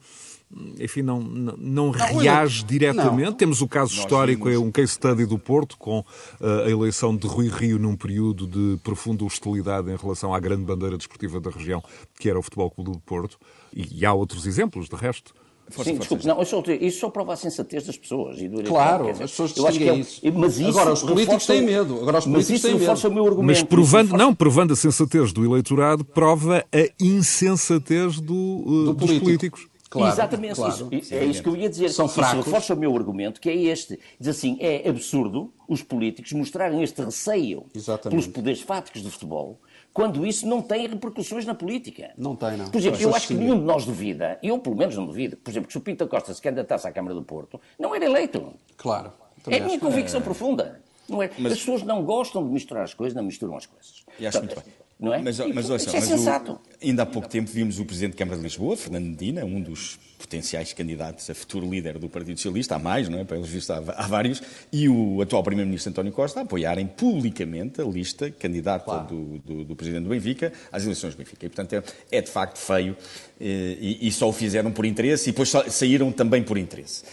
enfim, 0.80 1.02
não, 1.02 1.20
não, 1.22 1.56
não 1.58 1.90
reage 1.92 2.64
diretamente. 2.64 3.30
Não. 3.30 3.34
Temos 3.34 3.62
o 3.62 3.68
caso 3.68 3.94
Nós 3.96 4.04
histórico, 4.04 4.46
vimos. 4.46 4.62
é 4.62 4.66
um 4.66 4.72
case 4.72 4.94
study 4.94 5.26
do 5.26 5.38
Porto, 5.38 5.78
com 5.78 6.00
uh, 6.00 6.06
a 6.66 6.70
eleição 6.70 7.16
de 7.16 7.28
Rui 7.28 7.50
Rio 7.50 7.78
num 7.78 7.96
período 7.96 8.48
de 8.48 8.78
profunda 8.84 9.24
hostilidade 9.24 9.92
em 9.92 9.96
relação 9.96 10.34
à 10.34 10.40
grande 10.40 10.64
bandeira 10.64 10.98
desportiva 10.98 11.40
da 11.40 11.52
região, 11.52 11.84
que 12.20 12.30
era 12.30 12.40
o 12.40 12.42
Futebol 12.42 12.70
Clube 12.72 12.92
do 12.92 13.00
Porto. 13.00 13.38
E, 13.74 14.00
e 14.00 14.06
há 14.06 14.14
outros 14.14 14.48
exemplos, 14.48 14.90
de 14.90 14.96
resto. 14.96 15.34
Força, 15.70 15.92
Sim, 15.92 15.98
força, 15.98 16.16
desculpe, 16.16 16.26
não, 16.26 16.44
só, 16.44 16.64
isso 16.82 17.00
só 17.00 17.10
prova 17.12 17.34
a 17.34 17.36
sensatez 17.36 17.86
das 17.86 17.96
pessoas. 17.96 18.40
E 18.40 18.48
do 18.48 18.64
claro, 18.64 19.12
dizer, 19.12 19.24
as 19.24 19.30
pessoas 19.30 19.54
distinguem 19.54 19.90
é, 19.90 19.96
isso. 19.98 20.22
Mas 20.34 20.60
isso. 20.60 20.70
Agora, 20.70 20.94
os 20.94 21.02
políticos 21.02 21.26
reforça, 21.26 21.54
têm 21.54 21.62
medo. 21.62 22.00
Agora, 22.02 22.18
os 22.18 22.26
políticos 22.26 22.50
mas 22.50 22.50
isso 22.50 22.68
têm 22.68 22.78
reforça 22.78 23.08
medo. 23.08 23.12
o 23.12 23.24
meu 23.24 23.32
argumento. 23.32 23.60
Mas 23.60 23.64
provando, 23.64 24.18
não, 24.18 24.34
provando 24.34 24.74
a 24.74 24.76
sensatez 24.76 25.32
do 25.32 25.46
eleitorado, 25.46 26.04
prova 26.04 26.66
a 26.74 26.90
insensatez 27.00 28.20
do, 28.20 28.34
uh, 28.34 28.86
do 28.86 28.94
dos 28.94 29.06
político. 29.06 29.26
políticos. 29.26 29.68
Claro, 29.90 30.14
Exatamente, 30.14 30.56
claro. 30.56 30.90
Isso, 30.92 31.14
é 31.16 31.26
isso 31.26 31.42
que 31.42 31.50
eu 31.50 31.56
ia 31.56 31.68
dizer. 31.68 31.90
São 31.90 32.08
fracos. 32.08 32.40
Isso 32.40 32.46
reforça 32.46 32.74
o 32.76 32.78
meu 32.78 32.96
argumento, 32.96 33.42
que 33.42 33.50
é 33.50 33.56
este. 33.56 34.00
Diz 34.20 34.28
assim, 34.28 34.56
é 34.60 34.88
absurdo 34.88 35.52
os 35.68 35.82
políticos 35.82 36.32
mostrarem 36.34 36.84
este 36.84 37.02
receio 37.02 37.66
Exatamente. 37.74 38.10
pelos 38.10 38.28
poderes 38.28 38.62
fáticos 38.62 39.02
do 39.02 39.10
futebol, 39.10 39.60
quando 39.92 40.26
isso 40.28 40.48
não 40.48 40.62
tem 40.62 40.86
repercussões 40.86 41.44
na 41.44 41.56
política. 41.56 42.12
Não 42.16 42.36
tem, 42.36 42.56
não. 42.56 42.70
Por 42.70 42.78
exemplo, 42.78 43.02
eu, 43.02 43.10
eu 43.10 43.16
acho 43.16 43.30
que 43.30 43.34
nenhum 43.34 43.58
de 43.58 43.64
nós 43.64 43.84
duvida, 43.84 44.38
eu 44.44 44.60
pelo 44.60 44.76
menos 44.76 44.96
não 44.96 45.08
duvido, 45.08 45.38
por 45.38 45.50
exemplo, 45.50 45.68
que 45.68 45.74
se 45.74 45.80
o 45.80 45.82
Pinto 45.82 46.08
Costa 46.08 46.34
se 46.36 46.42
candidatasse 46.42 46.88
à 46.88 46.92
Câmara 46.92 47.16
do 47.16 47.24
Porto, 47.24 47.60
não 47.80 47.96
era 47.96 48.06
eleito. 48.06 48.54
Claro. 48.78 49.12
É 49.48 49.58
a 49.58 49.66
minha 49.66 49.80
convicção 49.80 50.20
é... 50.20 50.24
profunda. 50.24 50.82
Não 51.08 51.24
é? 51.24 51.32
Mas... 51.40 51.54
As 51.54 51.60
pessoas 51.60 51.82
não 51.82 52.04
gostam 52.04 52.46
de 52.46 52.52
misturar 52.52 52.84
as 52.84 52.94
coisas, 52.94 53.16
não 53.16 53.24
misturam 53.24 53.58
as 53.58 53.66
coisas. 53.66 54.06
E 54.20 54.28
acho 54.28 54.38
muito 54.38 54.56
bem. 54.56 54.64
Não 55.00 55.14
é? 55.14 55.22
Mas, 55.22 55.40
mas, 55.40 55.70
ouça, 55.70 55.96
é 55.96 56.02
sensato. 56.02 56.52
O, 56.52 56.86
ainda 56.86 57.04
há 57.04 57.06
pouco 57.06 57.30
tempo 57.30 57.50
vimos 57.50 57.80
o 57.80 57.86
Presidente 57.86 58.12
da 58.12 58.18
Câmara 58.18 58.38
de 58.38 58.44
Lisboa, 58.44 58.76
Fernando 58.76 59.06
Medina, 59.06 59.46
um 59.46 59.62
dos 59.62 59.98
potenciais 60.18 60.74
candidatos 60.74 61.30
a 61.30 61.34
futuro 61.34 61.70
líder 61.70 61.98
do 61.98 62.10
Partido 62.10 62.36
Socialista, 62.36 62.76
há 62.76 62.80
mais, 62.80 63.08
não 63.08 63.20
é? 63.20 63.24
Pelos 63.24 63.48
vistos, 63.48 63.70
há, 63.70 63.78
há 63.78 64.08
vários, 64.08 64.44
e 64.74 64.90
o 64.90 65.22
atual 65.22 65.42
Primeiro-Ministro 65.42 65.92
António 65.92 66.12
Costa 66.12 66.42
a 66.42 66.44
apoiarem 66.44 66.86
publicamente 66.86 67.80
a 67.80 67.86
lista 67.86 68.30
candidata 68.30 68.84
claro. 68.84 69.08
do, 69.08 69.38
do, 69.40 69.64
do, 69.64 69.76
Presidente 69.78 70.04
do 70.04 70.10
Benfica 70.10 70.52
às 70.70 70.84
eleições 70.84 71.16
do 71.16 71.18
Benfica. 71.18 71.46
E, 71.46 71.50
portanto, 71.50 71.74
é, 71.74 72.18
é 72.18 72.22
de 72.22 72.30
facto 72.30 72.58
feio 72.58 72.98
eh, 73.40 73.78
e, 73.80 74.08
e, 74.10 74.12
só 74.12 74.28
o 74.28 74.34
fizeram 74.34 74.70
por 74.70 74.86
interesse 74.86 75.30
e 75.30 75.32
depois 75.32 75.50
saíram 75.70 76.12
também 76.12 76.44
por 76.44 76.58
interesse. 76.58 77.04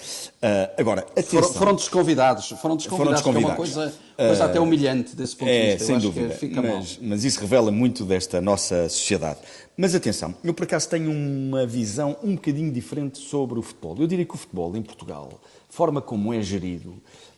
Uh, 0.42 0.74
agora, 0.76 1.02
atenção. 1.02 1.40
Foram, 1.40 1.54
foram 1.54 1.74
desconvidados, 1.76 2.48
foram 2.60 2.76
desconvidados, 2.76 3.22
foram 3.22 3.40
desconvidados. 3.40 3.72
Que 3.72 3.78
é 3.78 3.84
uma 3.84 3.86
coisa, 3.86 4.05
coisa 4.16 4.44
uh, 4.44 4.46
até 4.48 4.60
humilhante 4.60 5.14
desse 5.14 5.36
ponto 5.36 5.48
é, 5.48 5.62
de 5.62 5.72
vista. 5.72 5.84
Sem 5.84 5.98
dúvida, 5.98 6.36
mas, 6.62 6.98
mas 7.00 7.24
isso 7.24 7.40
revela 7.40 7.70
muito 7.70 8.04
desta 8.04 8.40
nossa 8.40 8.88
sociedade. 8.88 9.40
Mas 9.76 9.94
atenção, 9.94 10.34
eu 10.42 10.54
por 10.54 10.64
acaso 10.64 10.88
tenho 10.88 11.10
uma 11.10 11.66
visão 11.66 12.16
um 12.22 12.34
bocadinho 12.34 12.72
diferente 12.72 13.18
sobre 13.18 13.58
o 13.58 13.62
futebol. 13.62 13.96
Eu 13.98 14.06
diria 14.06 14.24
que 14.24 14.34
o 14.34 14.38
futebol 14.38 14.74
em 14.76 14.82
Portugal, 14.82 15.40
a 15.68 15.72
forma 15.72 16.00
como 16.00 16.32
é 16.32 16.40
gerido, 16.40 16.94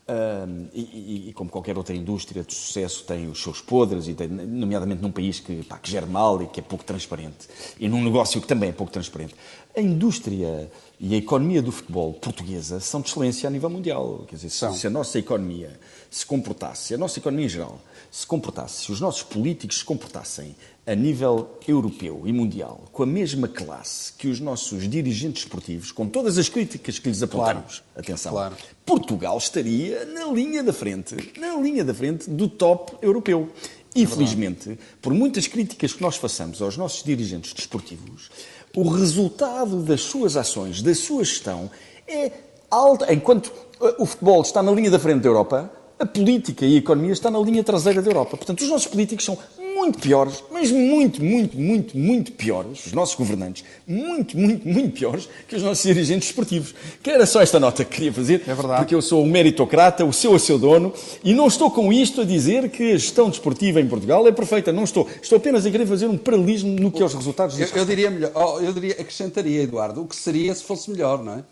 um, 0.08 0.68
e, 0.72 0.80
e, 0.80 1.28
e, 1.28 1.32
como 1.34 1.50
qualquer 1.50 1.76
outra 1.76 1.94
indústria 1.94 2.42
de 2.42 2.54
sucesso 2.54 3.04
tem 3.04 3.28
os 3.28 3.42
seus 3.42 3.60
podres, 3.60 4.08
e 4.08 4.14
tem, 4.14 4.26
nomeadamente 4.26 5.02
num 5.02 5.12
país 5.12 5.38
que, 5.38 5.62
pá, 5.64 5.76
que 5.76 5.90
gera 5.90 6.06
mal 6.06 6.42
e 6.42 6.46
que 6.46 6.60
é 6.60 6.62
pouco 6.62 6.82
transparente, 6.82 7.46
e 7.78 7.88
num 7.90 8.02
negócio 8.02 8.40
que 8.40 8.46
também 8.46 8.70
é 8.70 8.72
pouco 8.72 8.90
transparente. 8.90 9.34
A 9.78 9.80
indústria 9.80 10.68
e 10.98 11.14
a 11.14 11.18
economia 11.18 11.62
do 11.62 11.70
futebol 11.70 12.12
portuguesa 12.12 12.80
são 12.80 13.00
de 13.00 13.10
excelência 13.10 13.46
a 13.46 13.50
nível 13.50 13.70
mundial. 13.70 14.24
Quer 14.26 14.34
dizer, 14.34 14.50
se, 14.50 14.74
se 14.74 14.88
a 14.88 14.90
nossa 14.90 15.20
economia 15.20 15.78
se 16.10 16.26
comportasse, 16.26 16.88
se 16.88 16.94
a 16.94 16.98
nossa 16.98 17.20
economia 17.20 17.46
em 17.46 17.48
geral 17.48 17.80
se 18.10 18.26
comportasse, 18.26 18.86
se 18.86 18.90
os 18.90 19.00
nossos 19.00 19.22
políticos 19.22 19.78
se 19.78 19.84
comportassem 19.84 20.56
a 20.84 20.96
nível 20.96 21.48
europeu 21.68 22.22
e 22.24 22.32
mundial 22.32 22.88
com 22.90 23.04
a 23.04 23.06
mesma 23.06 23.46
classe 23.46 24.12
que 24.14 24.26
os 24.26 24.40
nossos 24.40 24.90
dirigentes 24.90 25.44
esportivos, 25.44 25.92
com 25.92 26.08
todas 26.08 26.38
as 26.38 26.48
críticas 26.48 26.98
que 26.98 27.08
lhes 27.08 27.22
apontamos, 27.22 27.78
claro. 27.78 28.00
atenção, 28.00 28.32
claro. 28.32 28.56
Portugal 28.84 29.38
estaria 29.38 30.04
na 30.06 30.24
linha 30.24 30.64
da 30.64 30.72
frente, 30.72 31.14
na 31.38 31.54
linha 31.54 31.84
da 31.84 31.94
frente 31.94 32.28
do 32.28 32.48
top 32.48 32.96
europeu. 33.00 33.48
Infelizmente, 33.94 34.72
é 34.72 34.78
por 35.00 35.12
muitas 35.12 35.46
críticas 35.46 35.92
que 35.92 36.02
nós 36.02 36.16
façamos 36.16 36.60
aos 36.62 36.76
nossos 36.76 37.02
dirigentes 37.02 37.52
desportivos, 37.52 38.30
o 38.76 38.88
resultado 38.88 39.82
das 39.82 40.02
suas 40.02 40.36
ações, 40.36 40.82
da 40.82 40.94
sua 40.94 41.24
gestão, 41.24 41.70
é 42.06 42.30
alto. 42.70 43.04
Enquanto 43.10 43.52
o 43.98 44.06
futebol 44.06 44.42
está 44.42 44.62
na 44.62 44.72
linha 44.72 44.90
da 44.90 44.98
frente 44.98 45.22
da 45.22 45.28
Europa, 45.28 45.70
a 45.98 46.06
política 46.06 46.64
e 46.64 46.76
a 46.76 46.78
economia 46.78 47.12
está 47.12 47.30
na 47.30 47.38
linha 47.38 47.64
traseira 47.64 48.00
da 48.00 48.08
Europa. 48.08 48.36
Portanto, 48.36 48.60
os 48.60 48.68
nossos 48.68 48.86
políticos 48.86 49.24
são 49.24 49.36
muito 49.78 50.00
piores, 50.00 50.42
mas 50.50 50.72
muito, 50.72 51.22
muito, 51.22 51.56
muito, 51.56 51.96
muito 51.96 52.32
piores, 52.32 52.86
os 52.86 52.92
nossos 52.92 53.14
governantes, 53.14 53.64
muito, 53.86 54.36
muito, 54.36 54.66
muito 54.68 54.90
piores 54.90 55.28
que 55.46 55.54
os 55.54 55.62
nossos 55.62 55.84
dirigentes 55.84 56.28
esportivos. 56.28 56.74
Que 57.00 57.10
era 57.10 57.24
só 57.24 57.40
esta 57.40 57.60
nota 57.60 57.84
que 57.84 57.96
queria 57.96 58.12
fazer, 58.12 58.42
é 58.46 58.76
porque 58.76 58.94
eu 58.94 59.00
sou 59.00 59.22
um 59.22 59.26
meritocrata, 59.26 60.04
o 60.04 60.12
seu 60.12 60.34
é 60.34 60.38
seu 60.38 60.58
dono, 60.58 60.92
e 61.22 61.32
não 61.32 61.46
estou 61.46 61.70
com 61.70 61.92
isto 61.92 62.22
a 62.22 62.24
dizer 62.24 62.68
que 62.70 62.92
a 62.92 62.96
gestão 62.96 63.30
desportiva 63.30 63.80
em 63.80 63.86
Portugal 63.86 64.26
é 64.26 64.32
perfeita, 64.32 64.72
não 64.72 64.84
estou. 64.84 65.08
Estou 65.22 65.38
apenas 65.38 65.64
a 65.64 65.70
querer 65.70 65.86
fazer 65.86 66.06
um 66.06 66.18
paralelismo 66.18 66.78
no 66.78 66.90
que 66.90 67.02
aos 67.02 67.14
resultados 67.14 67.58
eu, 67.58 67.68
eu 67.74 67.84
diria 67.84 68.10
melhor, 68.10 68.32
oh, 68.34 68.60
eu 68.60 68.72
diria, 68.72 68.94
acrescentaria, 68.94 69.62
Eduardo, 69.62 70.02
o 70.02 70.06
que 70.06 70.16
seria 70.16 70.54
se 70.54 70.64
fosse 70.64 70.90
melhor, 70.90 71.22
não 71.22 71.34
é? 71.34 71.44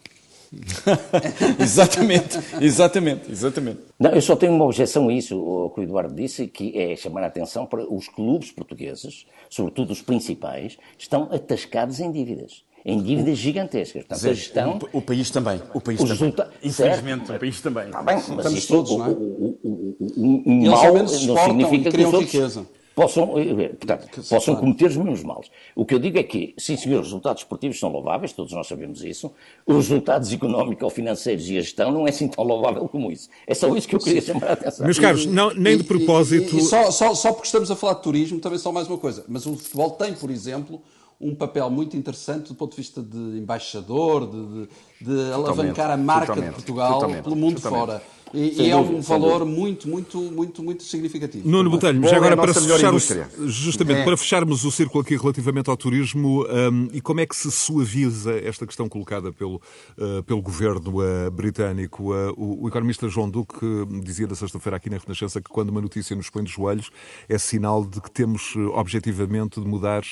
exatamente, 1.58 2.38
exatamente, 2.60 3.30
exatamente. 3.30 3.80
Não, 3.98 4.10
eu 4.10 4.22
só 4.22 4.36
tenho 4.36 4.52
uma 4.52 4.64
objeção 4.64 5.08
a 5.08 5.12
isso, 5.12 5.38
o 5.38 5.70
que 5.70 5.80
o 5.80 5.82
Eduardo 5.82 6.14
disse, 6.14 6.46
que 6.46 6.76
é 6.78 6.94
chamar 6.96 7.24
a 7.24 7.26
atenção 7.26 7.66
para 7.66 7.82
os 7.82 8.08
clubes 8.08 8.50
portugueses, 8.50 9.26
sobretudo 9.48 9.92
os 9.92 10.02
principais, 10.02 10.76
estão 10.98 11.24
atascados 11.32 12.00
em 12.00 12.10
dívidas 12.10 12.64
em 12.88 13.02
dívidas 13.02 13.36
gigantescas. 13.36 14.04
Portanto, 14.04 14.20
Zé, 14.20 14.32
gestão, 14.32 14.78
o, 14.92 14.98
o, 14.98 15.02
país 15.02 15.28
também. 15.28 15.60
O 15.74 15.80
país 15.80 15.98
também. 15.98 16.12
Resulta... 16.12 16.50
Infelizmente, 16.62 17.26
certo, 17.26 17.36
o 17.36 17.40
país 17.40 17.60
também. 17.60 17.86
Está 17.86 18.00
bem, 18.00 18.14
mas 18.14 18.28
Estamos 18.28 18.66
todos, 18.66 18.90
o, 18.92 18.98
não 18.98 19.06
é? 19.06 19.08
O, 19.08 19.12
o, 19.12 19.96
o, 20.16 20.42
o 20.46 20.70
mal 20.70 20.94
não 20.94 21.08
significa 21.08 21.90
que 21.90 21.98
os 21.98 22.14
outros... 22.14 22.32
Riqueza 22.32 22.66
possam, 22.96 23.38
eh, 23.38 23.64
eh, 23.64 23.68
portanto, 23.68 24.08
possam 24.26 24.56
cometer 24.56 24.86
os 24.86 24.96
mesmos 24.96 25.22
males. 25.22 25.50
O 25.74 25.84
que 25.84 25.94
eu 25.94 25.98
digo 25.98 26.18
é 26.18 26.22
que, 26.22 26.54
sim 26.56 26.78
senhor, 26.78 27.00
os 27.00 27.08
resultados 27.08 27.42
esportivos 27.42 27.78
são 27.78 27.90
louváveis, 27.90 28.32
todos 28.32 28.54
nós 28.54 28.66
sabemos 28.66 29.04
isso, 29.04 29.30
os 29.66 29.74
resultados 29.74 30.32
económico-financeiros 30.32 31.46
e 31.50 31.58
a 31.58 31.60
gestão 31.60 31.92
não 31.92 32.06
é 32.06 32.10
assim 32.10 32.26
tão 32.26 32.42
louvável 32.42 32.88
como 32.88 33.12
isso. 33.12 33.28
É 33.46 33.52
só 33.52 33.76
isso 33.76 33.86
que 33.86 33.94
eu 33.94 34.00
queria 34.00 34.22
chamar 34.22 34.48
a 34.48 34.52
atenção. 34.54 34.86
Meus 34.86 34.98
caros, 34.98 35.26
não, 35.26 35.52
nem 35.52 35.76
de 35.76 35.84
propósito... 35.84 36.56
E, 36.56 36.58
e, 36.58 36.62
e 36.62 36.62
só, 36.62 36.90
só, 36.90 37.14
só 37.14 37.32
porque 37.32 37.46
estamos 37.46 37.70
a 37.70 37.76
falar 37.76 37.94
de 37.94 38.02
turismo, 38.02 38.40
também 38.40 38.58
só 38.58 38.72
mais 38.72 38.88
uma 38.88 38.96
coisa, 38.96 39.26
mas 39.28 39.44
o 39.44 39.54
futebol 39.54 39.90
tem, 39.90 40.14
por 40.14 40.30
exemplo, 40.30 40.80
um 41.20 41.34
papel 41.34 41.68
muito 41.68 41.98
interessante 41.98 42.48
do 42.48 42.54
ponto 42.54 42.70
de 42.70 42.76
vista 42.78 43.02
de 43.02 43.18
embaixador, 43.18 44.26
de, 44.26 44.46
de, 44.46 44.68
de 45.02 45.32
alavancar 45.32 45.90
a 45.90 45.98
marca 45.98 46.34
de 46.34 46.50
Portugal 46.50 47.00
pelo 47.22 47.36
mundo 47.36 47.60
fora. 47.60 48.02
E, 48.34 48.62
e 48.62 48.70
é 48.70 48.76
um 48.76 49.00
valor 49.00 49.44
muito, 49.44 49.88
muito, 49.88 50.18
muito, 50.18 50.62
muito 50.62 50.82
significativo. 50.82 51.48
Nuno 51.48 51.70
Botelho, 51.70 52.02
já 52.02 52.16
é 52.16 52.16
agora 52.16 52.36
para 52.36 52.52
fecharmos, 52.52 53.08
justamente 53.46 54.00
é. 54.00 54.04
para 54.04 54.16
fecharmos 54.16 54.64
o 54.64 54.70
círculo 54.70 55.02
aqui 55.02 55.16
relativamente 55.16 55.70
ao 55.70 55.76
turismo, 55.76 56.44
um, 56.44 56.88
e 56.92 57.00
como 57.00 57.20
é 57.20 57.26
que 57.26 57.36
se 57.36 57.50
suaviza 57.52 58.36
esta 58.40 58.66
questão 58.66 58.88
colocada 58.88 59.32
pelo, 59.32 59.62
uh, 59.96 60.22
pelo 60.24 60.42
governo 60.42 61.00
uh, 61.00 61.30
britânico? 61.30 62.12
Uh, 62.12 62.34
o, 62.36 62.64
o, 62.64 62.68
economista 62.68 63.08
João 63.08 63.30
Duque 63.30 63.64
dizia 64.02 64.26
da 64.26 64.34
sexta-feira 64.34 64.76
aqui 64.76 64.90
na 64.90 64.98
Renascença 64.98 65.40
que 65.40 65.48
quando 65.48 65.70
uma 65.70 65.80
notícia 65.80 66.16
nos 66.16 66.28
põe 66.28 66.42
dos 66.42 66.52
joelhos 66.52 66.90
é 67.28 67.38
sinal 67.38 67.84
de 67.84 68.00
que 68.00 68.10
temos 68.10 68.56
objetivamente 68.74 69.60
de 69.60 69.66
mudar 69.66 70.02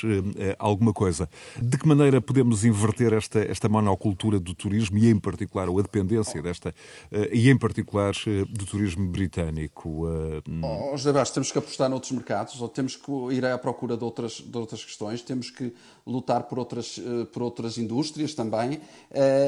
alguma 0.58 0.92
coisa. 0.92 1.28
De 1.60 1.76
que 1.76 1.86
maneira 1.86 2.20
podemos 2.20 2.64
inverter 2.64 3.12
esta, 3.12 3.40
esta 3.40 3.68
monocultura 3.68 4.38
do 4.38 4.54
turismo 4.54 4.98
e, 4.98 5.08
em 5.08 5.18
particular, 5.18 5.68
ou 5.68 5.78
a 5.78 5.82
dependência 5.82 6.40
desta, 6.40 6.74
e 7.32 7.50
em 7.50 7.56
particular 7.56 8.03
do 8.48 8.66
turismo 8.66 9.08
britânico? 9.08 10.06
Oh, 10.62 10.96
José 10.96 11.12
temos 11.32 11.52
que 11.52 11.58
apostar 11.58 11.88
noutros 11.88 12.12
mercados, 12.12 12.60
ou 12.60 12.68
temos 12.68 12.96
que 12.96 13.10
ir 13.32 13.44
à 13.44 13.56
procura 13.58 13.96
de 13.96 14.04
outras, 14.04 14.32
de 14.34 14.56
outras 14.56 14.84
questões, 14.84 15.22
temos 15.22 15.50
que 15.50 15.72
lutar 16.06 16.44
por 16.44 16.58
outras, 16.58 17.00
por 17.32 17.42
outras 17.42 17.78
indústrias 17.78 18.34
também. 18.34 18.80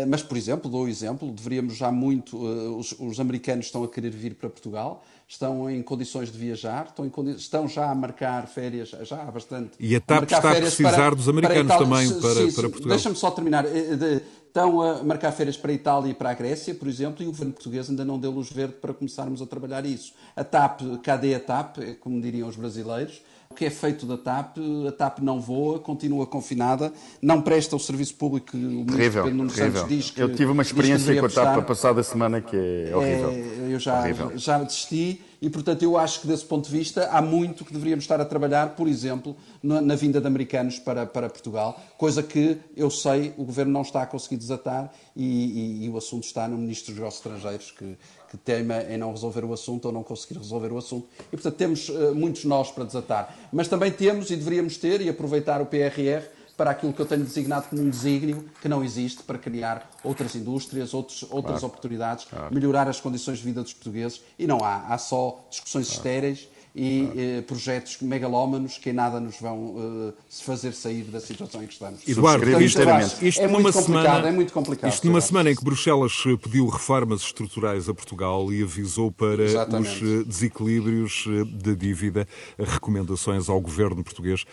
Mas, 0.08 0.22
por 0.22 0.36
exemplo, 0.36 0.70
dou 0.70 0.84
o 0.84 0.88
exemplo, 0.88 1.30
deveríamos 1.30 1.76
já 1.76 1.90
muito. 1.90 2.36
Os, 2.78 2.94
os 2.98 3.20
americanos 3.20 3.66
estão 3.66 3.84
a 3.84 3.88
querer 3.88 4.10
vir 4.10 4.34
para 4.34 4.48
Portugal 4.48 5.04
estão 5.28 5.68
em 5.68 5.82
condições 5.82 6.30
de 6.30 6.38
viajar, 6.38 6.86
estão, 6.86 7.04
em, 7.04 7.30
estão 7.30 7.68
já 7.68 7.90
a 7.90 7.94
marcar 7.94 8.46
férias, 8.46 8.90
já 9.02 9.22
há 9.22 9.30
bastante. 9.30 9.72
E 9.80 9.96
a 9.96 10.00
TAP 10.00 10.24
está 10.24 10.52
a 10.52 10.54
precisar 10.54 10.92
para, 10.92 11.14
dos 11.16 11.28
americanos 11.28 11.66
para 11.66 11.78
também 11.78 12.20
para, 12.20 12.34
sim, 12.34 12.52
para 12.52 12.68
Portugal. 12.68 12.88
Deixa-me 12.90 13.16
só 13.16 13.30
terminar. 13.30 13.64
Estão 13.66 14.80
a 14.80 15.02
marcar 15.02 15.32
férias 15.32 15.56
para 15.56 15.70
a 15.70 15.74
Itália 15.74 16.10
e 16.10 16.14
para 16.14 16.30
a 16.30 16.34
Grécia, 16.34 16.74
por 16.74 16.88
exemplo, 16.88 17.22
e 17.22 17.26
o 17.26 17.30
governo 17.30 17.52
português 17.52 17.90
ainda 17.90 18.04
não 18.04 18.18
deu 18.18 18.30
luz 18.30 18.50
verde 18.50 18.74
para 18.74 18.94
começarmos 18.94 19.42
a 19.42 19.46
trabalhar 19.46 19.84
isso. 19.84 20.14
A 20.34 20.42
TAP, 20.44 20.80
cadê 21.02 21.34
a 21.34 21.40
TAP, 21.40 21.78
é 21.78 21.94
como 21.94 22.20
diriam 22.22 22.48
os 22.48 22.56
brasileiros? 22.56 23.20
O 23.56 23.58
que 23.58 23.64
é 23.64 23.70
feito 23.70 24.04
da 24.04 24.18
TAP? 24.18 24.58
A 24.86 24.92
TAP 24.92 25.20
não 25.20 25.40
voa, 25.40 25.78
continua 25.78 26.26
confinada, 26.26 26.92
não 27.22 27.40
presta 27.40 27.74
o 27.74 27.80
serviço 27.80 28.14
público 28.16 28.48
que 28.48 28.56
o 28.58 28.60
ministro 28.60 28.96
terrível, 28.98 29.22
Pedro 29.22 29.38
Nuno 29.38 29.48
Santos 29.48 29.88
diz 29.88 30.10
que 30.10 30.20
Eu 30.20 30.34
tive 30.34 30.52
uma 30.52 30.60
experiência 30.60 31.18
com 31.18 31.24
a 31.24 31.30
TAP 31.30 31.58
a 31.60 31.62
passada 31.62 32.02
semana 32.02 32.42
que 32.42 32.54
é 32.54 32.94
horrível. 32.94 33.30
É, 33.30 33.72
eu 33.72 33.78
já, 33.80 34.00
horrível. 34.00 34.32
já 34.36 34.58
desisti 34.62 35.22
e, 35.40 35.50
portanto, 35.50 35.82
eu 35.82 35.98
acho 35.98 36.20
que 36.20 36.26
desse 36.26 36.44
ponto 36.44 36.68
de 36.68 36.76
vista 36.76 37.08
há 37.10 37.20
muito 37.20 37.64
que 37.64 37.72
deveríamos 37.72 38.04
estar 38.04 38.20
a 38.20 38.24
trabalhar, 38.24 38.74
por 38.74 38.88
exemplo, 38.88 39.36
na, 39.62 39.80
na, 39.80 39.94
vinda 39.94 40.20
de 40.20 40.26
americanos 40.26 40.78
para, 40.78 41.04
para 41.06 41.28
Portugal, 41.28 41.78
coisa 41.98 42.22
que 42.22 42.58
eu 42.76 42.90
sei 42.90 43.34
o 43.36 43.44
Governo 43.44 43.72
não 43.72 43.82
está 43.82 44.02
a 44.02 44.06
conseguir 44.06 44.36
desatar 44.36 44.92
e, 45.14 45.24
e, 45.24 45.84
e 45.84 45.88
o 45.88 45.96
assunto 45.96 46.24
está 46.24 46.48
no 46.48 46.56
Ministro 46.56 46.92
dos 46.92 46.96
Negócios 46.96 47.24
Estrangeiros 47.24 47.70
que, 47.70 47.96
que 48.30 48.36
tema 48.36 48.82
em 48.82 48.96
não 48.96 49.10
resolver 49.10 49.44
o 49.44 49.52
assunto 49.52 49.86
ou 49.86 49.92
não 49.92 50.02
conseguir 50.02 50.38
resolver 50.38 50.72
o 50.72 50.78
assunto. 50.78 51.08
E, 51.28 51.36
portanto, 51.36 51.56
temos 51.56 51.88
uh, 51.88 52.14
muitos 52.14 52.44
nós 52.44 52.70
para 52.70 52.84
desatar. 52.84 53.36
Mas 53.52 53.68
também 53.68 53.90
temos 53.90 54.30
e 54.30 54.36
deveríamos 54.36 54.76
ter 54.76 55.00
e 55.00 55.08
aproveitar 55.08 55.60
o 55.60 55.66
PRR 55.66 56.35
para 56.56 56.70
aquilo 56.70 56.92
que 56.92 57.00
eu 57.00 57.06
tenho 57.06 57.22
designado 57.22 57.68
como 57.68 57.82
um 57.82 57.90
desígnio 57.90 58.48
que 58.62 58.68
não 58.68 58.82
existe 58.82 59.22
para 59.22 59.38
criar 59.38 59.90
outras 60.02 60.34
indústrias, 60.34 60.94
outros, 60.94 61.22
outras 61.24 61.60
claro. 61.60 61.66
oportunidades, 61.66 62.24
claro. 62.24 62.54
melhorar 62.54 62.88
as 62.88 63.00
condições 63.00 63.38
de 63.38 63.44
vida 63.44 63.62
dos 63.62 63.74
portugueses. 63.74 64.22
E 64.38 64.46
não 64.46 64.64
há. 64.64 64.86
Há 64.88 64.98
só 64.98 65.46
discussões 65.50 65.86
claro. 65.86 65.98
estéreis 65.98 66.48
e 66.76 67.10
eh, 67.16 67.42
projetos 67.42 67.98
megalómanos 68.02 68.76
que 68.76 68.90
em 68.90 68.92
nada 68.92 69.18
nos 69.18 69.40
vão 69.40 70.12
eh, 70.12 70.22
se 70.28 70.44
fazer 70.44 70.72
sair 70.74 71.04
da 71.04 71.20
situação 71.20 71.62
em 71.62 71.66
que 71.66 71.72
estamos. 71.72 72.06
Eduardo, 72.06 72.62
isto, 72.62 72.80
isto 73.24 73.42
é 73.42 73.48
numa 73.48 73.72
semana, 73.72 74.28
é 74.28 74.32
muito 74.32 74.52
complicado. 74.52 74.92
Isto 74.92 75.06
numa 75.06 75.20
semana 75.20 75.50
em 75.50 75.54
que 75.54 75.64
Bruxelas 75.64 76.22
eh, 76.26 76.36
pediu 76.36 76.68
reformas 76.68 77.22
estruturais 77.22 77.88
a 77.88 77.94
Portugal 77.94 78.52
e 78.52 78.62
avisou 78.62 79.10
para 79.10 79.42
Exatamente. 79.42 80.04
os 80.04 80.20
eh, 80.20 80.24
desequilíbrios 80.24 81.24
eh, 81.28 81.44
da 81.44 81.72
dívida, 81.72 82.28
recomendações 82.58 83.48
ao 83.48 83.60
governo 83.60 84.04
português 84.04 84.44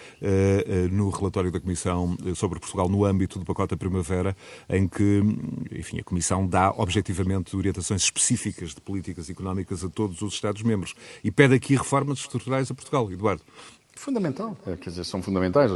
no 0.92 1.10
relatório 1.10 1.52
da 1.52 1.60
Comissão 1.60 2.16
sobre 2.36 2.60
Portugal 2.60 2.88
no 2.88 3.04
âmbito 3.04 3.38
do 3.40 3.46
pacote 3.46 3.72
da 3.72 3.78
primavera, 3.78 4.36
em 4.70 4.88
que, 4.88 5.22
enfim, 5.72 6.00
a 6.00 6.04
Comissão 6.04 6.48
dá 6.48 6.72
objetivamente 6.72 7.56
orientações 7.56 8.04
específicas 8.04 8.70
de 8.70 8.82
políticas 8.82 9.30
económicas 9.30 9.84
a 9.84 9.90
todos 9.90 10.22
os 10.22 10.34
Estados-membros 10.34 10.94
e 11.24 11.32
pede 11.32 11.56
aqui 11.56 11.76
reformas 11.76 12.13
reformas 12.14 12.20
estruturais 12.20 12.70
a 12.72 12.74
Portugal. 12.74 13.12
Eduardo. 13.12 13.44
Fundamental, 13.96 14.58
é, 14.66 14.76
quer 14.76 14.90
dizer, 14.90 15.04
são 15.04 15.22
fundamentais. 15.22 15.72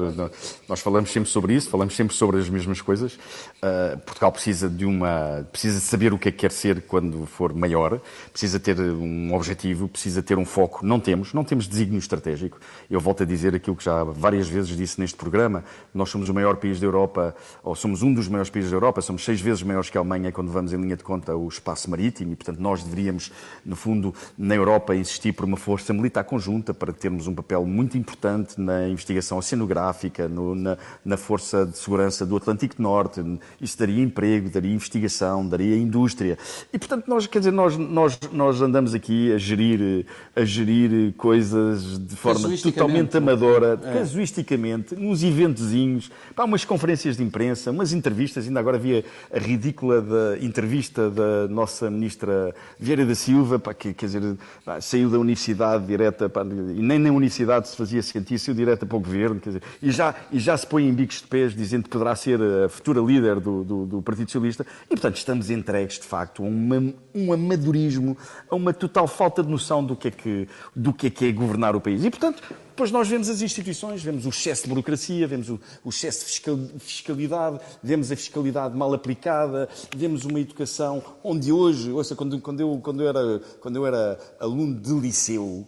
Nós 0.68 0.80
falamos 0.80 1.11
sempre 1.11 1.30
sobre 1.30 1.53
isso, 1.53 1.70
falamos 1.70 1.95
sempre 1.95 2.15
sobre 2.15 2.38
as 2.39 2.49
mesmas 2.49 2.82
coisas. 2.82 3.13
Uh, 3.13 3.97
Portugal 3.99 4.32
precisa 4.32 4.68
de 4.68 4.86
uma, 4.86 5.47
precisa 5.51 5.80
saber 5.80 6.11
o 6.13 6.18
que 6.18 6.30
é 6.30 6.32
que 6.32 6.39
quer 6.39 6.51
ser 6.51 6.82
quando 6.82 7.26
for 7.28 7.53
maior, 7.53 8.01
precisa 8.32 8.59
ter 8.59 8.80
um 8.80 9.34
objetivo, 9.34 9.88
precisa 9.88 10.22
ter 10.24 10.38
um 10.38 10.45
foco. 10.45 10.86
Não 10.86 10.99
temos, 10.99 11.32
não 11.32 11.43
temos 11.43 11.68
desígnio 11.68 11.99
estratégico. 11.99 12.59
Eu 12.89 12.99
volto 12.99 13.22
a 13.22 13.26
dizer 13.26 13.53
aquilo 13.55 13.76
que 13.76 13.86
já 13.86 14.03
várias 14.03 14.49
vezes 14.49 14.76
disse 14.76 14.99
neste 14.99 15.15
programa: 15.15 15.63
nós 15.93 16.09
somos 16.09 16.28
o 16.28 16.34
maior 16.34 16.57
país 16.57 16.80
da 16.80 16.88
Europa, 16.88 17.36
ou 17.63 17.76
somos 17.76 18.01
um 18.01 18.11
dos 18.11 18.28
maiores 18.28 18.49
países 18.49 18.72
da 18.72 18.76
Europa, 18.76 18.99
somos 18.99 19.24
seis 19.24 19.39
vezes 19.39 19.61
maiores 19.61 19.91
que 19.91 19.97
a 19.97 20.01
Alemanha 20.01 20.32
quando 20.32 20.51
vamos 20.51 20.74
em 20.74 20.78
linha 20.78 20.97
de 20.97 21.03
conta 21.03 21.36
o 21.36 21.47
espaço 21.47 21.89
marítimo, 21.89 22.34
e 22.34 22.36
portanto 22.36 22.59
nós 22.59 22.84
deveríamos, 22.84 23.32
no 23.63 23.76
fundo, 23.76 24.13
na 24.38 24.55
Europa, 24.55 24.95
insistir 24.95 25.34
por 25.34 25.45
uma 25.45 25.55
força 25.55 25.93
militar 25.93 26.24
conjunta 26.24 26.74
para 26.74 26.91
termos 26.91 27.28
um 27.28 27.36
papel 27.36 27.63
muito 27.63 27.95
importante 27.95 28.07
importante 28.08 28.60
na 28.60 28.88
investigação 28.88 29.38
oceanográfica, 29.38 30.30
no, 30.30 30.55
na, 30.55 30.78
na, 31.03 31.18
Força 31.18 31.66
de 31.66 31.78
Segurança 31.78 32.26
do 32.26 32.38
Atlântico 32.38 32.82
Norte. 32.82 33.22
Isso 33.60 33.78
daria 33.78 34.01
emprego, 34.01 34.49
daria 34.49 34.74
investigação, 34.74 35.47
daria 35.47 35.76
indústria. 35.76 36.38
E, 36.72 36.80
portanto, 36.80 37.05
nós, 37.08 37.28
quer 37.28 37.39
dizer, 37.39 37.51
nós, 37.51 37.76
nós, 37.76 38.18
nós 38.32 38.62
andamos 38.62 38.93
aqui 38.93 39.34
a 39.34 39.38
gerir, 39.38 40.05
a 40.34 40.45
gerir 40.45 41.14
coisas 41.18 41.99
de 41.99 42.16
forma 42.16 42.49
totalmente 42.58 43.18
amadora, 43.18 43.78
é. 43.84 43.93
casuisticamente, 43.95 44.95
nos 44.95 45.22
eventozinhos, 45.22 46.10
para 46.34 46.45
umas 46.45 46.64
conferências 46.64 47.18
de 47.18 47.24
imprensa, 47.24 47.72
umas 47.72 47.91
entrevistas. 47.91 48.47
Ainda 48.47 48.60
agora 48.62 48.78
havia 48.78 49.03
a 49.34 49.38
ridícula 49.38 50.01
da 50.01 50.38
entrevista 50.39 51.10
da 51.10 51.47
nossa 51.49 51.89
ministra 51.91 52.55
Vieira 52.80 53.05
da 53.05 53.16
Silva, 53.16 53.60
para 53.60 53.74
que, 53.74 53.93
quer 53.93 54.05
dizer, 54.05 54.38
saiu 54.80 55.10
da 55.10 55.20
universidade 55.20 55.86
direta, 55.86 56.30
para, 56.30 56.47
e 56.47 56.82
nem 56.82 56.97
na 56.97 57.12
universidade 57.12 57.68
se 57.68 57.76
fazia 57.76 57.97
fazia 57.98 58.02
científico 58.02 58.54
direto 58.54 58.86
para 58.86 58.98
o 58.98 59.00
governo, 59.00 59.39
quer 59.39 59.50
dizer, 59.50 59.64
e, 59.82 59.91
já, 59.91 60.16
e 60.32 60.39
já 60.39 60.58
se 60.58 60.66
põe 60.66 60.88
em 60.88 60.93
bicos 60.93 61.22
de 61.22 61.28
pés 61.28 61.54
dizendo 61.54 61.84
que 61.84 61.89
poderá 61.89 62.16
ser 62.16 62.39
a 62.41 62.70
futura 62.70 63.02
líder 63.02 63.39
do, 63.39 63.64
do, 63.64 63.86
do 63.86 64.02
Partido 64.02 64.30
Socialista. 64.30 64.66
E, 64.86 64.89
portanto, 64.89 65.18
estamos 65.18 65.50
entregues, 65.50 66.00
de 66.00 66.06
facto, 66.06 66.43
a 66.43 66.48
uma, 66.48 66.93
um 67.14 67.34
amadorismo, 67.34 68.18
a 68.50 68.56
uma 68.56 68.74
total 68.74 69.08
falta 69.08 69.43
de 69.43 69.50
noção 69.50 69.84
do 69.84 69.95
que, 69.95 70.08
é 70.08 70.12
que, 70.12 70.48
do 70.76 70.93
que 70.93 71.08
é 71.08 71.10
que 71.10 71.26
é 71.26 71.32
governar 71.32 71.76
o 71.76 71.82
país. 71.82 72.04
E, 72.04 72.10
portanto, 72.10 72.41
depois 72.78 72.91
nós 72.91 73.07
vemos 73.07 73.28
as 73.28 73.41
instituições, 73.41 74.03
vemos 74.03 74.28
o 74.28 74.30
excesso 74.30 74.61
de 74.61 74.69
burocracia, 74.69 75.25
vemos 75.25 75.49
o, 75.49 75.59
o 75.84 75.89
excesso 75.89 76.23
de 76.28 76.80
fiscalidade, 76.80 77.59
vemos 77.82 78.11
a 78.11 78.15
fiscalidade 78.15 78.78
mal 78.78 78.93
aplicada, 78.93 79.67
vemos 79.95 80.25
uma 80.25 80.39
educação 80.39 81.03
onde 81.23 81.51
hoje, 81.51 81.91
ouça, 81.91 82.15
quando, 82.15 82.39
quando, 82.39 82.59
eu, 82.59 82.80
quando, 82.84 83.01
eu 83.01 83.09
era, 83.09 83.41
quando 83.59 83.78
eu 83.78 83.88
era 83.88 84.19
aluno 84.39 84.75
de 84.75 84.93
liceu, 84.93 85.65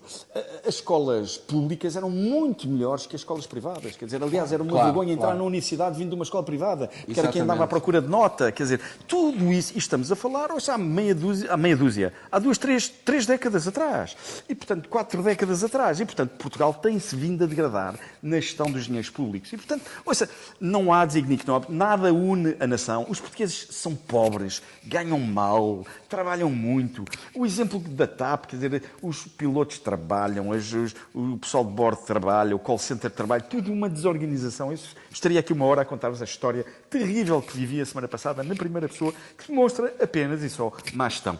as 0.63 0.75
escolas 0.75 1.35
públicas 1.35 1.95
eram 1.95 2.11
muito 2.11 2.69
melhores 2.69 3.07
que 3.07 3.15
as 3.15 3.21
escolas 3.21 3.47
privadas. 3.47 3.95
Quer 3.95 4.05
dizer, 4.05 4.21
aliás, 4.21 4.53
era 4.53 4.61
uma 4.61 4.71
claro, 4.71 4.85
vergonha 4.85 5.13
entrar 5.13 5.29
claro. 5.29 5.39
na 5.39 5.45
universidade 5.45 5.97
vindo 5.97 6.09
de 6.09 6.15
uma 6.15 6.23
escola 6.23 6.43
privada, 6.43 6.91
que 7.11 7.19
era 7.19 7.29
quem 7.29 7.41
andava 7.41 7.63
à 7.63 7.67
procura 7.67 8.03
de 8.03 8.07
nota. 8.07 8.51
Quer 8.51 8.61
dizer, 8.61 8.81
tudo 9.07 9.51
isso, 9.51 9.73
e 9.73 9.79
estamos 9.79 10.11
a 10.11 10.15
falar 10.15 10.51
hoje 10.51 10.69
há 10.69 10.77
meia 10.77 11.15
dúzia, 11.15 11.51
há 11.51 11.57
meia 11.57 11.75
dúzia, 11.75 12.13
há 12.31 12.37
duas, 12.37 12.59
três, 12.59 12.87
três 12.87 13.25
décadas 13.25 13.67
atrás. 13.67 14.15
E, 14.47 14.53
portanto, 14.53 14.87
quatro 14.87 15.23
décadas 15.23 15.63
atrás. 15.63 15.99
E, 15.99 16.05
portanto, 16.05 16.37
Portugal 16.37 16.71
tem 16.71 16.98
tem-se 16.99 17.15
vindo 17.15 17.43
a 17.45 17.47
degradar 17.47 17.95
na 18.21 18.35
gestão 18.39 18.69
dos 18.69 18.85
dinheiros 18.85 19.09
públicos. 19.09 19.51
E, 19.53 19.57
portanto, 19.57 19.89
ouça, 20.05 20.29
não 20.59 20.93
há 20.93 21.05
desígnio 21.05 21.39
nada 21.69 22.13
une 22.13 22.55
a 22.59 22.67
nação. 22.67 23.05
Os 23.07 23.19
portugueses 23.19 23.67
são 23.71 23.95
pobres, 23.95 24.61
ganham 24.85 25.17
mal, 25.19 25.85
trabalham 26.09 26.49
muito. 26.49 27.05
O 27.33 27.45
exemplo 27.45 27.79
da 27.79 28.05
TAP, 28.05 28.47
quer 28.47 28.57
dizer, 28.57 28.83
os 29.01 29.25
pilotos 29.25 29.79
trabalham, 29.79 30.49
os, 30.49 30.73
os, 30.73 30.95
o 31.13 31.37
pessoal 31.37 31.63
de 31.63 31.71
bordo 31.71 32.05
trabalha, 32.05 32.55
o 32.55 32.59
call 32.59 32.77
center 32.77 33.09
trabalha, 33.09 33.41
tudo 33.41 33.71
uma 33.71 33.89
desorganização. 33.89 34.71
Eu 34.71 34.79
estaria 35.09 35.39
aqui 35.39 35.53
uma 35.53 35.65
hora 35.65 35.83
a 35.83 35.85
contar-vos 35.85 36.21
a 36.21 36.25
história 36.25 36.65
terrível 36.89 37.41
que 37.41 37.55
vivi 37.55 37.79
a 37.79 37.85
semana 37.85 38.07
passada 38.07 38.43
na 38.43 38.55
primeira 38.55 38.89
pessoa, 38.89 39.13
que 39.37 39.47
demonstra 39.47 39.93
apenas 40.01 40.43
e 40.43 40.49
só 40.49 40.71
má 40.93 41.07
gestão. 41.07 41.39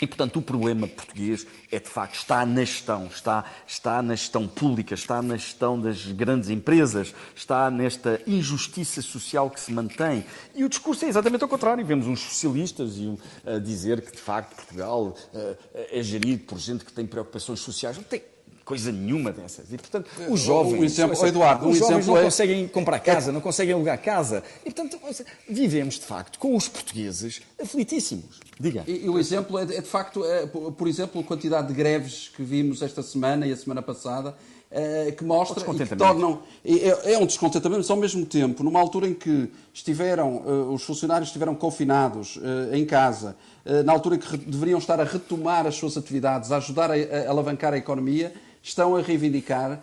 E, 0.00 0.06
portanto, 0.06 0.38
o 0.38 0.42
problema 0.42 0.86
português 0.86 1.46
é, 1.70 1.78
de 1.78 1.88
facto, 1.88 2.14
está 2.14 2.46
na 2.46 2.64
gestão, 2.64 3.06
está, 3.06 3.44
está 3.66 4.02
na 4.02 4.14
gestão 4.14 4.48
pública, 4.48 4.94
está 4.94 5.20
na 5.20 5.36
gestão 5.36 5.78
das 5.78 6.06
grandes 6.06 6.48
empresas, 6.48 7.14
está 7.34 7.70
nesta 7.70 8.20
injustiça 8.26 9.02
social 9.02 9.50
que 9.50 9.60
se 9.60 9.72
mantém. 9.72 10.24
E 10.54 10.64
o 10.64 10.68
discurso 10.68 11.04
é 11.04 11.08
exatamente 11.08 11.42
ao 11.42 11.48
contrário. 11.48 11.84
Vemos 11.84 12.06
uns 12.06 12.20
socialistas 12.20 12.94
a 13.46 13.58
dizer 13.58 14.00
que, 14.00 14.12
de 14.12 14.22
facto, 14.22 14.56
Portugal 14.56 15.14
eh, 15.34 15.56
é 15.92 16.02
gerido 16.02 16.44
por 16.44 16.58
gente 16.58 16.84
que 16.84 16.92
tem 16.92 17.06
preocupações 17.06 17.60
sociais. 17.60 17.96
Não 17.96 18.04
tem 18.04 18.22
coisa 18.70 18.92
nenhuma 18.92 19.32
dessas. 19.32 19.72
E, 19.72 19.76
portanto, 19.76 20.08
os 20.28 20.40
jovens, 20.40 20.80
um 20.80 20.84
exemplo, 20.84 21.16
seja, 21.16 21.28
Eduardo, 21.28 21.68
os 21.68 21.78
jovens 21.78 22.06
não 22.06 22.16
é... 22.16 22.22
conseguem 22.22 22.68
comprar 22.68 23.00
casa, 23.00 23.32
não 23.32 23.40
conseguem 23.40 23.74
alugar 23.74 24.00
casa. 24.00 24.44
E, 24.64 24.70
portanto, 24.70 24.96
vivemos, 25.48 25.96
de 25.96 26.06
facto, 26.06 26.38
com 26.38 26.54
os 26.54 26.68
portugueses 26.68 27.42
aflitíssimos. 27.60 28.40
Diga. 28.58 28.84
E, 28.86 29.04
e 29.04 29.08
o 29.08 29.18
exemplo 29.18 29.58
é, 29.58 29.62
é 29.62 29.80
de 29.80 29.82
facto, 29.82 30.24
é, 30.24 30.46
por 30.46 30.86
exemplo, 30.86 31.20
a 31.20 31.24
quantidade 31.24 31.68
de 31.68 31.74
greves 31.74 32.30
que 32.34 32.42
vimos 32.42 32.82
esta 32.82 33.02
semana 33.02 33.46
e 33.46 33.52
a 33.52 33.56
semana 33.56 33.82
passada, 33.82 34.34
é, 34.72 35.10
que 35.10 35.24
mostra 35.24 35.64
e 35.64 35.86
que 35.86 35.96
tornam. 35.96 36.42
É, 36.64 37.14
é, 37.14 37.18
um 37.18 37.26
descontentamento, 37.26 37.78
mas 37.78 37.90
ao 37.90 37.96
mesmo 37.96 38.24
tempo, 38.24 38.62
numa 38.62 38.78
altura 38.78 39.08
em 39.08 39.14
que 39.14 39.50
estiveram, 39.74 40.36
uh, 40.36 40.72
os 40.72 40.84
funcionários 40.84 41.28
estiveram 41.28 41.56
confinados 41.56 42.36
uh, 42.36 42.72
em 42.72 42.84
casa, 42.84 43.36
na 43.84 43.92
altura 43.92 44.16
em 44.16 44.18
que 44.18 44.36
deveriam 44.38 44.78
estar 44.78 44.98
a 44.98 45.04
retomar 45.04 45.66
as 45.66 45.74
suas 45.74 45.96
atividades, 45.96 46.50
a 46.50 46.56
ajudar 46.56 46.90
a, 46.90 46.94
a 46.94 47.28
alavancar 47.28 47.74
a 47.74 47.76
economia, 47.76 48.32
estão 48.62 48.96
a 48.96 49.02
reivindicar, 49.02 49.80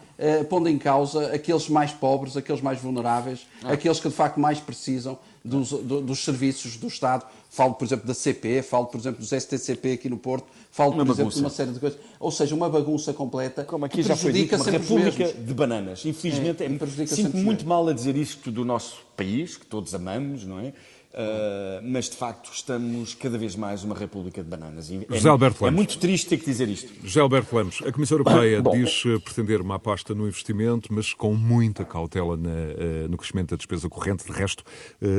pondo 0.49 0.67
em 0.67 0.79
causa 0.79 1.27
aqueles 1.27 1.69
mais 1.69 1.91
pobres, 1.91 2.35
aqueles 2.35 2.59
mais 2.59 2.79
vulneráveis, 2.81 3.45
ah. 3.63 3.73
aqueles 3.73 3.99
que 3.99 4.09
de 4.09 4.15
facto 4.15 4.39
mais 4.39 4.59
precisam 4.59 5.17
dos, 5.47 5.69
do, 5.69 6.01
dos 6.01 6.23
serviços 6.23 6.77
do 6.77 6.87
Estado. 6.87 7.25
Falo, 7.49 7.73
por 7.73 7.85
exemplo, 7.85 8.05
da 8.05 8.13
CP, 8.13 8.61
falo, 8.61 8.87
por 8.87 8.99
exemplo, 8.99 9.19
dos 9.19 9.29
STCP 9.29 9.93
aqui 9.93 10.09
no 10.09 10.17
Porto, 10.17 10.45
falo, 10.69 10.93
por 10.93 11.07
exemplo, 11.09 11.33
de 11.33 11.39
uma 11.39 11.49
série 11.49 11.71
de 11.71 11.79
coisas. 11.79 11.97
Ou 12.19 12.31
seja, 12.31 12.53
uma 12.53 12.69
bagunça 12.69 13.13
completa. 13.13 13.63
Como 13.63 13.85
aqui 13.85 14.03
já 14.03 14.15
foi 14.15 14.33
dito, 14.33 14.55
uma 14.55 14.65
república 14.65 15.33
de 15.33 15.53
bananas. 15.53 16.05
Infelizmente, 16.05 16.63
é, 16.63 16.67
é, 16.67 17.05
sinto 17.07 17.37
muito 17.37 17.65
mal 17.65 17.87
a 17.87 17.93
dizer 17.93 18.15
isto 18.15 18.51
do 18.51 18.65
nosso 18.65 18.97
país, 19.15 19.57
que 19.57 19.65
todos 19.65 19.95
amamos, 19.95 20.43
não 20.43 20.59
é? 20.59 20.73
Uh, 21.17 21.81
mas 21.81 22.07
de 22.07 22.15
facto 22.15 22.51
estamos 22.53 23.15
cada 23.15 23.39
vez 23.39 23.55
mais 23.55 23.83
uma 23.83 23.95
república 23.95 24.43
de 24.43 24.47
bananas. 24.47 24.91
E 24.91 25.03
José 25.09 25.27
Alberto 25.27 25.65
é, 25.65 25.69
é 25.69 25.71
muito 25.71 25.97
triste 25.97 26.29
ter 26.29 26.37
que 26.37 26.45
dizer 26.45 26.69
isto. 26.69 26.93
José 27.03 27.19
Alberto 27.19 27.55
Lemos, 27.55 27.81
a 27.83 27.91
Comissão 27.91 28.19
Europeia 28.19 28.61
Bom, 28.61 28.69
diz 28.69 29.01
eh, 29.03 29.17
pretender 29.17 29.59
uma 29.59 29.77
aposta 29.77 30.13
no 30.13 30.27
investimento, 30.27 30.93
mas 30.93 31.15
com 31.15 31.33
muita 31.33 31.83
cautela 31.83 32.37
na, 32.37 33.07
no 33.09 33.17
crescimento 33.17 33.49
da 33.49 33.55
despesa 33.55 33.89
corrente. 33.89 34.27
De 34.27 34.31
resto, 34.31 34.63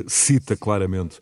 cita 0.07 0.57
claramente 0.57 1.19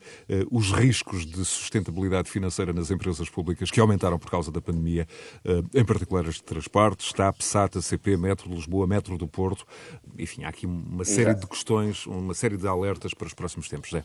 os 0.51 0.73
riscos 0.73 1.25
de 1.25 1.43
sustentabilidade 1.45 2.29
financeira 2.29 2.73
nas 2.73 2.91
empresas 2.91 3.31
públicas 3.31 3.71
que 3.71 3.81
aumentaram 3.81 4.19
por 4.19 4.31
causa 4.31 4.51
da 4.51 4.61
pandemia, 4.61 5.07
em 5.75 5.85
particular 5.85 6.27
as 6.27 6.35
de 6.35 6.43
transportes, 6.43 7.13
TAP, 7.13 7.41
SATA, 7.41 7.81
CP, 7.81 8.17
Metro 8.17 8.51
de 8.51 8.57
Lisboa, 8.57 8.87
Metro 8.87 9.17
do 9.17 9.27
Porto. 9.27 9.65
Enfim, 10.19 10.45
há 10.45 10.49
aqui 10.49 10.67
uma 10.67 11.05
série 11.05 11.31
Exato. 11.31 11.41
de 11.41 11.47
questões, 11.47 12.07
uma 12.07 12.35
série 12.35 12.57
de 12.57 12.67
alertas 12.67 13.15
para 13.15 13.27
os 13.27 13.33
próximos 13.33 13.69
tempos. 13.69 13.89
José. 13.89 14.05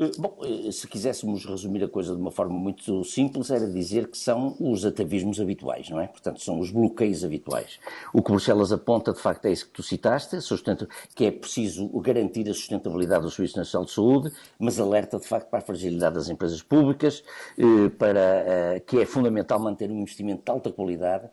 Eh, 0.00 0.12
bom, 0.16 0.34
eh, 0.42 0.72
se 0.72 0.88
quiséssemos 0.88 1.44
resumir 1.44 1.84
a 1.84 1.88
coisa 1.88 2.14
de 2.14 2.20
uma 2.20 2.30
forma 2.30 2.58
muito 2.58 3.04
simples, 3.04 3.50
era 3.50 3.68
dizer 3.68 4.08
que 4.08 4.16
são 4.16 4.56
os 4.58 4.86
atavismos 4.86 5.38
habituais, 5.38 5.90
não 5.90 6.00
é? 6.00 6.06
Portanto, 6.06 6.40
são 6.40 6.58
os 6.58 6.70
bloqueios 6.70 7.22
habituais. 7.22 7.78
O 8.10 8.22
que 8.22 8.30
Bruxelas 8.30 8.72
aponta, 8.72 9.12
de 9.12 9.20
facto, 9.20 9.44
é 9.44 9.52
isso 9.52 9.66
que 9.66 9.72
tu 9.72 9.82
citaste, 9.82 10.38
que 11.14 11.26
é 11.26 11.30
preciso 11.30 11.86
garantir 12.00 12.48
a 12.48 12.54
sustentabilidade 12.54 13.24
do 13.24 13.30
Serviço 13.30 13.58
Nacional 13.58 13.84
de 13.84 13.92
Saúde, 13.92 14.32
mas 14.58 14.80
alerta, 14.80 15.18
de 15.18 15.26
facto, 15.26 15.50
para 15.50 15.58
a 15.58 15.62
fragilidade 15.62 16.14
das 16.14 16.30
empresas 16.30 16.62
públicas, 16.62 17.22
eh, 17.58 17.90
para 17.98 18.80
que 18.86 18.98
é 19.00 19.04
fundamental 19.04 19.60
manter 19.60 19.90
um 19.90 20.00
investimento 20.00 20.42
de 20.44 20.50
alta 20.50 20.72
qualidade 20.72 21.28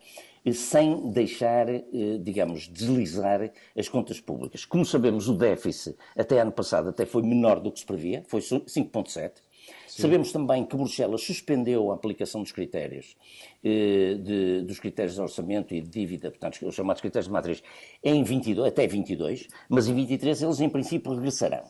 sem 0.53 1.11
deixar, 1.11 1.69
eh, 1.69 1.83
digamos, 2.21 2.67
deslizar 2.67 3.51
as 3.75 3.89
contas 3.89 4.19
públicas. 4.19 4.65
Como 4.65 4.85
sabemos, 4.85 5.27
o 5.27 5.33
déficit 5.33 5.97
até 6.15 6.39
ano 6.39 6.51
passado 6.51 6.89
até 6.89 7.05
foi 7.05 7.23
menor 7.23 7.59
do 7.59 7.71
que 7.71 7.79
se 7.79 7.85
previa, 7.85 8.23
foi 8.27 8.41
5,7%. 8.41 9.41
Sabemos 9.87 10.31
também 10.31 10.63
que 10.63 10.75
Bruxelas 10.75 11.23
suspendeu 11.23 11.91
a 11.91 11.95
aplicação 11.95 12.41
dos 12.41 12.51
critérios, 12.51 13.15
eh, 13.63 14.15
de, 14.15 14.61
dos 14.61 14.79
critérios 14.79 15.15
de 15.15 15.21
orçamento 15.21 15.73
e 15.73 15.81
de 15.81 15.89
dívida, 15.89 16.29
portanto, 16.29 16.65
os 16.65 16.75
chamados 16.75 17.01
critérios 17.01 17.27
de 17.27 17.33
matriz, 17.33 17.63
em 18.03 18.23
22, 18.23 18.67
até 18.67 18.85
22, 18.85 19.47
mas 19.67 19.87
em 19.87 19.95
23 19.95 20.41
eles, 20.41 20.61
em 20.61 20.69
princípio, 20.69 21.13
regressarão. 21.13 21.63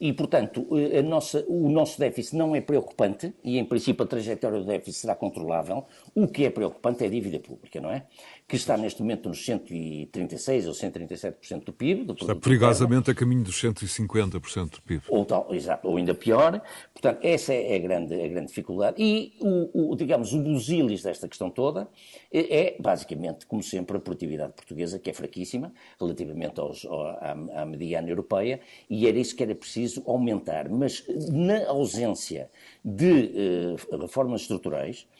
E, 0.00 0.12
portanto, 0.12 0.66
eh, 0.76 1.02
nossa, 1.02 1.44
o 1.48 1.68
nosso 1.70 1.98
déficit 1.98 2.36
não 2.36 2.54
é 2.54 2.60
preocupante 2.60 3.34
e, 3.42 3.58
em 3.58 3.64
princípio, 3.64 4.04
a 4.04 4.08
trajetória 4.08 4.58
do 4.58 4.64
déficit 4.64 5.00
será 5.00 5.14
controlável. 5.14 5.86
O 6.14 6.26
que 6.26 6.44
é 6.44 6.50
preocupante 6.50 7.04
é 7.04 7.06
a 7.06 7.10
dívida 7.10 7.38
pública, 7.38 7.80
não 7.80 7.90
é? 7.90 8.04
Que 8.46 8.56
está 8.56 8.76
neste 8.76 9.00
momento 9.00 9.28
nos 9.28 9.38
136% 9.46 10.66
ou 10.66 10.72
137% 10.72 11.64
do 11.64 11.72
PIB. 11.72 12.04
Do 12.04 12.12
está 12.12 12.34
perigosamente 12.36 13.10
a 13.10 13.14
caminho 13.14 13.42
dos 13.42 13.56
150% 13.56 14.70
do 14.70 14.82
PIB. 14.82 15.02
Ou, 15.08 15.24
tal, 15.24 15.54
exato, 15.54 15.88
ou 15.88 15.96
ainda 15.96 16.14
pior. 16.14 16.60
Portanto, 16.92 17.20
essa 17.22 17.54
é 17.54 17.76
a 17.76 17.78
grande, 17.78 18.14
a 18.14 18.28
grande 18.28 18.48
dificuldade. 18.48 19.02
E, 19.02 19.32
o, 19.40 19.92
o 19.92 19.96
digamos, 19.96 20.34
o 20.34 20.42
busilis 20.42 21.02
desta 21.02 21.26
questão 21.26 21.48
toda 21.48 21.88
é, 22.30 22.60
é, 22.60 22.76
basicamente, 22.78 23.46
como 23.46 23.62
sempre, 23.62 23.96
a 23.96 24.00
produtividade 24.00 24.52
portuguesa, 24.52 24.98
que 24.98 25.08
é 25.08 25.12
fraquíssima 25.12 25.72
relativamente 25.98 26.60
aos, 26.60 26.84
à, 26.84 27.62
à 27.62 27.64
mediana 27.64 28.08
europeia, 28.08 28.60
e 28.90 29.06
era 29.06 29.18
isso 29.18 29.34
que 29.34 29.42
era 29.42 29.54
preciso 29.54 30.02
aumentar, 30.06 30.68
mas 30.68 31.04
na 31.30 31.66
ausência 31.68 32.50
de 32.84 33.76
reformas 33.98 34.42
estruturais, 34.42 35.06
eh, 35.10 35.13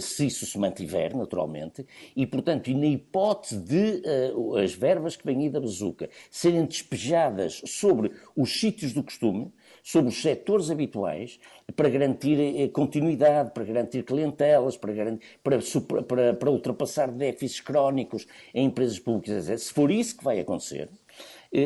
se 0.00 0.26
isso 0.26 0.46
se 0.46 0.58
mantiver, 0.58 1.14
naturalmente, 1.14 1.86
e, 2.14 2.26
portanto, 2.26 2.68
e 2.68 2.74
na 2.74 2.86
hipótese 2.86 3.58
de 3.58 4.02
uh, 4.34 4.56
as 4.56 4.72
verbas 4.72 5.16
que 5.16 5.26
vêm 5.26 5.42
aí 5.42 5.50
da 5.50 5.60
bazuca 5.60 6.08
serem 6.30 6.64
despejadas 6.64 7.60
sobre 7.66 8.10
os 8.34 8.58
sítios 8.58 8.92
do 8.94 9.02
costume, 9.02 9.52
sobre 9.82 10.08
os 10.08 10.20
setores 10.20 10.70
habituais, 10.70 11.38
para 11.74 11.90
garantir 11.90 12.38
uh, 12.38 12.68
continuidade, 12.70 13.50
para 13.50 13.64
garantir 13.64 14.02
clientelas, 14.02 14.76
para, 14.76 14.92
garantir, 14.92 15.26
para, 15.42 15.58
para, 16.02 16.34
para 16.34 16.50
ultrapassar 16.50 17.10
déficits 17.10 17.60
crónicos 17.60 18.26
em 18.54 18.66
empresas 18.66 18.98
públicas, 18.98 19.44
se 19.60 19.72
for 19.72 19.90
isso 19.90 20.16
que 20.16 20.24
vai 20.24 20.40
acontecer, 20.40 20.88
eh, 20.88 20.90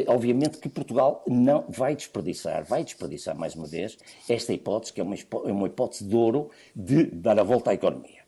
obviamente 0.09 0.59
que 0.59 0.69
Portugal 0.69 1.25
não 1.27 1.65
vai 1.69 1.97
desperdiçar, 1.97 2.65
vai 2.65 2.85
desperdiçar 2.85 3.37
mais 3.37 3.55
uma 3.55 3.67
vez 3.67 3.99
esta 4.29 4.53
hipótese, 4.53 4.93
que 4.93 5.01
é 5.01 5.05
uma, 5.05 5.15
é 5.15 5.67
hipótese 5.67 6.05
de 6.05 6.15
ouro 6.15 6.51
de 6.75 7.07
dar 7.07 7.39
a 7.39 7.43
volta 7.43 7.71
à 7.71 7.75
economia. 7.75 8.20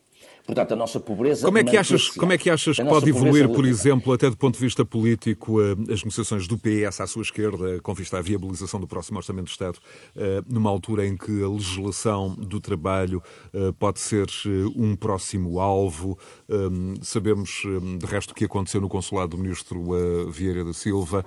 Portanto, 0.45 0.73
a 0.73 0.77
nossa 0.77 0.99
pobreza. 0.99 1.47
Como 1.47 1.59
é 1.59 1.65
que 1.65 1.77
achas, 1.77 2.09
como 2.09 2.33
é 2.33 2.39
que, 2.39 2.51
achas 2.51 2.77
que 2.77 2.85
pode 2.85 3.09
evoluir, 3.09 3.49
por 3.49 3.65
exemplo, 3.65 4.13
até 4.13 4.29
do 4.29 4.37
ponto 4.37 4.55
de 4.55 4.61
vista 4.61 4.85
político, 4.85 5.63
eh, 5.63 5.73
as 5.93 6.03
negociações 6.03 6.49
do 6.49 6.59
PS 6.59 7.01
à 7.01 7.07
sua 7.07 7.23
esquerda 7.23 7.81
com 7.81 7.95
vista 7.95 8.19
à 8.19 8.21
viabilização 8.21 8.81
do 8.81 8.87
próximo 8.87 9.19
Orçamento 9.19 9.45
do 9.45 9.51
Estado, 9.51 9.79
eh, 10.17 10.43
numa 10.49 10.69
altura 10.69 11.07
em 11.07 11.17
que 11.17 11.43
a 11.45 11.49
legislação 11.49 12.35
do 12.35 12.61
trabalho 12.61 13.23
eh, 13.55 13.73
pode 13.79 14.01
ser 14.01 14.27
um 14.75 14.97
próximo 14.97 15.61
alvo? 15.61 16.19
Sabemos, 17.01 17.63
de 17.99 18.07
resto, 18.07 18.33
o 18.33 18.35
que 18.35 18.45
aconteceu 18.45 18.81
no 18.81 18.89
consulado 18.89 19.37
do 19.37 19.43
Ministro 19.43 20.31
Vieira 20.31 20.65
da 20.65 20.73
Silva. 20.73 21.25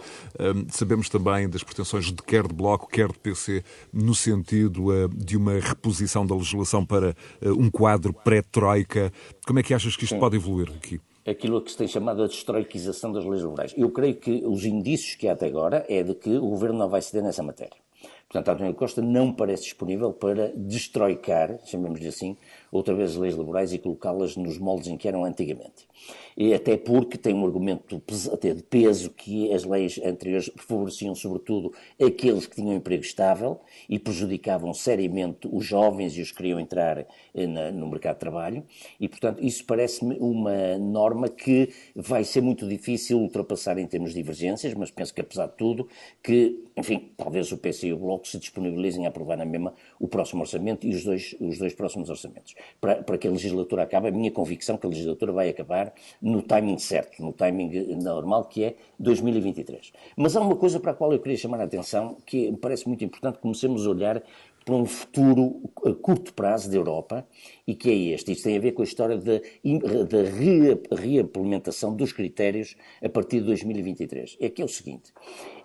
Sabemos 0.69 1.09
também 1.09 1.49
das 1.49 1.63
pretensões 1.63 2.05
de 2.05 2.21
quer 2.21 2.47
de 2.47 2.53
Bloco, 2.53 2.87
quer 2.87 3.11
de 3.11 3.19
PC, 3.19 3.63
no 3.91 4.13
sentido 4.13 5.07
de 5.13 5.35
uma 5.35 5.53
reposição 5.53 6.25
da 6.25 6.35
legislação 6.35 6.85
para 6.85 7.15
um 7.41 7.69
quadro 7.69 8.13
pré-troika 8.13 9.04
como 9.45 9.59
é 9.59 9.63
que 9.63 9.73
achas 9.73 9.95
que 9.95 10.03
isto 10.03 10.15
Sim. 10.15 10.19
pode 10.19 10.35
evoluir 10.35 10.69
aqui? 10.75 10.99
Aquilo 11.27 11.61
que 11.61 11.71
se 11.71 11.77
tem 11.77 11.87
chamado 11.87 12.23
a 12.23 12.27
destroiquização 12.27 13.11
das 13.11 13.25
leis 13.25 13.41
laborais. 13.43 13.73
Eu 13.75 13.89
creio 13.89 14.15
que 14.15 14.43
os 14.45 14.63
indícios 14.63 15.15
que 15.15 15.27
há 15.27 15.33
até 15.33 15.47
agora 15.47 15.85
é 15.89 16.03
de 16.03 16.13
que 16.13 16.29
o 16.37 16.49
Governo 16.49 16.77
não 16.77 16.89
vai 16.89 17.01
ceder 17.01 17.23
nessa 17.23 17.41
matéria. 17.41 17.84
Portanto, 18.27 18.55
António 18.55 18.73
Costa 18.73 19.01
não 19.01 19.31
parece 19.31 19.63
disponível 19.63 20.11
para 20.11 20.51
destroicar, 20.55 21.59
chamemos-lhe 21.65 22.07
assim, 22.07 22.35
outra 22.71 22.93
vez 22.93 23.11
as 23.11 23.17
leis 23.17 23.35
laborais 23.35 23.71
e 23.71 23.77
colocá-las 23.77 24.35
nos 24.35 24.57
moldes 24.57 24.87
em 24.87 24.97
que 24.97 25.07
eram 25.07 25.23
antigamente. 25.23 25.87
E 26.35 26.53
até 26.53 26.75
porque 26.75 27.17
tem 27.17 27.33
um 27.33 27.45
argumento 27.45 28.01
até 28.33 28.53
de 28.53 28.61
peso 28.63 29.11
que 29.11 29.53
as 29.53 29.63
leis 29.63 29.99
anteriores 30.03 30.51
favoreciam 30.57 31.15
sobretudo 31.15 31.71
aqueles 32.01 32.45
que 32.45 32.55
tinham 32.55 32.73
emprego 32.73 33.03
estável 33.03 33.61
e 33.87 33.97
prejudicavam 33.97 34.73
seriamente 34.73 35.47
os 35.49 35.63
jovens 35.63 36.17
e 36.17 36.21
os 36.21 36.31
que 36.31 36.37
queriam 36.37 36.59
entrar 36.59 36.99
eh, 37.33 37.47
na, 37.47 37.71
no 37.71 37.87
mercado 37.87 38.15
de 38.15 38.19
trabalho 38.19 38.65
e, 38.99 39.07
portanto, 39.07 39.43
isso 39.43 39.63
parece-me 39.65 40.17
uma 40.19 40.77
norma 40.77 41.29
que 41.29 41.69
vai 41.95 42.23
ser 42.23 42.41
muito 42.41 42.67
difícil 42.67 43.19
ultrapassar 43.19 43.77
em 43.77 43.87
termos 43.87 44.09
de 44.09 44.17
divergências, 44.21 44.73
mas 44.73 44.91
penso 44.91 45.13
que, 45.13 45.21
apesar 45.21 45.47
de 45.47 45.55
tudo, 45.55 45.87
que, 46.21 46.63
enfim, 46.75 47.11
talvez 47.15 47.51
o 47.51 47.57
PC 47.57 47.87
e 47.87 47.93
o 47.93 47.97
Bloco 47.97 48.14
se 48.23 48.37
disponibilizem 48.37 49.05
a 49.05 49.09
aprovar 49.09 49.37
na 49.37 49.45
mesma 49.45 49.73
o 49.99 50.07
próximo 50.07 50.41
orçamento 50.41 50.85
e 50.85 50.93
os 50.93 51.03
dois, 51.03 51.35
os 51.39 51.57
dois 51.57 51.73
próximos 51.73 52.09
orçamentos 52.09 52.55
para, 52.79 53.03
para 53.03 53.17
que 53.17 53.27
a 53.27 53.31
legislatura 53.31 53.83
acabe. 53.83 54.07
A 54.07 54.11
minha 54.11 54.31
convicção 54.31 54.75
é 54.75 54.77
que 54.77 54.85
a 54.85 54.89
legislatura 54.89 55.31
vai 55.31 55.49
acabar 55.49 55.93
no 56.21 56.41
timing 56.41 56.77
certo, 56.77 57.21
no 57.21 57.33
timing 57.33 57.95
normal, 57.95 58.45
que 58.45 58.63
é 58.63 58.75
2023. 58.99 59.91
Mas 60.15 60.35
há 60.35 60.41
uma 60.41 60.55
coisa 60.55 60.79
para 60.79 60.91
a 60.91 60.93
qual 60.93 61.11
eu 61.13 61.19
queria 61.19 61.37
chamar 61.37 61.59
a 61.61 61.63
atenção, 61.63 62.17
que 62.25 62.51
me 62.51 62.57
parece 62.57 62.87
muito 62.87 63.03
importante, 63.03 63.39
comecemos 63.39 63.85
a 63.85 63.89
olhar 63.89 64.23
para 64.65 64.75
um 64.75 64.85
futuro 64.85 65.61
a 65.85 65.93
curto 65.93 66.33
prazo 66.33 66.69
da 66.71 66.75
Europa 66.75 67.25
e 67.67 67.75
que 67.75 67.89
é 67.89 67.95
este. 68.15 68.31
Isto 68.31 68.45
tem 68.45 68.57
a 68.57 68.59
ver 68.59 68.71
com 68.71 68.81
a 68.81 68.85
história 68.85 69.15
da, 69.15 69.33
da 69.33 70.95
reimplementação 70.95 71.95
dos 71.95 72.11
critérios 72.11 72.75
a 73.01 73.07
partir 73.07 73.41
de 73.41 73.45
2023. 73.45 74.37
É 74.41 74.49
que 74.49 74.63
é 74.63 74.65
o 74.65 74.67
seguinte: 74.67 75.13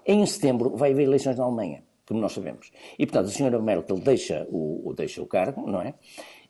em 0.07 0.25
setembro 0.27 0.77
vai 0.77 0.93
haver 0.93 1.05
eleições 1.05 1.39
na 1.39 1.45
Alemanha, 1.45 1.83
como 2.11 2.21
nós 2.21 2.33
sabemos. 2.33 2.73
E, 2.99 3.07
portanto, 3.07 3.29
a 3.29 3.31
senhora 3.31 3.63
Merkel 3.63 3.97
deixa 4.01 4.45
o, 4.51 4.93
deixa 4.97 5.23
o 5.23 5.27
cargo, 5.27 5.65
não 5.71 5.81
é? 5.81 5.95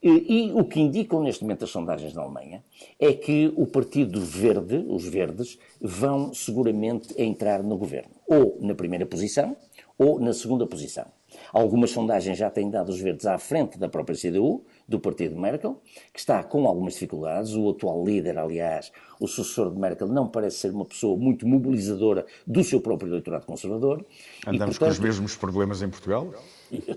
E, 0.02 0.48
e, 0.48 0.52
o 0.52 0.64
que 0.64 0.80
indicam 0.80 1.22
neste 1.22 1.42
momento 1.42 1.64
as 1.64 1.70
sondagens 1.70 2.14
na 2.14 2.22
Alemanha 2.22 2.64
é 2.98 3.12
que 3.12 3.52
o 3.54 3.66
Partido 3.66 4.18
Verde, 4.22 4.86
os 4.88 5.06
Verdes, 5.06 5.58
vão 5.78 6.32
seguramente 6.32 7.14
entrar 7.20 7.62
no 7.62 7.76
governo, 7.76 8.14
ou 8.26 8.56
na 8.62 8.74
primeira 8.74 9.04
posição 9.04 9.54
ou 9.98 10.18
na 10.18 10.32
segunda 10.32 10.66
posição. 10.66 11.04
Algumas 11.52 11.90
sondagens 11.90 12.38
já 12.38 12.48
têm 12.48 12.70
dado 12.70 12.88
os 12.88 12.98
verdes 12.98 13.26
à 13.26 13.36
frente 13.36 13.78
da 13.78 13.86
própria 13.86 14.16
CDU, 14.16 14.64
do 14.90 14.98
partido 14.98 15.36
de 15.36 15.40
Merkel, 15.40 15.80
que 16.12 16.18
está 16.18 16.42
com 16.42 16.66
algumas 16.66 16.94
dificuldades. 16.94 17.54
O 17.54 17.70
atual 17.70 18.04
líder, 18.04 18.36
aliás, 18.36 18.90
o 19.20 19.28
sucessor 19.28 19.72
de 19.72 19.78
Merkel, 19.78 20.08
não 20.08 20.26
parece 20.26 20.56
ser 20.56 20.72
uma 20.72 20.84
pessoa 20.84 21.16
muito 21.16 21.46
mobilizadora 21.46 22.26
do 22.44 22.64
seu 22.64 22.80
próprio 22.80 23.08
eleitorado 23.08 23.46
conservador. 23.46 24.04
Andamos 24.44 24.76
e, 24.76 24.78
portanto, 24.78 24.78
com 24.80 24.88
os 24.88 24.98
mesmos 24.98 25.36
problemas 25.36 25.80
em 25.80 25.88
Portugal? 25.88 26.34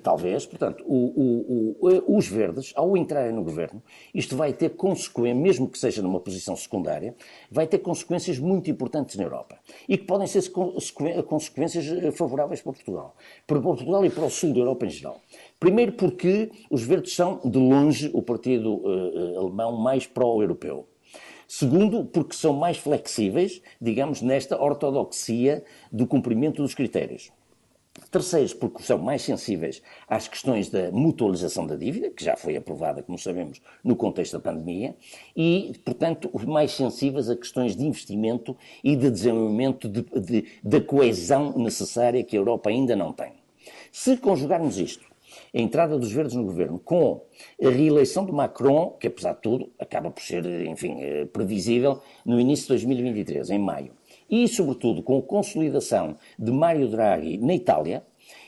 Talvez, 0.02 0.46
portanto, 0.46 0.84
o, 0.86 0.96
o, 0.96 1.78
o, 1.82 2.18
os 2.18 2.28
verdes, 2.28 2.72
ao 2.76 2.96
entrarem 2.96 3.34
no 3.34 3.44
governo, 3.44 3.82
isto 4.14 4.36
vai 4.36 4.54
ter 4.54 4.72
consequências, 4.72 5.42
mesmo 5.42 5.68
que 5.68 5.80
seja 5.80 6.02
numa 6.02 6.20
posição 6.20 6.56
secundária, 6.56 7.16
vai 7.50 7.66
ter 7.66 7.80
consequências 7.80 8.38
muito 8.38 8.70
importantes 8.70 9.16
na 9.16 9.24
Europa. 9.24 9.58
E 9.88 9.98
que 9.98 10.06
podem 10.06 10.28
ser 10.28 10.44
consequências 11.28 11.88
eh, 11.88 12.12
favoráveis 12.12 12.62
para 12.62 12.74
Portugal. 12.74 13.16
Para 13.48 13.60
Portugal 13.62 14.06
e 14.06 14.10
para 14.10 14.26
o 14.26 14.30
sul 14.30 14.54
da 14.54 14.60
Europa 14.60 14.86
em 14.86 14.90
geral. 14.90 15.22
Primeiro 15.60 15.94
porque 15.94 16.52
os 16.70 16.84
verdes 16.84 17.16
são, 17.16 17.40
de 17.44 17.58
longe, 17.58 18.12
o 18.14 18.22
partido 18.22 18.76
uh, 18.76 19.40
alemão 19.40 19.78
mais 19.78 20.06
pró-europeu. 20.06 20.88
Segundo, 21.48 22.06
porque 22.06 22.36
são 22.36 22.54
mais 22.54 22.78
flexíveis, 22.78 23.62
digamos, 23.80 24.22
nesta 24.22 24.62
ortodoxia 24.62 25.64
do 25.92 26.08
cumprimento 26.08 26.62
dos 26.62 26.74
critérios. 26.74 27.32
Terceiros, 28.10 28.54
porque 28.54 28.82
são 28.82 28.98
mais 28.98 29.22
sensíveis 29.22 29.82
às 30.08 30.28
questões 30.28 30.70
da 30.70 30.92
mutualização 30.92 31.68
da 31.68 31.76
dívida, 31.76 32.10
que 32.10 32.24
já 32.24 32.36
foi 32.36 32.56
aprovada, 32.56 33.04
como 33.04 33.20
sabemos, 33.20 33.62
no 33.84 33.96
contexto 33.96 34.34
da 34.34 34.40
pandemia, 34.40 34.96
e, 35.36 35.74
portanto, 35.86 36.30
mais 36.48 36.72
sensíveis 36.72 37.30
a 37.30 37.36
questões 37.36 37.76
de 37.76 37.86
investimento 37.86 38.58
e 38.84 38.96
de 38.96 39.12
desenvolvimento 39.12 39.88
de, 39.88 40.02
de, 40.02 40.46
da 40.64 40.82
coesão 40.82 41.58
necessária 41.58 42.24
que 42.24 42.36
a 42.36 42.40
Europa 42.40 42.72
ainda 42.72 42.96
não 42.96 43.14
tem. 43.14 43.34
Se 43.92 44.18
conjugarmos 44.18 44.80
isto, 44.80 45.06
a 45.54 45.60
entrada 45.60 45.98
dos 45.98 46.12
verdes 46.12 46.36
no 46.36 46.44
governo, 46.44 46.80
com 46.80 47.22
a 47.64 47.70
reeleição 47.70 48.26
de 48.26 48.32
Macron, 48.32 48.98
que 49.00 49.08
apesar 49.08 49.34
de 49.34 49.42
tudo 49.42 49.72
acaba 49.80 50.10
por 50.10 50.22
ser, 50.22 50.46
enfim, 50.66 50.98
eh, 51.00 51.26
previsível, 51.26 52.02
no 52.26 52.40
início 52.40 52.64
de 52.64 52.70
2023, 52.70 53.52
em 53.52 53.60
maio, 53.60 53.92
e, 54.30 54.48
sobretudo, 54.48 55.04
com 55.04 55.18
a 55.18 55.22
consolidação 55.22 56.16
de 56.38 56.52
Mário 56.52 56.88
Draghi 56.88 57.38
na 57.38 57.54
Itália, 57.54 58.04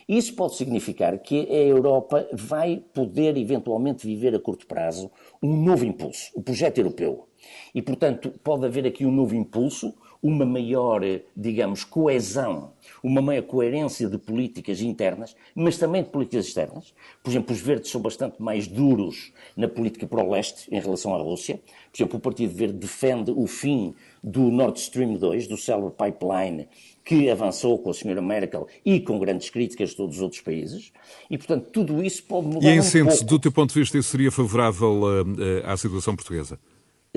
isso 0.08 0.36
pode 0.36 0.56
significar 0.56 1.18
que 1.18 1.48
a 1.50 1.64
Europa 1.64 2.28
vai 2.32 2.84
poder 2.94 3.36
eventualmente 3.38 4.06
viver 4.06 4.36
a 4.36 4.40
curto 4.40 4.68
prazo 4.68 5.10
um 5.42 5.56
novo 5.58 5.84
impulso, 5.84 6.32
o 6.36 6.44
projeto 6.44 6.78
europeu. 6.78 7.28
E, 7.74 7.82
portanto, 7.82 8.32
pode 8.44 8.66
haver 8.66 8.86
aqui 8.86 9.06
um 9.06 9.12
novo 9.12 9.36
impulso, 9.36 9.94
uma 10.22 10.46
maior, 10.46 11.02
digamos, 11.36 11.84
coesão, 11.84 12.72
uma 13.04 13.22
maior 13.22 13.44
coerência 13.44 14.08
de 14.08 14.18
políticas 14.18 14.82
internas, 14.82 15.36
mas 15.54 15.78
também 15.78 16.02
de 16.02 16.10
políticas 16.10 16.48
externas. 16.48 16.94
Por 17.24 17.30
exemplo, 17.30 17.54
os 17.54 17.62
verdes 17.62 17.92
são 17.92 18.02
bastante 18.02 18.42
mais 18.42 18.68
duros 18.68 19.32
na 19.56 19.68
política 19.68 20.08
para 20.08 20.24
o 20.24 20.32
leste 20.32 20.68
em 20.74 20.80
relação 20.80 21.14
à 21.14 21.18
Rússia. 21.20 21.60
Por 21.92 21.98
exemplo, 21.98 22.18
o 22.18 22.22
Partido 22.22 22.56
Verde 22.56 22.78
defende 22.78 23.32
o 23.32 23.46
fim 23.46 23.94
do 24.26 24.50
Nord 24.50 24.80
Stream 24.80 25.14
2, 25.14 25.48
do 25.48 25.56
célebre 25.56 25.92
pipeline 25.92 26.68
que 27.06 27.30
avançou 27.30 27.78
com 27.78 27.92
a 27.92 27.94
senhora 27.94 28.20
Merkel 28.20 28.68
e 28.84 29.00
com 29.00 29.20
grandes 29.20 29.52
críticas 29.52 29.92
de 29.92 29.98
todos 29.98 30.16
os 30.16 30.22
outros 30.24 30.42
países. 30.42 30.92
E, 31.30 31.38
portanto, 31.38 31.70
tudo 31.72 32.04
isso 32.04 32.24
pode 32.24 32.48
mudar 32.48 32.68
E 32.68 32.72
em 32.72 32.80
um 32.80 32.84
síntese, 32.84 33.24
do 33.24 33.38
teu 33.38 33.52
ponto 33.52 33.72
de 33.72 33.80
vista, 33.80 33.96
isso 34.00 34.10
seria 34.10 34.32
favorável 34.32 35.04
uh, 35.04 35.66
à 35.66 35.78
situação 35.78 36.16
portuguesa? 36.16 36.60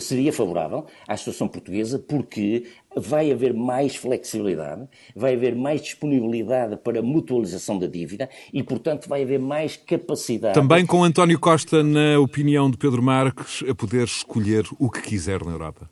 seria 0.00 0.32
favorável 0.32 0.86
à 1.08 1.16
situação 1.16 1.48
portuguesa 1.48 1.98
porque 1.98 2.66
vai 2.96 3.32
haver 3.32 3.52
mais 3.52 3.96
flexibilidade, 3.96 4.86
vai 5.14 5.34
haver 5.34 5.56
mais 5.56 5.82
disponibilidade 5.82 6.76
para 6.76 7.02
mutualização 7.02 7.78
da 7.78 7.88
dívida 7.88 8.30
e, 8.52 8.62
portanto, 8.62 9.08
vai 9.08 9.22
haver 9.22 9.40
mais 9.40 9.76
capacidade. 9.76 10.54
Também 10.54 10.86
com 10.86 11.02
António 11.02 11.40
Costa, 11.40 11.82
na 11.82 12.18
opinião 12.20 12.70
de 12.70 12.76
Pedro 12.76 13.02
Marques, 13.02 13.64
a 13.68 13.74
poder 13.74 14.04
escolher 14.04 14.64
o 14.78 14.88
que 14.88 15.02
quiser 15.02 15.44
na 15.44 15.50
Europa. 15.50 15.90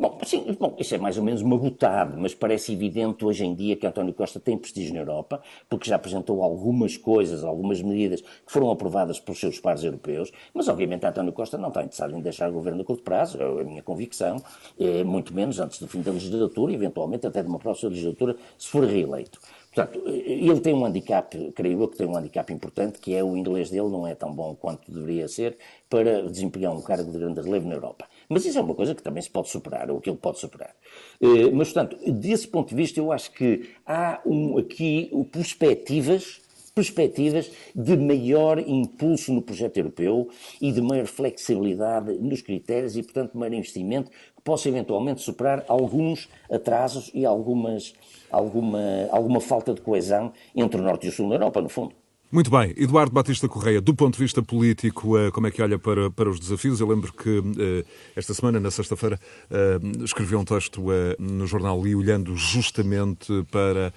Bom, 0.00 0.16
sim, 0.24 0.56
bom, 0.60 0.76
isso 0.78 0.94
é 0.94 0.98
mais 0.98 1.18
ou 1.18 1.24
menos 1.24 1.42
uma 1.42 1.58
botada, 1.58 2.16
mas 2.16 2.32
parece 2.32 2.72
evidente 2.72 3.24
hoje 3.24 3.44
em 3.44 3.52
dia 3.52 3.74
que 3.74 3.84
António 3.84 4.14
Costa 4.14 4.38
tem 4.38 4.56
prestígio 4.56 4.94
na 4.94 5.00
Europa, 5.00 5.42
porque 5.68 5.90
já 5.90 5.96
apresentou 5.96 6.40
algumas 6.40 6.96
coisas, 6.96 7.42
algumas 7.42 7.82
medidas 7.82 8.20
que 8.20 8.52
foram 8.52 8.70
aprovadas 8.70 9.18
pelos 9.18 9.40
seus 9.40 9.58
pares 9.58 9.82
europeus, 9.82 10.30
mas 10.54 10.68
obviamente 10.68 11.04
António 11.04 11.32
Costa 11.32 11.58
não 11.58 11.66
está 11.66 11.80
interessado 11.82 12.16
em 12.16 12.20
deixar 12.20 12.48
o 12.48 12.52
governo 12.52 12.82
a 12.82 12.84
curto 12.84 13.02
prazo, 13.02 13.42
é 13.42 13.44
a 13.44 13.64
minha 13.64 13.82
convicção, 13.82 14.36
é, 14.78 15.02
muito 15.02 15.34
menos 15.34 15.58
antes 15.58 15.80
do 15.80 15.88
fim 15.88 16.00
da 16.00 16.12
legislatura, 16.12 16.72
eventualmente 16.72 17.26
até 17.26 17.42
de 17.42 17.48
uma 17.48 17.58
próxima 17.58 17.90
legislatura, 17.90 18.36
se 18.56 18.68
for 18.68 18.84
reeleito. 18.84 19.40
Portanto, 19.74 20.00
ele 20.08 20.60
tem 20.60 20.74
um 20.74 20.84
handicap, 20.84 21.52
creio 21.52 21.82
eu 21.82 21.88
que 21.88 21.96
tem 21.96 22.06
um 22.06 22.16
handicap 22.16 22.52
importante, 22.52 22.98
que 23.00 23.14
é 23.14 23.22
o 23.22 23.36
inglês 23.36 23.68
dele 23.70 23.88
não 23.88 24.06
é 24.06 24.14
tão 24.14 24.32
bom 24.32 24.54
quanto 24.54 24.90
deveria 24.90 25.28
ser 25.28 25.56
para 25.88 26.22
desempenhar 26.22 26.72
um 26.72 26.80
cargo 26.80 27.10
de 27.10 27.18
grande 27.18 27.40
relevo 27.40 27.68
na 27.68 27.74
Europa. 27.74 28.06
Mas 28.28 28.44
isso 28.44 28.58
é 28.58 28.60
uma 28.60 28.74
coisa 28.74 28.94
que 28.94 29.02
também 29.02 29.22
se 29.22 29.30
pode 29.30 29.48
superar, 29.48 29.90
ou 29.90 30.00
que 30.00 30.10
ele 30.10 30.18
pode 30.18 30.38
superar. 30.38 30.74
Eh, 31.20 31.50
mas, 31.52 31.72
portanto, 31.72 31.96
desse 32.12 32.46
ponto 32.46 32.68
de 32.68 32.74
vista, 32.74 33.00
eu 33.00 33.10
acho 33.10 33.32
que 33.32 33.70
há 33.86 34.20
um, 34.26 34.58
aqui 34.58 35.10
perspectivas 35.32 36.40
perspectivas 36.78 37.50
de 37.74 37.96
maior 37.96 38.60
impulso 38.60 39.32
no 39.32 39.42
projeto 39.42 39.78
europeu 39.78 40.28
e 40.60 40.70
de 40.70 40.80
maior 40.80 41.06
flexibilidade 41.06 42.12
nos 42.18 42.40
critérios 42.40 42.96
e, 42.96 43.02
portanto, 43.02 43.36
maior 43.36 43.52
investimento 43.52 44.10
que 44.10 44.42
possa 44.44 44.68
eventualmente 44.68 45.20
superar 45.20 45.64
alguns 45.66 46.28
atrasos 46.48 47.10
e 47.12 47.26
algumas, 47.26 47.94
alguma, 48.30 49.08
alguma 49.10 49.40
falta 49.40 49.74
de 49.74 49.80
coesão 49.80 50.32
entre 50.54 50.80
o 50.80 50.84
Norte 50.84 51.06
e 51.06 51.08
o 51.08 51.12
Sul 51.12 51.28
da 51.28 51.34
Europa, 51.34 51.60
no 51.60 51.68
fundo. 51.68 51.96
Muito 52.30 52.50
bem. 52.50 52.74
Eduardo 52.76 53.10
Batista 53.10 53.48
Correia, 53.48 53.80
do 53.80 53.94
ponto 53.94 54.16
de 54.16 54.22
vista 54.22 54.42
político, 54.42 55.16
eh, 55.16 55.30
como 55.30 55.46
é 55.46 55.50
que 55.50 55.62
olha 55.62 55.78
para, 55.78 56.10
para 56.10 56.28
os 56.28 56.38
desafios? 56.38 56.78
Eu 56.78 56.86
lembro 56.86 57.10
que 57.10 57.42
eh, 57.58 57.86
esta 58.14 58.34
semana, 58.34 58.60
na 58.60 58.70
sexta-feira, 58.70 59.18
eh, 59.50 59.78
escrevi 60.04 60.36
um 60.36 60.44
texto 60.44 60.84
no 61.18 61.46
jornal 61.46 61.82
Li, 61.82 61.94
olhando 61.94 62.36
justamente 62.36 63.32
para 63.50 63.94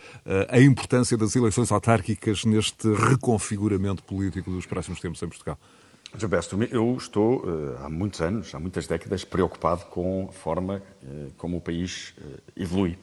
a 0.47 0.61
importância 0.61 1.17
das 1.17 1.35
eleições 1.35 1.73
autárquicas 1.73 2.45
neste 2.45 2.87
reconfiguramento 2.93 4.01
político 4.03 4.49
dos 4.49 4.65
próximos 4.65 5.01
tempos 5.01 5.21
em 5.21 5.27
Portugal. 5.27 5.59
Gilberto, 6.17 6.57
eu 6.71 6.95
estou 6.97 7.43
há 7.83 7.89
muitos 7.89 8.21
anos, 8.21 8.55
há 8.55 8.59
muitas 8.59 8.87
décadas, 8.87 9.25
preocupado 9.25 9.85
com 9.85 10.27
a 10.29 10.31
forma 10.31 10.81
como 11.37 11.57
o 11.57 11.61
país 11.61 12.13
evolui. 12.55 12.97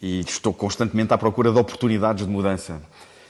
E 0.00 0.20
estou 0.20 0.52
constantemente 0.52 1.12
à 1.12 1.18
procura 1.18 1.52
de 1.52 1.58
oportunidades 1.58 2.26
de 2.26 2.30
mudança. 2.30 2.82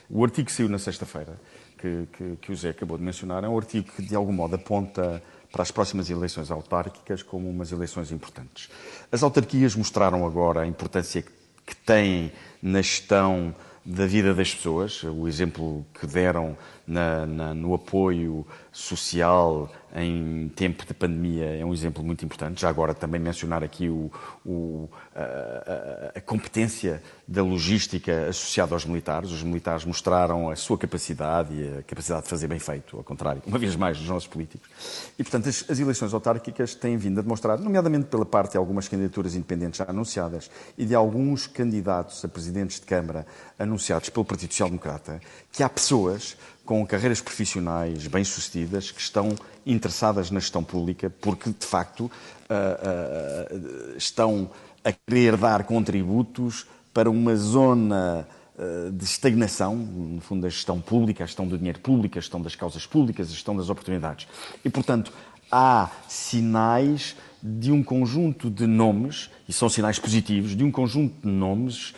O 0.09 0.23
artigo 0.25 0.47
que 0.47 0.53
saiu 0.53 0.69
na 0.69 0.79
sexta-feira, 0.79 1.39
que, 1.79 2.07
que, 2.13 2.37
que, 2.37 2.53
o 2.53 2.57
Zé 2.57 2.71
acabou 2.71 2.99
de 2.99 3.05
mencionar, 3.05 3.45
é 3.45 3.49
um 3.49 3.57
artigo 3.57 3.91
que, 3.93 4.03
de 4.03 4.15
algum 4.15 4.33
modo, 4.33 4.57
aponta 4.57 5.23
para 5.51 5.63
as 5.63 5.71
próximas 5.71 6.11
eleições 6.11 6.51
autárquicas 6.51 7.23
como 7.23 7.49
umas 7.49 7.73
eleições 7.73 8.11
importantes. 8.11 8.69
As 9.11 9.23
autarquias 9.23 9.75
mostraram 9.77 10.27
agora 10.27 10.63
a 10.63 10.67
importância 10.67 11.23
que 11.65 11.77
têm 11.77 12.33
na 12.63 12.83
gestão 12.83 13.55
da 13.85 14.07
vida 14.07 14.35
das 14.35 14.55
pessoas, 14.55 15.03
o 15.03 15.29
exemplo 15.29 15.85
que 15.99 16.07
deram 16.07 16.57
na, 16.87 17.27
na, 17.27 17.55
no 17.55 17.75
apoio 17.75 18.47
social 18.71 19.71
em 19.97 20.49
tempo 20.57 20.85
de 20.85 20.93
pandemia 20.93 21.57
é 21.57 21.65
um 21.65 21.73
exemplo 21.73 22.03
muito 22.03 22.25
importante. 22.25 22.61
Já 22.61 22.69
agora 22.69 22.93
também 22.93 23.21
mencionar 23.21 23.63
aqui 23.63 23.89
o, 23.89 24.11
o, 24.45 24.89
a, 25.15 26.19
a, 26.19 26.21
competência 26.21 27.01
da 27.29 27.45
logística 27.45 28.27
associada 28.27 28.75
aos 28.75 28.85
militares. 28.85 29.31
Os 29.31 29.43
militares 29.45 29.85
mostraram 29.85 30.51
a 30.51 30.57
sua 30.57 30.77
capacidade 30.77 31.55
e 31.55 31.79
a 31.79 31.83
capacidade 31.85 32.25
de 32.25 32.29
fazer 32.29 32.49
bem 32.49 32.59
feito, 32.59 32.97
ao 32.97 33.05
contrário, 33.05 33.41
uma 33.47 33.59
vez 33.59 33.77
mais, 33.77 33.97
dos 33.97 34.09
nossos 34.09 34.27
políticos. 34.27 34.69
E, 35.17 35.23
portanto, 35.23 35.49
as, 35.49 35.65
as 35.71 35.79
eleições 35.79 36.13
autárquicas 36.13 36.75
têm 36.75 36.97
vindo 36.97 37.21
a 37.21 37.23
demonstrar, 37.23 37.57
nomeadamente 37.61 38.07
pela 38.07 38.27
parte 38.27 38.53
de 38.53 38.59
algumas 38.59 38.89
candidaturas 38.89 39.37
independentes 39.37 39.79
já 39.79 39.85
anunciadas 39.89 40.51
e 40.77 40.85
de 40.85 40.95
alguns 40.95 41.47
candidatos 41.47 42.25
a 42.25 42.29
presidentes 42.29 42.81
de 42.81 42.87
Câmara 42.87 43.25
anunciados 43.57 44.09
pelo 44.09 44.25
Partido 44.25 44.51
Social 44.51 44.69
Democrata, 44.69 45.21
que 45.53 45.63
há 45.63 45.69
pessoas 45.69 46.37
com 46.65 46.87
carreiras 46.87 47.21
profissionais 47.21 48.07
bem-sucedidas 48.07 48.91
que 48.91 49.01
estão 49.01 49.35
interessadas 49.67 50.31
na 50.31 50.41
gestão 50.41 50.65
pública 50.65 51.11
porque, 51.21 51.51
de 51.51 51.67
facto, 51.67 52.05
uh, 52.05 52.11
uh, 52.11 53.97
estão 53.97 54.51
a 54.83 54.93
querer 54.93 55.37
dar 55.37 55.65
contributos 55.65 56.67
para 56.93 57.11
uma 57.11 57.37
zona 57.37 58.27
uh, 58.57 58.91
de 58.93 59.05
estagnação, 59.05 59.77
no 59.77 60.21
fundo, 60.21 60.43
da 60.43 60.49
gestão 60.49 60.81
pública, 60.81 61.25
a 61.25 61.27
gestão 61.27 61.47
do 61.47 61.59
dinheiro 61.59 61.81
público, 61.81 62.19
a 62.19 62.21
gestão 62.21 62.41
das 62.41 62.55
causas 62.55 62.87
públicas, 62.87 63.29
a 63.29 63.33
gestão 63.33 63.57
das 63.57 63.69
oportunidades. 63.69 64.27
E, 64.65 64.71
portanto, 64.71 65.13
há 65.51 65.91
sinais 66.09 67.15
de 67.43 67.71
um 67.71 67.83
conjunto 67.83 68.49
de 68.49 68.67
nomes, 68.67 69.31
e 69.47 69.53
são 69.53 69.69
sinais 69.69 69.99
positivos, 69.99 70.57
de 70.57 70.65
um 70.65 70.71
conjunto 70.71 71.15
de 71.21 71.29
nomes 71.29 71.95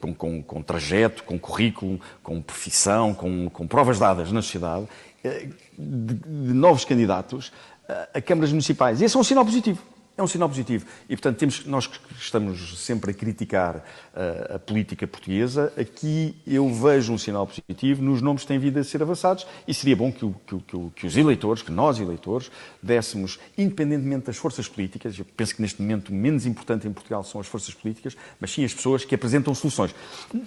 com, 0.00 0.14
com, 0.14 0.42
com 0.42 0.62
trajeto, 0.62 1.22
com 1.24 1.38
currículo, 1.38 2.00
com 2.22 2.40
profissão, 2.40 3.14
com, 3.14 3.48
com 3.50 3.66
provas 3.66 3.98
dadas 3.98 4.32
na 4.32 4.42
sociedade, 4.42 4.88
de, 5.22 6.14
de 6.14 6.54
novos 6.54 6.84
candidatos 6.84 7.52
a 8.14 8.20
câmaras 8.20 8.50
municipais. 8.50 9.00
E 9.00 9.04
esse 9.04 9.16
é 9.16 9.20
um 9.20 9.24
sinal 9.24 9.44
positivo 9.44 9.80
é 10.20 10.22
um 10.22 10.26
sinal 10.26 10.48
positivo. 10.48 10.86
E, 11.08 11.16
portanto, 11.16 11.38
temos, 11.38 11.64
nós 11.64 11.86
que 11.86 11.98
estamos 12.18 12.78
sempre 12.78 13.10
a 13.10 13.14
criticar 13.14 13.82
a 14.54 14.58
política 14.58 15.06
portuguesa, 15.06 15.72
aqui 15.78 16.34
eu 16.46 16.68
vejo 16.72 17.12
um 17.12 17.18
sinal 17.18 17.46
positivo. 17.46 18.02
Nos 18.02 18.20
nomes 18.20 18.42
que 18.42 18.48
têm 18.48 18.58
vindo 18.58 18.78
a 18.78 18.84
ser 18.84 19.02
avançados 19.02 19.46
e 19.66 19.72
seria 19.72 19.94
bom 19.94 20.10
que, 20.10 20.28
que, 20.46 20.90
que, 20.96 21.06
os 21.06 21.16
eleitores, 21.16 21.62
que 21.62 21.70
nós 21.70 21.98
eleitores, 21.98 22.50
dessemos, 22.82 23.38
independentemente 23.56 24.26
das 24.26 24.36
forças 24.36 24.66
políticas, 24.68 25.18
eu 25.18 25.24
penso 25.36 25.54
que 25.54 25.62
neste 25.62 25.80
momento 25.80 26.08
o 26.08 26.14
menos 26.14 26.44
importante 26.44 26.88
em 26.88 26.92
Portugal 26.92 27.22
são 27.22 27.40
as 27.40 27.46
forças 27.46 27.72
políticas, 27.72 28.16
mas 28.40 28.50
sim 28.50 28.64
as 28.64 28.74
pessoas 28.74 29.04
que 29.04 29.14
apresentam 29.14 29.54
soluções. 29.54 29.94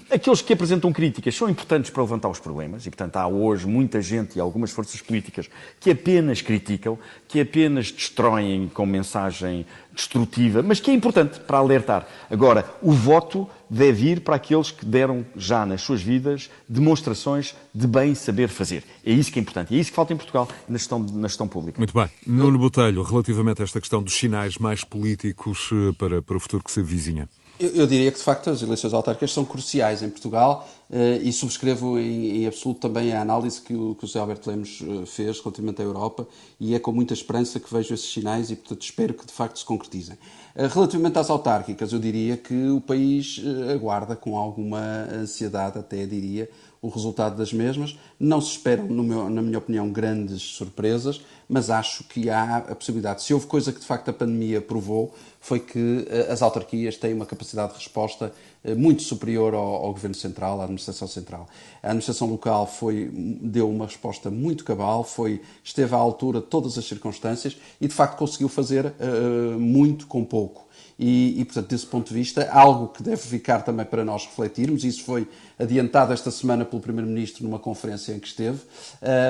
Aqueles 0.09 0.41
que 0.41 0.53
apresentam 0.53 0.91
críticas 0.91 1.35
são 1.35 1.49
importantes 1.49 1.89
para 1.89 2.03
levantar 2.03 2.29
os 2.29 2.39
problemas 2.39 2.85
e, 2.85 2.89
portanto, 2.89 3.15
há 3.17 3.27
hoje 3.27 3.65
muita 3.65 4.01
gente 4.01 4.35
e 4.37 4.41
algumas 4.41 4.71
forças 4.71 5.01
políticas 5.01 5.49
que 5.79 5.91
apenas 5.91 6.41
criticam, 6.41 6.97
que 7.27 7.39
apenas 7.39 7.91
destroem 7.91 8.69
com 8.73 8.85
mensagem 8.85 9.65
destrutiva, 9.93 10.61
mas 10.63 10.79
que 10.79 10.89
é 10.89 10.93
importante 10.93 11.39
para 11.39 11.57
alertar. 11.57 12.07
Agora, 12.29 12.65
o 12.81 12.91
voto 12.91 13.47
deve 13.69 14.09
ir 14.09 14.21
para 14.21 14.35
aqueles 14.35 14.71
que 14.71 14.85
deram 14.85 15.25
já 15.35 15.65
nas 15.65 15.81
suas 15.81 16.01
vidas 16.01 16.49
demonstrações 16.67 17.55
de 17.73 17.87
bem 17.87 18.15
saber 18.15 18.49
fazer. 18.49 18.83
É 19.05 19.11
isso 19.11 19.31
que 19.31 19.39
é 19.39 19.41
importante. 19.41 19.73
É 19.73 19.77
isso 19.77 19.91
que 19.91 19.95
falta 19.95 20.13
em 20.13 20.17
Portugal 20.17 20.47
na 20.67 20.77
gestão, 20.77 20.99
na 20.99 21.27
gestão 21.27 21.47
pública. 21.47 21.79
Muito 21.79 21.93
bem. 21.93 22.09
Nuno 22.25 22.57
Botelho, 22.57 23.01
relativamente 23.03 23.61
a 23.61 23.63
esta 23.63 23.79
questão 23.79 24.01
dos 24.01 24.13
sinais 24.13 24.57
mais 24.57 24.83
políticos 24.83 25.69
eh, 25.71 25.93
para, 25.97 26.21
para 26.21 26.37
o 26.37 26.39
futuro 26.39 26.63
que 26.63 26.71
se 26.71 26.81
vizinha. 26.81 27.27
Eu, 27.59 27.69
eu, 27.69 27.87
diria 27.87 28.11
que, 28.11 28.17
de 28.17 28.23
facto, 28.23 28.49
as 28.49 28.63
eleições 28.63 28.93
autárquicas 28.93 29.31
são 29.31 29.45
cruciais 29.45 30.01
em 30.01 30.09
Portugal 30.09 30.67
uh, 30.89 30.95
e 31.21 31.31
subscrevo 31.31 31.99
em, 31.99 32.41
em, 32.41 32.47
absoluto 32.47 32.79
também 32.79 33.13
a 33.13 33.21
análise 33.21 33.61
que 33.61 33.75
o, 33.75 33.93
que 33.93 34.05
o 34.05 34.07
José 34.07 34.19
Alberto 34.19 34.49
Lemos 34.49 34.81
uh, 34.81 35.05
fez 35.05 35.39
relativamente 35.39 35.79
à 35.79 35.85
Europa 35.85 36.27
e 36.59 36.73
é 36.73 36.79
com 36.79 36.91
muita 36.91 37.13
esperança 37.13 37.59
que 37.59 37.71
vejo 37.71 37.93
esses 37.93 38.11
sinais 38.11 38.49
e, 38.49 38.55
portanto, 38.55 38.81
espero 38.81 39.13
que, 39.13 39.25
de 39.25 39.31
facto, 39.31 39.59
se 39.59 39.65
concretizem. 39.65 40.17
Uh, 40.55 40.67
relativamente 40.67 41.19
às 41.19 41.29
autárquicas, 41.29 41.93
eu 41.93 41.99
diria 41.99 42.37
que 42.37 42.69
o 42.69 42.81
país 42.81 43.39
aguarda 43.71 44.15
com 44.15 44.35
alguma 44.35 45.07
ansiedade, 45.11 45.77
até 45.77 46.07
diria, 46.07 46.49
o 46.83 46.89
resultado 46.89 47.37
das 47.37 47.53
mesmas. 47.53 47.97
Não 48.19 48.41
se 48.41 48.51
esperam, 48.51 48.85
meu, 48.87 49.29
na 49.29 49.41
minha 49.41 49.57
opinião, 49.57 49.89
grandes 49.89 50.41
surpresas, 50.41 51.21
mas 51.47 51.69
acho 51.69 52.03
que 52.03 52.29
há 52.29 52.57
a 52.57 52.75
possibilidade. 52.75 53.23
Se 53.23 53.33
houve 53.33 53.47
coisa 53.47 53.71
que 53.71 53.79
de 53.79 53.85
facto 53.85 54.09
a 54.09 54.13
pandemia 54.13 54.59
provou, 54.59 55.15
foi 55.39 55.61
que 55.61 56.05
eh, 56.09 56.27
as 56.29 56.41
autarquias 56.41 56.97
têm 56.97 57.13
uma 57.13 57.25
capacidade 57.25 57.71
de 57.71 57.79
resposta 57.79 58.33
eh, 58.65 58.75
muito 58.75 59.01
superior 59.01 59.53
ao, 59.53 59.85
ao, 59.85 59.93
Governo 59.93 60.15
Central, 60.15 60.59
à 60.59 60.63
Administração 60.63 61.07
Central. 61.07 61.47
A 61.81 61.87
Administração 61.87 62.27
Local 62.29 62.67
foi, 62.67 63.09
deu 63.13 63.69
uma 63.69 63.85
resposta 63.85 64.29
muito 64.29 64.65
cabal, 64.65 65.05
foi, 65.05 65.41
esteve 65.63 65.95
à 65.95 65.97
altura 65.97 66.41
de 66.41 66.47
todas 66.47 66.77
as 66.77 66.85
circunstâncias 66.85 67.57
e, 67.79 67.87
de 67.87 67.93
facto, 67.93 68.17
conseguiu 68.17 68.49
fazer 68.49 68.87
uh, 68.87 69.57
muito 69.57 70.05
com 70.05 70.23
pouco. 70.25 70.67
E, 70.97 71.41
e, 71.41 71.45
portanto, 71.45 71.67
desse 71.67 71.85
ponto 71.85 72.07
de 72.09 72.13
vista, 72.13 72.49
algo 72.51 72.89
que 72.89 73.01
deve 73.01 73.21
ficar 73.21 73.63
também 73.63 73.85
para 73.85 74.05
nós 74.05 74.25
refletirmos, 74.25 74.83
isso 74.83 75.03
foi 75.03 75.27
adiantado 75.57 76.13
esta 76.13 76.29
semana 76.29 76.65
pelo 76.65 76.81
Primeiro-Ministro 76.81 77.43
numa 77.43 77.59
conferência 77.59 78.13
em 78.13 78.19
que 78.19 78.27
esteve, 78.27 78.59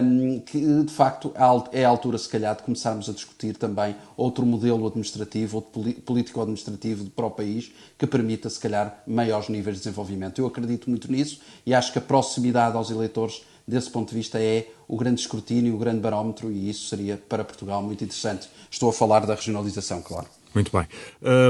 um, 0.03 0.39
que 0.39 0.59
de 0.83 0.91
facto 0.91 1.33
é 1.71 1.85
a 1.85 1.89
altura, 1.89 2.17
se 2.17 2.27
calhar, 2.27 2.55
de 2.55 2.63
começarmos 2.63 3.09
a 3.09 3.13
discutir 3.13 3.55
também 3.55 3.95
outro 4.17 4.45
modelo 4.45 4.85
administrativo, 4.87 5.57
outro 5.57 5.93
político-administrativo 6.01 7.09
para 7.11 7.25
o 7.25 7.31
país, 7.31 7.71
que 7.97 8.05
permita, 8.05 8.49
se 8.49 8.59
calhar, 8.59 9.01
maiores 9.07 9.49
níveis 9.49 9.77
de 9.77 9.83
desenvolvimento. 9.83 10.39
Eu 10.39 10.47
acredito 10.47 10.89
muito 10.89 11.11
nisso 11.11 11.39
e 11.65 11.73
acho 11.73 11.91
que 11.91 11.99
a 11.99 12.01
proximidade 12.01 12.75
aos 12.75 12.89
eleitores 12.89 13.41
desse 13.67 13.89
ponto 13.89 14.09
de 14.09 14.15
vista, 14.15 14.41
é 14.41 14.67
o 14.87 14.97
grande 14.97 15.21
escrutínio, 15.21 15.73
o 15.75 15.77
grande 15.77 15.99
barómetro, 15.99 16.51
e 16.51 16.69
isso 16.69 16.89
seria 16.89 17.17
para 17.17 17.43
Portugal 17.43 17.81
muito 17.81 18.03
interessante. 18.03 18.49
Estou 18.69 18.89
a 18.89 18.93
falar 18.93 19.25
da 19.25 19.35
regionalização, 19.35 20.01
claro. 20.01 20.27
Muito 20.53 20.71
bem. 20.71 20.87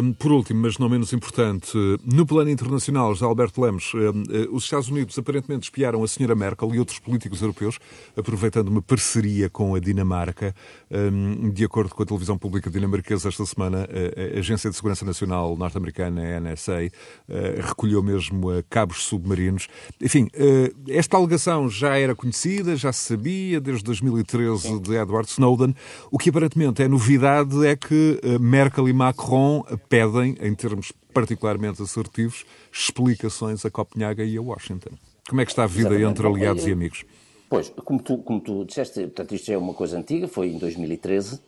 Um, 0.01 0.13
por 0.13 0.31
último, 0.31 0.61
mas 0.61 0.77
não 0.77 0.87
menos 0.87 1.11
importante, 1.11 1.77
no 2.05 2.25
plano 2.25 2.49
internacional, 2.49 3.13
já 3.13 3.25
Alberto 3.25 3.61
Lemos, 3.61 3.91
um, 3.93 3.97
eh, 3.99 4.47
os 4.49 4.63
Estados 4.63 4.87
Unidos 4.87 5.19
aparentemente 5.19 5.63
espiaram 5.63 6.01
a 6.01 6.07
senhora 6.07 6.33
Merkel 6.33 6.73
e 6.73 6.79
outros 6.79 6.99
políticos 6.99 7.41
europeus, 7.41 7.79
aproveitando 8.15 8.69
uma 8.69 8.81
parceria 8.81 9.49
com 9.49 9.75
a 9.75 9.79
Dinamarca. 9.79 10.55
Um, 10.89 11.49
de 11.49 11.65
acordo 11.65 11.93
com 11.93 12.01
a 12.01 12.05
televisão 12.05 12.37
pública 12.37 12.69
dinamarquesa, 12.69 13.27
esta 13.27 13.45
semana, 13.45 13.89
a 14.35 14.39
Agência 14.39 14.69
de 14.69 14.75
Segurança 14.75 15.03
Nacional 15.03 15.57
norte-americana, 15.57 16.37
a 16.37 16.39
NSA, 16.39 16.89
uh, 17.27 17.61
recolheu 17.61 18.01
mesmo 18.01 18.47
cabos 18.69 19.03
submarinos. 19.03 19.67
Enfim, 20.01 20.29
uh, 20.35 20.73
esta 20.87 21.17
alegação 21.17 21.67
já 21.67 21.97
era 21.97 22.15
conhecida, 22.15 22.75
já 22.77 22.93
se 22.93 23.05
sabia, 23.05 23.59
desde 23.59 23.83
2013 23.83 24.79
de 24.79 24.95
Edward 24.95 25.29
Snowden. 25.29 25.75
O 26.09 26.17
que 26.17 26.29
aparentemente 26.29 26.81
é 26.81 26.87
novidade 26.87 27.65
é 27.65 27.75
que 27.75 28.21
Merkel 28.39 28.87
e 28.87 28.92
e 28.93 28.95
Macron 28.95 29.63
pedem, 29.89 30.37
em 30.39 30.53
termos 30.53 30.93
particularmente 31.11 31.81
assertivos, 31.81 32.45
explicações 32.71 33.65
a 33.65 33.71
Copenhaga 33.71 34.23
e 34.23 34.37
a 34.37 34.41
Washington. 34.41 34.91
Como 35.27 35.41
é 35.41 35.45
que 35.45 35.51
está 35.51 35.63
a 35.63 35.67
vida 35.67 35.95
Exatamente. 35.95 36.11
entre 36.11 36.27
aliados 36.27 36.67
e 36.67 36.71
amigos? 36.71 37.03
Pois, 37.49 37.69
como 37.69 38.01
tu, 38.01 38.19
como 38.19 38.39
tu 38.39 38.63
disseste, 38.65 39.01
portanto, 39.01 39.33
isto 39.33 39.51
é 39.51 39.57
uma 39.57 39.73
coisa 39.73 39.97
antiga, 39.97 40.27
foi 40.27 40.49
em 40.49 40.59
2013. 40.59 41.41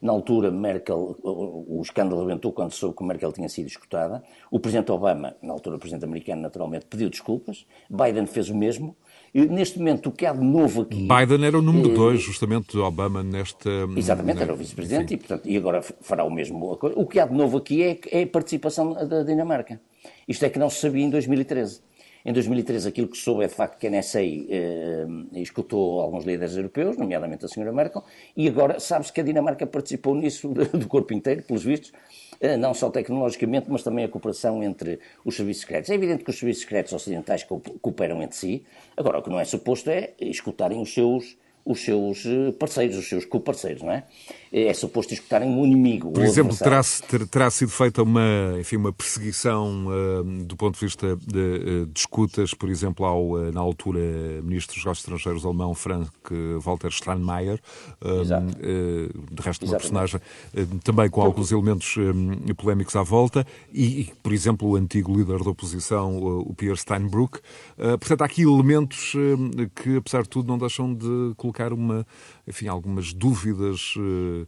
Na 0.00 0.12
altura, 0.12 0.50
Merkel, 0.50 1.16
o, 1.22 1.80
escândalo 1.82 2.24
rebentou 2.24 2.52
quando 2.52 2.72
soube 2.72 2.96
que 2.96 3.02
Merkel 3.02 3.32
tinha 3.32 3.48
sido 3.48 3.66
escutada. 3.66 4.22
O 4.50 4.60
presidente 4.60 4.92
Obama, 4.92 5.34
na 5.42 5.52
altura 5.52 5.76
o 5.76 5.78
presidente 5.78 6.04
americano, 6.04 6.42
naturalmente, 6.42 6.86
pediu 6.86 7.10
desculpas. 7.10 7.66
Biden 7.90 8.26
fez 8.26 8.48
o 8.48 8.56
mesmo. 8.56 8.96
Neste 9.34 9.78
momento, 9.78 10.10
o 10.10 10.12
que 10.12 10.26
há 10.26 10.32
de 10.34 10.44
novo 10.44 10.82
aqui. 10.82 11.08
Biden 11.08 11.46
era 11.46 11.58
o 11.58 11.62
número 11.62 11.88
2, 11.88 12.20
eh, 12.20 12.22
justamente, 12.22 12.76
Obama 12.76 13.22
nesta. 13.22 13.70
Exatamente, 13.96 14.42
era 14.42 14.52
o 14.52 14.56
vice-presidente 14.56 15.14
e, 15.14 15.16
portanto, 15.16 15.48
e 15.48 15.56
agora 15.56 15.80
fará 15.80 16.22
o 16.22 16.30
mesmo. 16.30 16.78
O 16.96 17.06
que 17.06 17.18
há 17.18 17.24
de 17.24 17.34
novo 17.34 17.56
aqui 17.56 17.82
é, 17.82 17.98
é 18.10 18.22
a 18.24 18.26
participação 18.26 18.92
da 18.92 19.22
Dinamarca. 19.22 19.80
Isto 20.28 20.44
é 20.44 20.50
que 20.50 20.58
não 20.58 20.68
se 20.68 20.80
sabia 20.80 21.04
em 21.04 21.08
2013. 21.08 21.80
Em 22.24 22.32
2013, 22.32 22.88
aquilo 22.88 23.08
que 23.08 23.16
soube 23.16 23.42
é 23.44 23.48
de 23.48 23.54
facto 23.54 23.78
que 23.78 23.86
a 23.86 23.90
NSA 23.90 24.20
eh, 24.20 25.06
escutou 25.36 26.00
alguns 26.00 26.24
líderes 26.24 26.54
europeus, 26.54 26.96
nomeadamente 26.96 27.44
a 27.44 27.48
senhora 27.48 27.72
Merkel, 27.72 28.04
e 28.36 28.46
agora 28.46 28.78
sabe-se 28.78 29.12
que 29.12 29.20
a 29.20 29.24
Dinamarca 29.24 29.66
participou 29.66 30.14
nisso 30.14 30.48
do 30.72 30.86
corpo 30.86 31.12
inteiro, 31.12 31.42
pelos 31.42 31.64
vistos, 31.64 31.90
não 32.58 32.74
só 32.74 32.90
tecnologicamente, 32.90 33.66
mas 33.70 33.82
também 33.82 34.04
a 34.04 34.08
cooperação 34.08 34.62
entre 34.62 34.98
os 35.24 35.36
serviços 35.36 35.62
secretos. 35.62 35.90
É 35.90 35.94
evidente 35.94 36.24
que 36.24 36.30
os 36.30 36.38
serviços 36.38 36.62
secretos 36.62 36.92
ocidentais 36.92 37.44
cooperam 37.80 38.22
entre 38.22 38.36
si, 38.36 38.64
agora 38.96 39.18
o 39.18 39.22
que 39.22 39.30
não 39.30 39.38
é 39.38 39.44
suposto 39.44 39.90
é 39.90 40.12
escutarem 40.20 40.80
os 40.80 40.92
seus 40.92 41.36
os 41.64 41.80
seus 41.80 42.26
eh, 42.26 42.52
parceiros, 42.58 42.98
os 42.98 43.08
seus 43.08 43.24
co-parceiros, 43.24 43.82
não 43.82 43.92
é? 43.92 44.04
É 44.54 44.74
suposto 44.74 45.14
escutarem 45.14 45.48
um 45.48 45.64
inimigo. 45.64 46.12
Por 46.12 46.22
exemplo, 46.22 46.54
terá, 46.54 46.82
terá, 47.30 47.50
sido 47.50 47.70
feita 47.70 48.02
uma, 48.02 48.54
enfim, 48.60 48.76
uma 48.76 48.92
perseguição 48.92 49.86
uh, 49.86 50.44
do 50.44 50.54
ponto 50.58 50.74
de 50.74 50.84
vista 50.84 51.16
de, 51.16 51.38
uh, 51.38 51.86
de 51.86 51.98
escutas, 51.98 52.52
por 52.52 52.68
exemplo, 52.68 53.06
ao, 53.06 53.30
uh, 53.30 53.50
na 53.50 53.60
altura, 53.62 53.98
Ministro 54.42 54.74
dos 54.74 54.84
Negócios 54.84 55.04
Estrangeiros 55.04 55.46
alemão 55.46 55.74
Frank 55.74 56.10
Walter 56.60 56.90
Steinmeier, 56.90 57.60
de 59.30 59.42
resto, 59.42 59.64
uma 59.64 59.76
personagem 59.76 60.20
também 60.84 61.08
com 61.08 61.22
alguns 61.22 61.50
elementos 61.50 61.94
polémicos 62.56 62.94
à 62.94 63.02
volta, 63.02 63.46
e, 63.72 64.02
e, 64.02 64.12
por 64.22 64.32
exemplo, 64.32 64.68
o 64.68 64.76
antigo 64.76 65.16
líder 65.16 65.42
da 65.42 65.50
oposição, 65.50 66.18
o 66.18 66.54
Pierre 66.54 66.76
Steinbrück. 66.76 67.40
portanto, 67.76 68.22
há 68.22 68.24
aqui 68.26 68.42
elementos 68.42 69.12
que, 69.74 69.96
apesar 69.96 70.22
de 70.22 70.28
tudo, 70.28 70.48
não 70.48 70.58
deixam 70.58 70.94
de 70.94 71.34
colocar 71.36 71.72
uma, 71.72 72.06
enfim, 72.46 72.66
algumas 72.68 73.12
dúvidas 73.12 73.94
uh, 73.96 74.46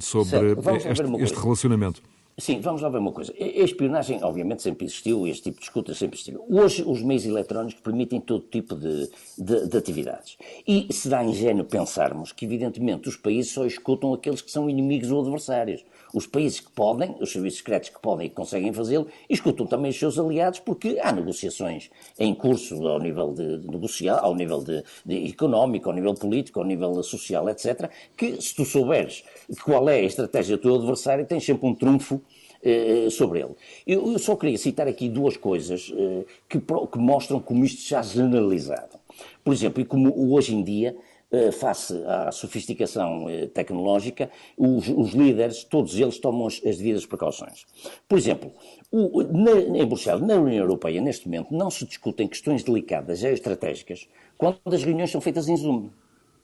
sobre 0.00 0.52
este, 0.90 1.22
este 1.22 1.40
relacionamento. 1.40 2.02
Sim, 2.38 2.60
vamos 2.60 2.82
lá 2.82 2.90
ver 2.90 2.98
uma 2.98 3.12
coisa. 3.12 3.32
A 3.40 3.64
espionagem, 3.64 4.22
obviamente, 4.22 4.62
sempre 4.62 4.84
existiu, 4.84 5.26
este 5.26 5.44
tipo 5.44 5.58
de 5.58 5.64
escuta 5.64 5.94
sempre 5.94 6.16
existiu. 6.16 6.44
Hoje, 6.50 6.84
os 6.86 7.00
meios 7.00 7.24
eletrónicos 7.24 7.80
permitem 7.80 8.20
todo 8.20 8.44
tipo 8.44 8.74
de, 8.74 9.08
de, 9.38 9.66
de, 9.66 9.76
atividades. 9.78 10.36
E 10.68 10.86
será 10.92 11.24
ingênuo 11.24 11.64
pensarmos 11.64 12.32
que, 12.32 12.44
evidentemente, 12.44 13.08
os 13.08 13.16
países 13.16 13.52
só 13.52 13.64
escutam 13.64 14.12
aqueles 14.12 14.42
que 14.42 14.50
são 14.50 14.68
inimigos 14.68 15.10
ou 15.10 15.22
adversários 15.22 15.82
os 16.16 16.26
países 16.26 16.60
que 16.60 16.70
podem, 16.70 17.14
os 17.20 17.30
serviços 17.30 17.58
secretos 17.58 17.90
que 17.90 18.00
podem 18.00 18.28
e 18.28 18.30
conseguem 18.30 18.72
fazê-lo, 18.72 19.06
escutam 19.28 19.66
também 19.66 19.90
os 19.90 19.98
seus 19.98 20.18
aliados, 20.18 20.60
porque 20.60 20.98
há 20.98 21.12
negociações 21.12 21.90
em 22.18 22.34
curso 22.34 22.88
ao 22.88 22.98
nível 22.98 23.34
de, 23.34 23.58
de 23.58 23.68
negociar, 23.68 24.20
ao 24.20 24.34
nível 24.34 24.64
de, 24.64 24.82
de, 25.04 25.28
económico, 25.28 25.90
ao 25.90 25.94
nível 25.94 26.14
político, 26.14 26.58
ao 26.58 26.64
nível 26.64 27.02
social, 27.02 27.46
etc., 27.50 27.90
que 28.16 28.40
se 28.40 28.54
tu 28.54 28.64
souberes 28.64 29.24
qual 29.62 29.86
é 29.90 29.96
a 29.96 30.04
estratégia 30.04 30.56
do 30.56 30.62
teu 30.62 30.76
adversário, 30.76 31.26
tens 31.26 31.44
sempre 31.44 31.68
um 31.68 31.74
trunfo 31.74 32.22
eh, 32.62 33.10
sobre 33.10 33.40
ele. 33.40 33.54
Eu, 33.86 34.18
só 34.18 34.36
queria 34.36 34.56
citar 34.56 34.88
aqui 34.88 35.10
duas 35.10 35.36
coisas 35.36 35.92
eh, 35.94 36.24
que, 36.48 36.58
mostram 36.98 37.40
como 37.40 37.62
isto 37.62 37.86
já 37.86 38.00
generalizado. 38.00 38.98
Por 39.44 39.52
exemplo, 39.52 39.82
e 39.82 39.84
como 39.84 40.32
hoje 40.32 40.54
em 40.54 40.64
dia 40.64 40.96
eh, 40.96 41.05
face 41.52 41.92
à 42.06 42.30
sofisticação 42.30 43.28
eh, 43.28 43.46
tecnológica, 43.46 44.30
os, 44.56 44.88
os, 44.88 45.12
líderes, 45.12 45.64
todos 45.64 45.98
eles 45.98 46.18
tomam 46.18 46.46
as, 46.46 46.54
as 46.64 46.78
devidas 46.78 47.04
precauções. 47.04 47.64
Por 48.08 48.16
exemplo, 48.16 48.52
o, 48.92 49.22
na, 49.22 49.52
em 49.52 49.86
Bruxelas, 49.86 50.22
na 50.22 50.34
União 50.34 50.62
Europeia, 50.62 51.00
neste 51.00 51.26
momento, 51.26 51.52
não 51.52 51.70
se 51.70 51.84
discutem 51.84 52.28
questões 52.28 52.62
delicadas 52.62 53.18
geoestratégicas 53.18 54.08
quando 54.38 54.58
as 54.66 54.82
reuniões 54.82 55.10
são 55.10 55.20
feitas 55.20 55.48
em 55.48 55.56
Zoom. 55.56 55.90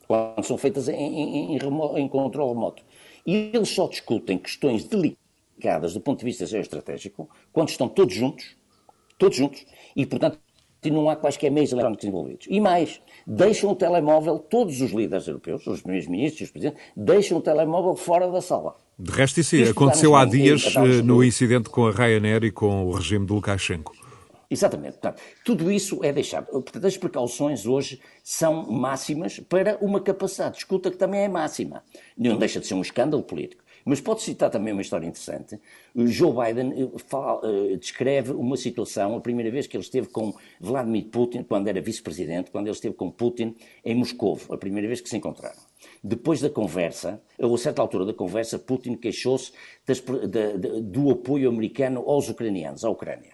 quando 0.05 0.43
são 0.43 0.57
feitas 0.57 0.89
em, 0.89 0.95
em, 0.95 1.57
em, 1.57 1.59
em 1.97 2.07
controle 2.09 2.49
remoto. 2.53 2.83
E 3.25 3.51
eles 3.53 3.69
só 3.69 3.87
discutem 3.87 4.37
questões 4.37 4.83
delicadas 4.83 5.93
do 5.93 6.01
ponto 6.01 6.19
de 6.19 6.25
vista 6.25 6.45
geoestratégico 6.45 7.29
quando 7.53 7.69
estão 7.69 7.87
todos 7.87 8.13
juntos, 8.13 8.57
todos 9.17 9.37
juntos, 9.37 9.65
e 9.95 10.05
portanto 10.05 10.39
não 10.89 11.09
há 11.09 11.15
quaisquer 11.15 11.51
meios 11.51 11.71
eletrónicos 11.71 12.05
envolvidos. 12.05 12.47
E 12.49 12.59
mais, 12.59 13.01
deixam 13.25 13.71
o 13.71 13.75
telemóvel, 13.75 14.39
todos 14.39 14.81
os 14.81 14.91
líderes 14.91 15.27
europeus, 15.27 15.65
os 15.67 15.81
primeiros 15.81 16.07
ministros 16.07 16.41
e 16.41 16.43
os 16.43 16.51
presidentes, 16.51 16.81
deixam 16.95 17.37
o 17.37 17.41
telemóvel 17.41 17.95
fora 17.95 18.29
da 18.29 18.41
sala. 18.41 18.75
De 18.97 19.11
resto, 19.11 19.39
isso 19.39 19.55
Isto 19.55 19.71
aconteceu 19.71 20.15
há 20.15 20.23
dias 20.25 20.75
eh, 20.75 21.01
no 21.01 21.23
incidente 21.23 21.69
com 21.69 21.87
a 21.87 21.91
Ryanair 21.91 22.43
e 22.43 22.51
com 22.51 22.85
o 22.85 22.91
regime 22.91 23.25
de 23.25 23.33
Lukashenko. 23.33 23.93
Exatamente. 24.53 24.99
Portanto, 24.99 25.21
tudo 25.43 25.71
isso 25.71 25.99
é 26.03 26.13
deixado. 26.13 26.45
Portanto, 26.45 26.85
as 26.85 26.95
precauções 26.95 27.65
hoje 27.65 27.99
são 28.23 28.71
máximas 28.71 29.39
para 29.39 29.79
uma 29.81 29.99
capacidade 29.99 30.51
de 30.51 30.57
escuta 30.59 30.91
que 30.91 30.97
também 30.97 31.21
é 31.21 31.27
máxima. 31.27 31.83
Não 32.15 32.37
deixa 32.37 32.59
de 32.59 32.67
ser 32.67 32.75
um 32.75 32.81
escândalo 32.81 33.23
político. 33.23 33.62
Mas 33.85 33.99
pode 33.99 34.21
citar 34.21 34.49
também 34.49 34.73
uma 34.73 34.81
história 34.81 35.05
interessante. 35.05 35.59
Joe 35.95 36.31
Biden 36.31 36.73
eh, 36.73 36.99
fala, 37.07 37.45
uh, 37.45 37.77
descreve 37.77 38.31
uma 38.31 38.55
situação, 38.55 39.15
a 39.15 39.21
primeira 39.21 39.51
vez 39.51 39.67
que 39.67 39.75
ele 39.75 39.83
esteve 39.83 40.07
com 40.07 40.33
Vladimir 40.59 41.05
Putin, 41.05 41.43
quando 41.43 41.67
era 41.67 41.81
vice-presidente, 41.81 42.51
quando 42.51 42.67
ele 42.67 42.75
esteve 42.75 42.95
com 42.95 43.11
Putin 43.11 43.55
em 43.83 43.95
Moscou, 43.95 44.39
a 44.49 44.57
primeira 44.57 44.87
vez 44.87 45.01
que 45.01 45.09
se 45.09 45.17
encontraram. 45.17 45.59
Depois 46.03 46.39
da 46.39 46.49
conversa, 46.49 47.21
ou 47.37 47.53
a 47.55 47.57
certa 47.57 47.81
altura 47.81 48.05
da 48.05 48.13
conversa, 48.13 48.57
Putin 48.57 48.95
queixou-se 48.95 49.51
do 50.83 51.11
apoio 51.11 51.49
americano 51.49 52.01
aos 52.07 52.29
ucranianos, 52.29 52.85
à 52.85 52.89
Ucrânia. 52.89 53.33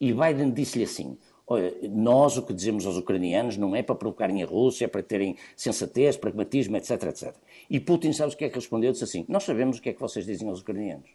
E 0.00 0.12
Biden 0.12 0.50
disse-lhe 0.50 0.84
assim: 0.84 1.16
Olha, 1.46 1.74
nós 1.90 2.36
o 2.36 2.42
que 2.42 2.52
dizemos 2.52 2.86
aos 2.86 2.96
ucranianos 2.96 3.56
não 3.56 3.74
é 3.74 3.82
para 3.82 3.94
provocarem 3.94 4.42
a 4.42 4.46
Rússia, 4.46 4.84
é 4.84 4.88
para 4.88 5.02
terem 5.02 5.36
sensatez, 5.56 6.16
pragmatismo, 6.16 6.76
etc, 6.76 7.02
etc. 7.04 7.34
E 7.68 7.80
Putin, 7.80 8.12
sabe 8.12 8.32
o 8.32 8.36
que 8.36 8.44
é 8.44 8.48
que 8.48 8.54
respondeu? 8.54 8.92
Disse 8.92 9.04
assim: 9.04 9.24
Nós 9.28 9.42
sabemos 9.42 9.78
o 9.78 9.82
que 9.82 9.90
é 9.90 9.92
que 9.92 10.00
vocês 10.00 10.24
dizem 10.24 10.48
aos 10.48 10.60
ucranianos. 10.60 11.08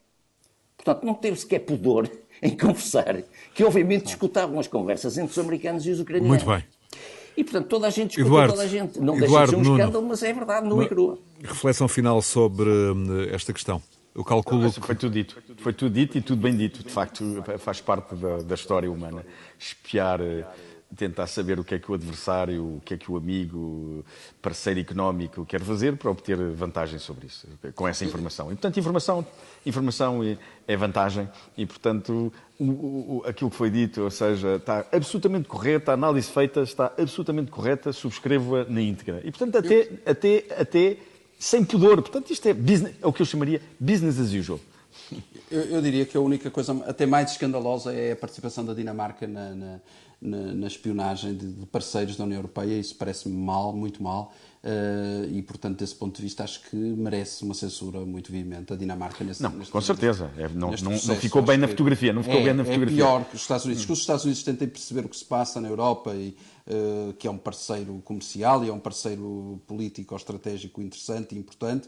Portanto, 0.76 1.06
não 1.06 1.14
teve 1.14 1.38
sequer 1.38 1.60
pudor 1.60 2.10
em 2.42 2.56
conversar, 2.56 3.24
que 3.54 3.64
obviamente 3.64 4.06
discutavam 4.06 4.60
as 4.60 4.68
conversas 4.68 5.18
entre 5.18 5.32
os 5.32 5.40
americanos 5.40 5.86
e 5.86 5.92
os 5.92 6.00
ucranianos. 6.00 6.44
Muito 6.44 6.46
bem. 6.46 6.64
E, 7.36 7.44
portanto, 7.44 7.68
toda 7.68 7.88
a 7.88 7.90
gente 7.92 8.12
escuta 8.12 8.28
Eduardo, 8.28 8.54
toda 8.54 8.64
a 8.64 8.68
gente. 8.68 9.00
Não 9.00 9.16
Eduardo, 9.16 9.20
deixa 9.20 9.46
de 9.46 9.50
ser 9.50 9.56
um 9.56 9.64
Nuno, 9.64 9.80
escândalo, 9.80 10.08
mas 10.08 10.24
é 10.24 10.34
verdade, 10.34 10.68
não 10.68 10.82
é 10.82 10.88
crua. 10.88 11.20
Reflexão 11.44 11.88
final 11.88 12.22
sobre 12.22 12.68
hum, 12.68 13.28
esta 13.32 13.54
questão. 13.54 13.82
Eu 14.18 14.24
calculo 14.24 14.74
que... 14.74 14.82
Foi 14.82 14.95
tudo 14.95 15.13
dito. 15.13 15.38
Foi 15.57 15.72
tudo 15.72 15.93
dito 15.93 16.18
e 16.18 16.22
tudo 16.22 16.41
bem 16.41 16.57
dito. 16.57 16.84
De 16.84 16.89
facto, 16.89 17.24
faz 17.59 17.80
parte 17.80 18.15
da, 18.15 18.38
da 18.38 18.55
história 18.55 18.91
humana. 18.91 19.24
Espiar, 19.59 20.20
eh, 20.20 20.43
tentar 20.95 21.28
saber 21.28 21.59
o 21.59 21.63
que 21.63 21.76
é 21.76 21.80
que 21.80 21.91
o 21.91 21.93
adversário, 21.93 22.78
o 22.78 22.82
que 22.84 22.95
é 22.95 22.97
que 22.97 23.11
o 23.11 23.15
amigo, 23.15 24.03
parceiro 24.41 24.80
económico 24.80 25.45
quer 25.45 25.61
fazer 25.61 25.97
para 25.97 26.09
obter 26.09 26.36
vantagem 26.36 26.97
sobre 26.97 27.28
isso, 27.28 27.47
com 27.76 27.88
essa 27.88 28.03
informação. 28.05 28.47
E, 28.47 28.55
portanto, 28.55 28.80
informação, 28.80 29.28
informação 29.63 30.22
é 30.68 30.76
vantagem 30.76 31.30
e, 31.55 31.68
portanto, 31.68 32.34
o, 32.59 32.63
o, 32.63 33.24
aquilo 33.24 33.51
que 33.51 33.55
foi 33.55 33.70
dito, 33.70 34.01
ou 34.01 34.09
seja, 34.09 34.55
está 34.55 34.84
absolutamente 34.91 35.47
correta, 35.47 35.91
a 35.91 35.93
análise 35.93 36.32
feita 36.32 36.61
está 36.61 36.91
absolutamente 36.97 37.51
correta, 37.51 37.93
subscrevo-a 37.93 38.65
na 38.65 38.82
íntegra. 38.82 39.22
E, 39.24 39.30
portanto, 39.30 39.59
até, 39.59 39.89
até, 40.07 40.45
até 40.59 40.97
sem 41.40 41.64
pudor. 41.64 42.02
Portanto, 42.02 42.32
isto 42.32 42.48
é, 42.48 42.54
business, 42.54 42.96
é 43.02 43.08
o 43.08 43.14
que 43.14 43.22
eu 43.22 43.26
chamaria 43.26 43.62
business 43.80 44.20
as 44.20 44.34
usual. 44.34 44.60
Eu, 45.50 45.62
eu, 45.62 45.82
diria 45.82 46.06
que 46.06 46.18
a 46.18 46.20
única 46.20 46.52
coisa 46.52 46.74
até 46.86 47.06
mais 47.06 47.32
escandalosa 47.32 47.94
é 47.94 48.12
a 48.12 48.16
participação 48.18 48.66
da 48.66 48.74
Dinamarca 48.74 49.26
na, 49.26 49.56
na, 49.56 49.80
na, 50.22 50.38
na 50.54 50.68
espionagem 50.68 51.38
de, 51.38 51.48
de, 51.48 51.66
parceiros 51.68 52.18
da 52.18 52.26
União 52.26 52.40
Europeia. 52.40 52.78
Isso 52.78 52.94
parece-me 52.96 53.34
mal, 53.34 53.72
muito 53.72 54.04
mal. 54.04 54.34
Uh, 54.62 55.32
e, 55.32 55.42
portanto, 55.42 55.80
desse 55.80 55.96
ponto 55.96 56.18
de 56.18 56.22
vista, 56.22 56.44
acho 56.44 56.62
que 56.70 56.76
merece 56.76 57.46
uma 57.46 57.54
censura 57.54 58.02
muito 58.02 58.30
veemente 58.30 58.74
a 58.74 58.76
Dinamarca 58.76 59.24
nesse 59.24 59.42
Não, 59.42 59.52
nesse 59.52 59.72
com 59.72 59.80
certeza. 59.80 60.30
É, 60.38 60.50
não, 60.50 60.72
não, 60.72 60.92
não, 60.92 61.16
ficou 61.16 61.42
bem 61.42 61.58
na 61.58 61.70
fotografia. 61.70 62.12
Não 62.12 62.24
ficou 62.24 62.42
é, 62.42 62.44
bem 62.44 62.54
na 62.54 62.66
fotografia. 62.66 62.96
É 62.96 63.06
pior 63.06 63.24
que 63.24 63.36
os 63.36 63.42
Estados 63.42 63.64
Unidos. 63.64 63.84
Hum. 63.84 63.88
Que 63.88 63.94
os 63.94 64.00
Estados 64.00 64.26
Unidos 64.26 64.44
tentem 64.44 64.68
perceber 64.68 65.06
o 65.06 65.10
que 65.10 65.16
se 65.16 65.24
passa 65.24 65.62
na 65.62 65.70
Europa 65.70 66.14
e 66.14 66.36
que 67.18 67.28
é 67.28 67.32
um 67.32 67.38
parceiro 67.38 68.01
comercial 68.03 68.63
e 68.63 68.70
é 68.70 68.74
um 68.74 68.80
parceiro 68.80 69.61
político 69.65 70.13
ou 70.13 70.18
estratégico 70.18 70.82
interessante 70.82 71.34
e 71.36 71.38
importante. 71.38 71.88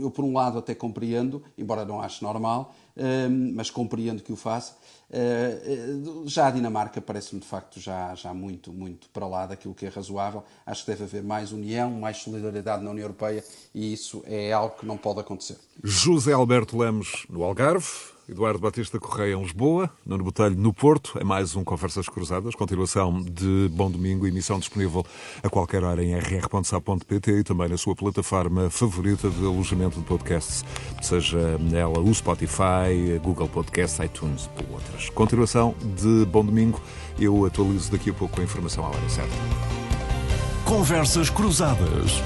Eu, 0.00 0.10
por 0.10 0.24
um 0.24 0.34
lado, 0.34 0.58
até 0.58 0.74
compreendo, 0.74 1.42
embora 1.56 1.84
não 1.84 2.00
ache 2.00 2.22
normal, 2.22 2.74
uh, 2.96 3.54
mas 3.54 3.70
compreendo 3.70 4.22
que 4.22 4.32
o 4.32 4.36
faça. 4.36 4.76
Uh, 5.10 6.28
já 6.28 6.48
a 6.48 6.50
Dinamarca 6.50 7.00
parece-me, 7.00 7.40
de 7.40 7.46
facto, 7.46 7.80
já, 7.80 8.14
já 8.14 8.34
muito, 8.34 8.72
muito 8.72 9.08
para 9.08 9.26
lá 9.26 9.46
daquilo 9.46 9.74
que 9.74 9.86
é 9.86 9.88
razoável. 9.88 10.44
Acho 10.66 10.84
que 10.84 10.90
deve 10.90 11.04
haver 11.04 11.22
mais 11.22 11.50
união, 11.50 11.90
mais 11.90 12.18
solidariedade 12.18 12.84
na 12.84 12.90
União 12.90 13.04
Europeia 13.04 13.42
e 13.74 13.92
isso 13.92 14.22
é 14.26 14.52
algo 14.52 14.76
que 14.76 14.86
não 14.86 14.98
pode 14.98 15.20
acontecer. 15.20 15.56
José 15.82 16.32
Alberto 16.32 16.76
Lemos, 16.76 17.24
no 17.28 17.42
Algarve. 17.42 18.17
Eduardo 18.28 18.58
Batista 18.58 19.00
Correia 19.00 19.34
em 19.34 19.42
Lisboa, 19.42 19.90
Nuno 20.04 20.22
Botelho 20.22 20.54
no 20.54 20.70
Porto, 20.70 21.18
é 21.18 21.24
mais 21.24 21.56
um 21.56 21.64
Conversas 21.64 22.08
Cruzadas, 22.10 22.54
continuação 22.54 23.22
de 23.22 23.70
Bom 23.72 23.90
Domingo, 23.90 24.26
emissão 24.26 24.58
disponível 24.58 25.04
a 25.42 25.48
qualquer 25.48 25.82
hora 25.82 26.04
em 26.04 26.14
rr.sa.pt 26.14 27.30
e 27.38 27.42
também 27.42 27.68
na 27.70 27.78
sua 27.78 27.96
plataforma 27.96 28.68
favorita 28.68 29.30
de 29.30 29.46
alojamento 29.46 29.98
de 29.98 30.04
podcasts, 30.04 30.62
seja 31.00 31.58
ela 31.72 32.00
o 32.00 32.14
Spotify, 32.14 33.18
Google 33.22 33.48
Podcasts, 33.48 33.98
iTunes 34.04 34.50
ou 34.58 34.74
outras. 34.74 35.08
Continuação 35.08 35.74
de 35.96 36.26
Bom 36.26 36.44
Domingo, 36.44 36.82
eu 37.18 37.46
atualizo 37.46 37.90
daqui 37.90 38.10
a 38.10 38.14
pouco 38.14 38.40
a 38.40 38.44
informação 38.44 38.84
à 38.84 38.88
hora 38.88 39.08
certa. 39.08 39.32
Conversas 40.66 41.30
Cruzadas. 41.30 42.22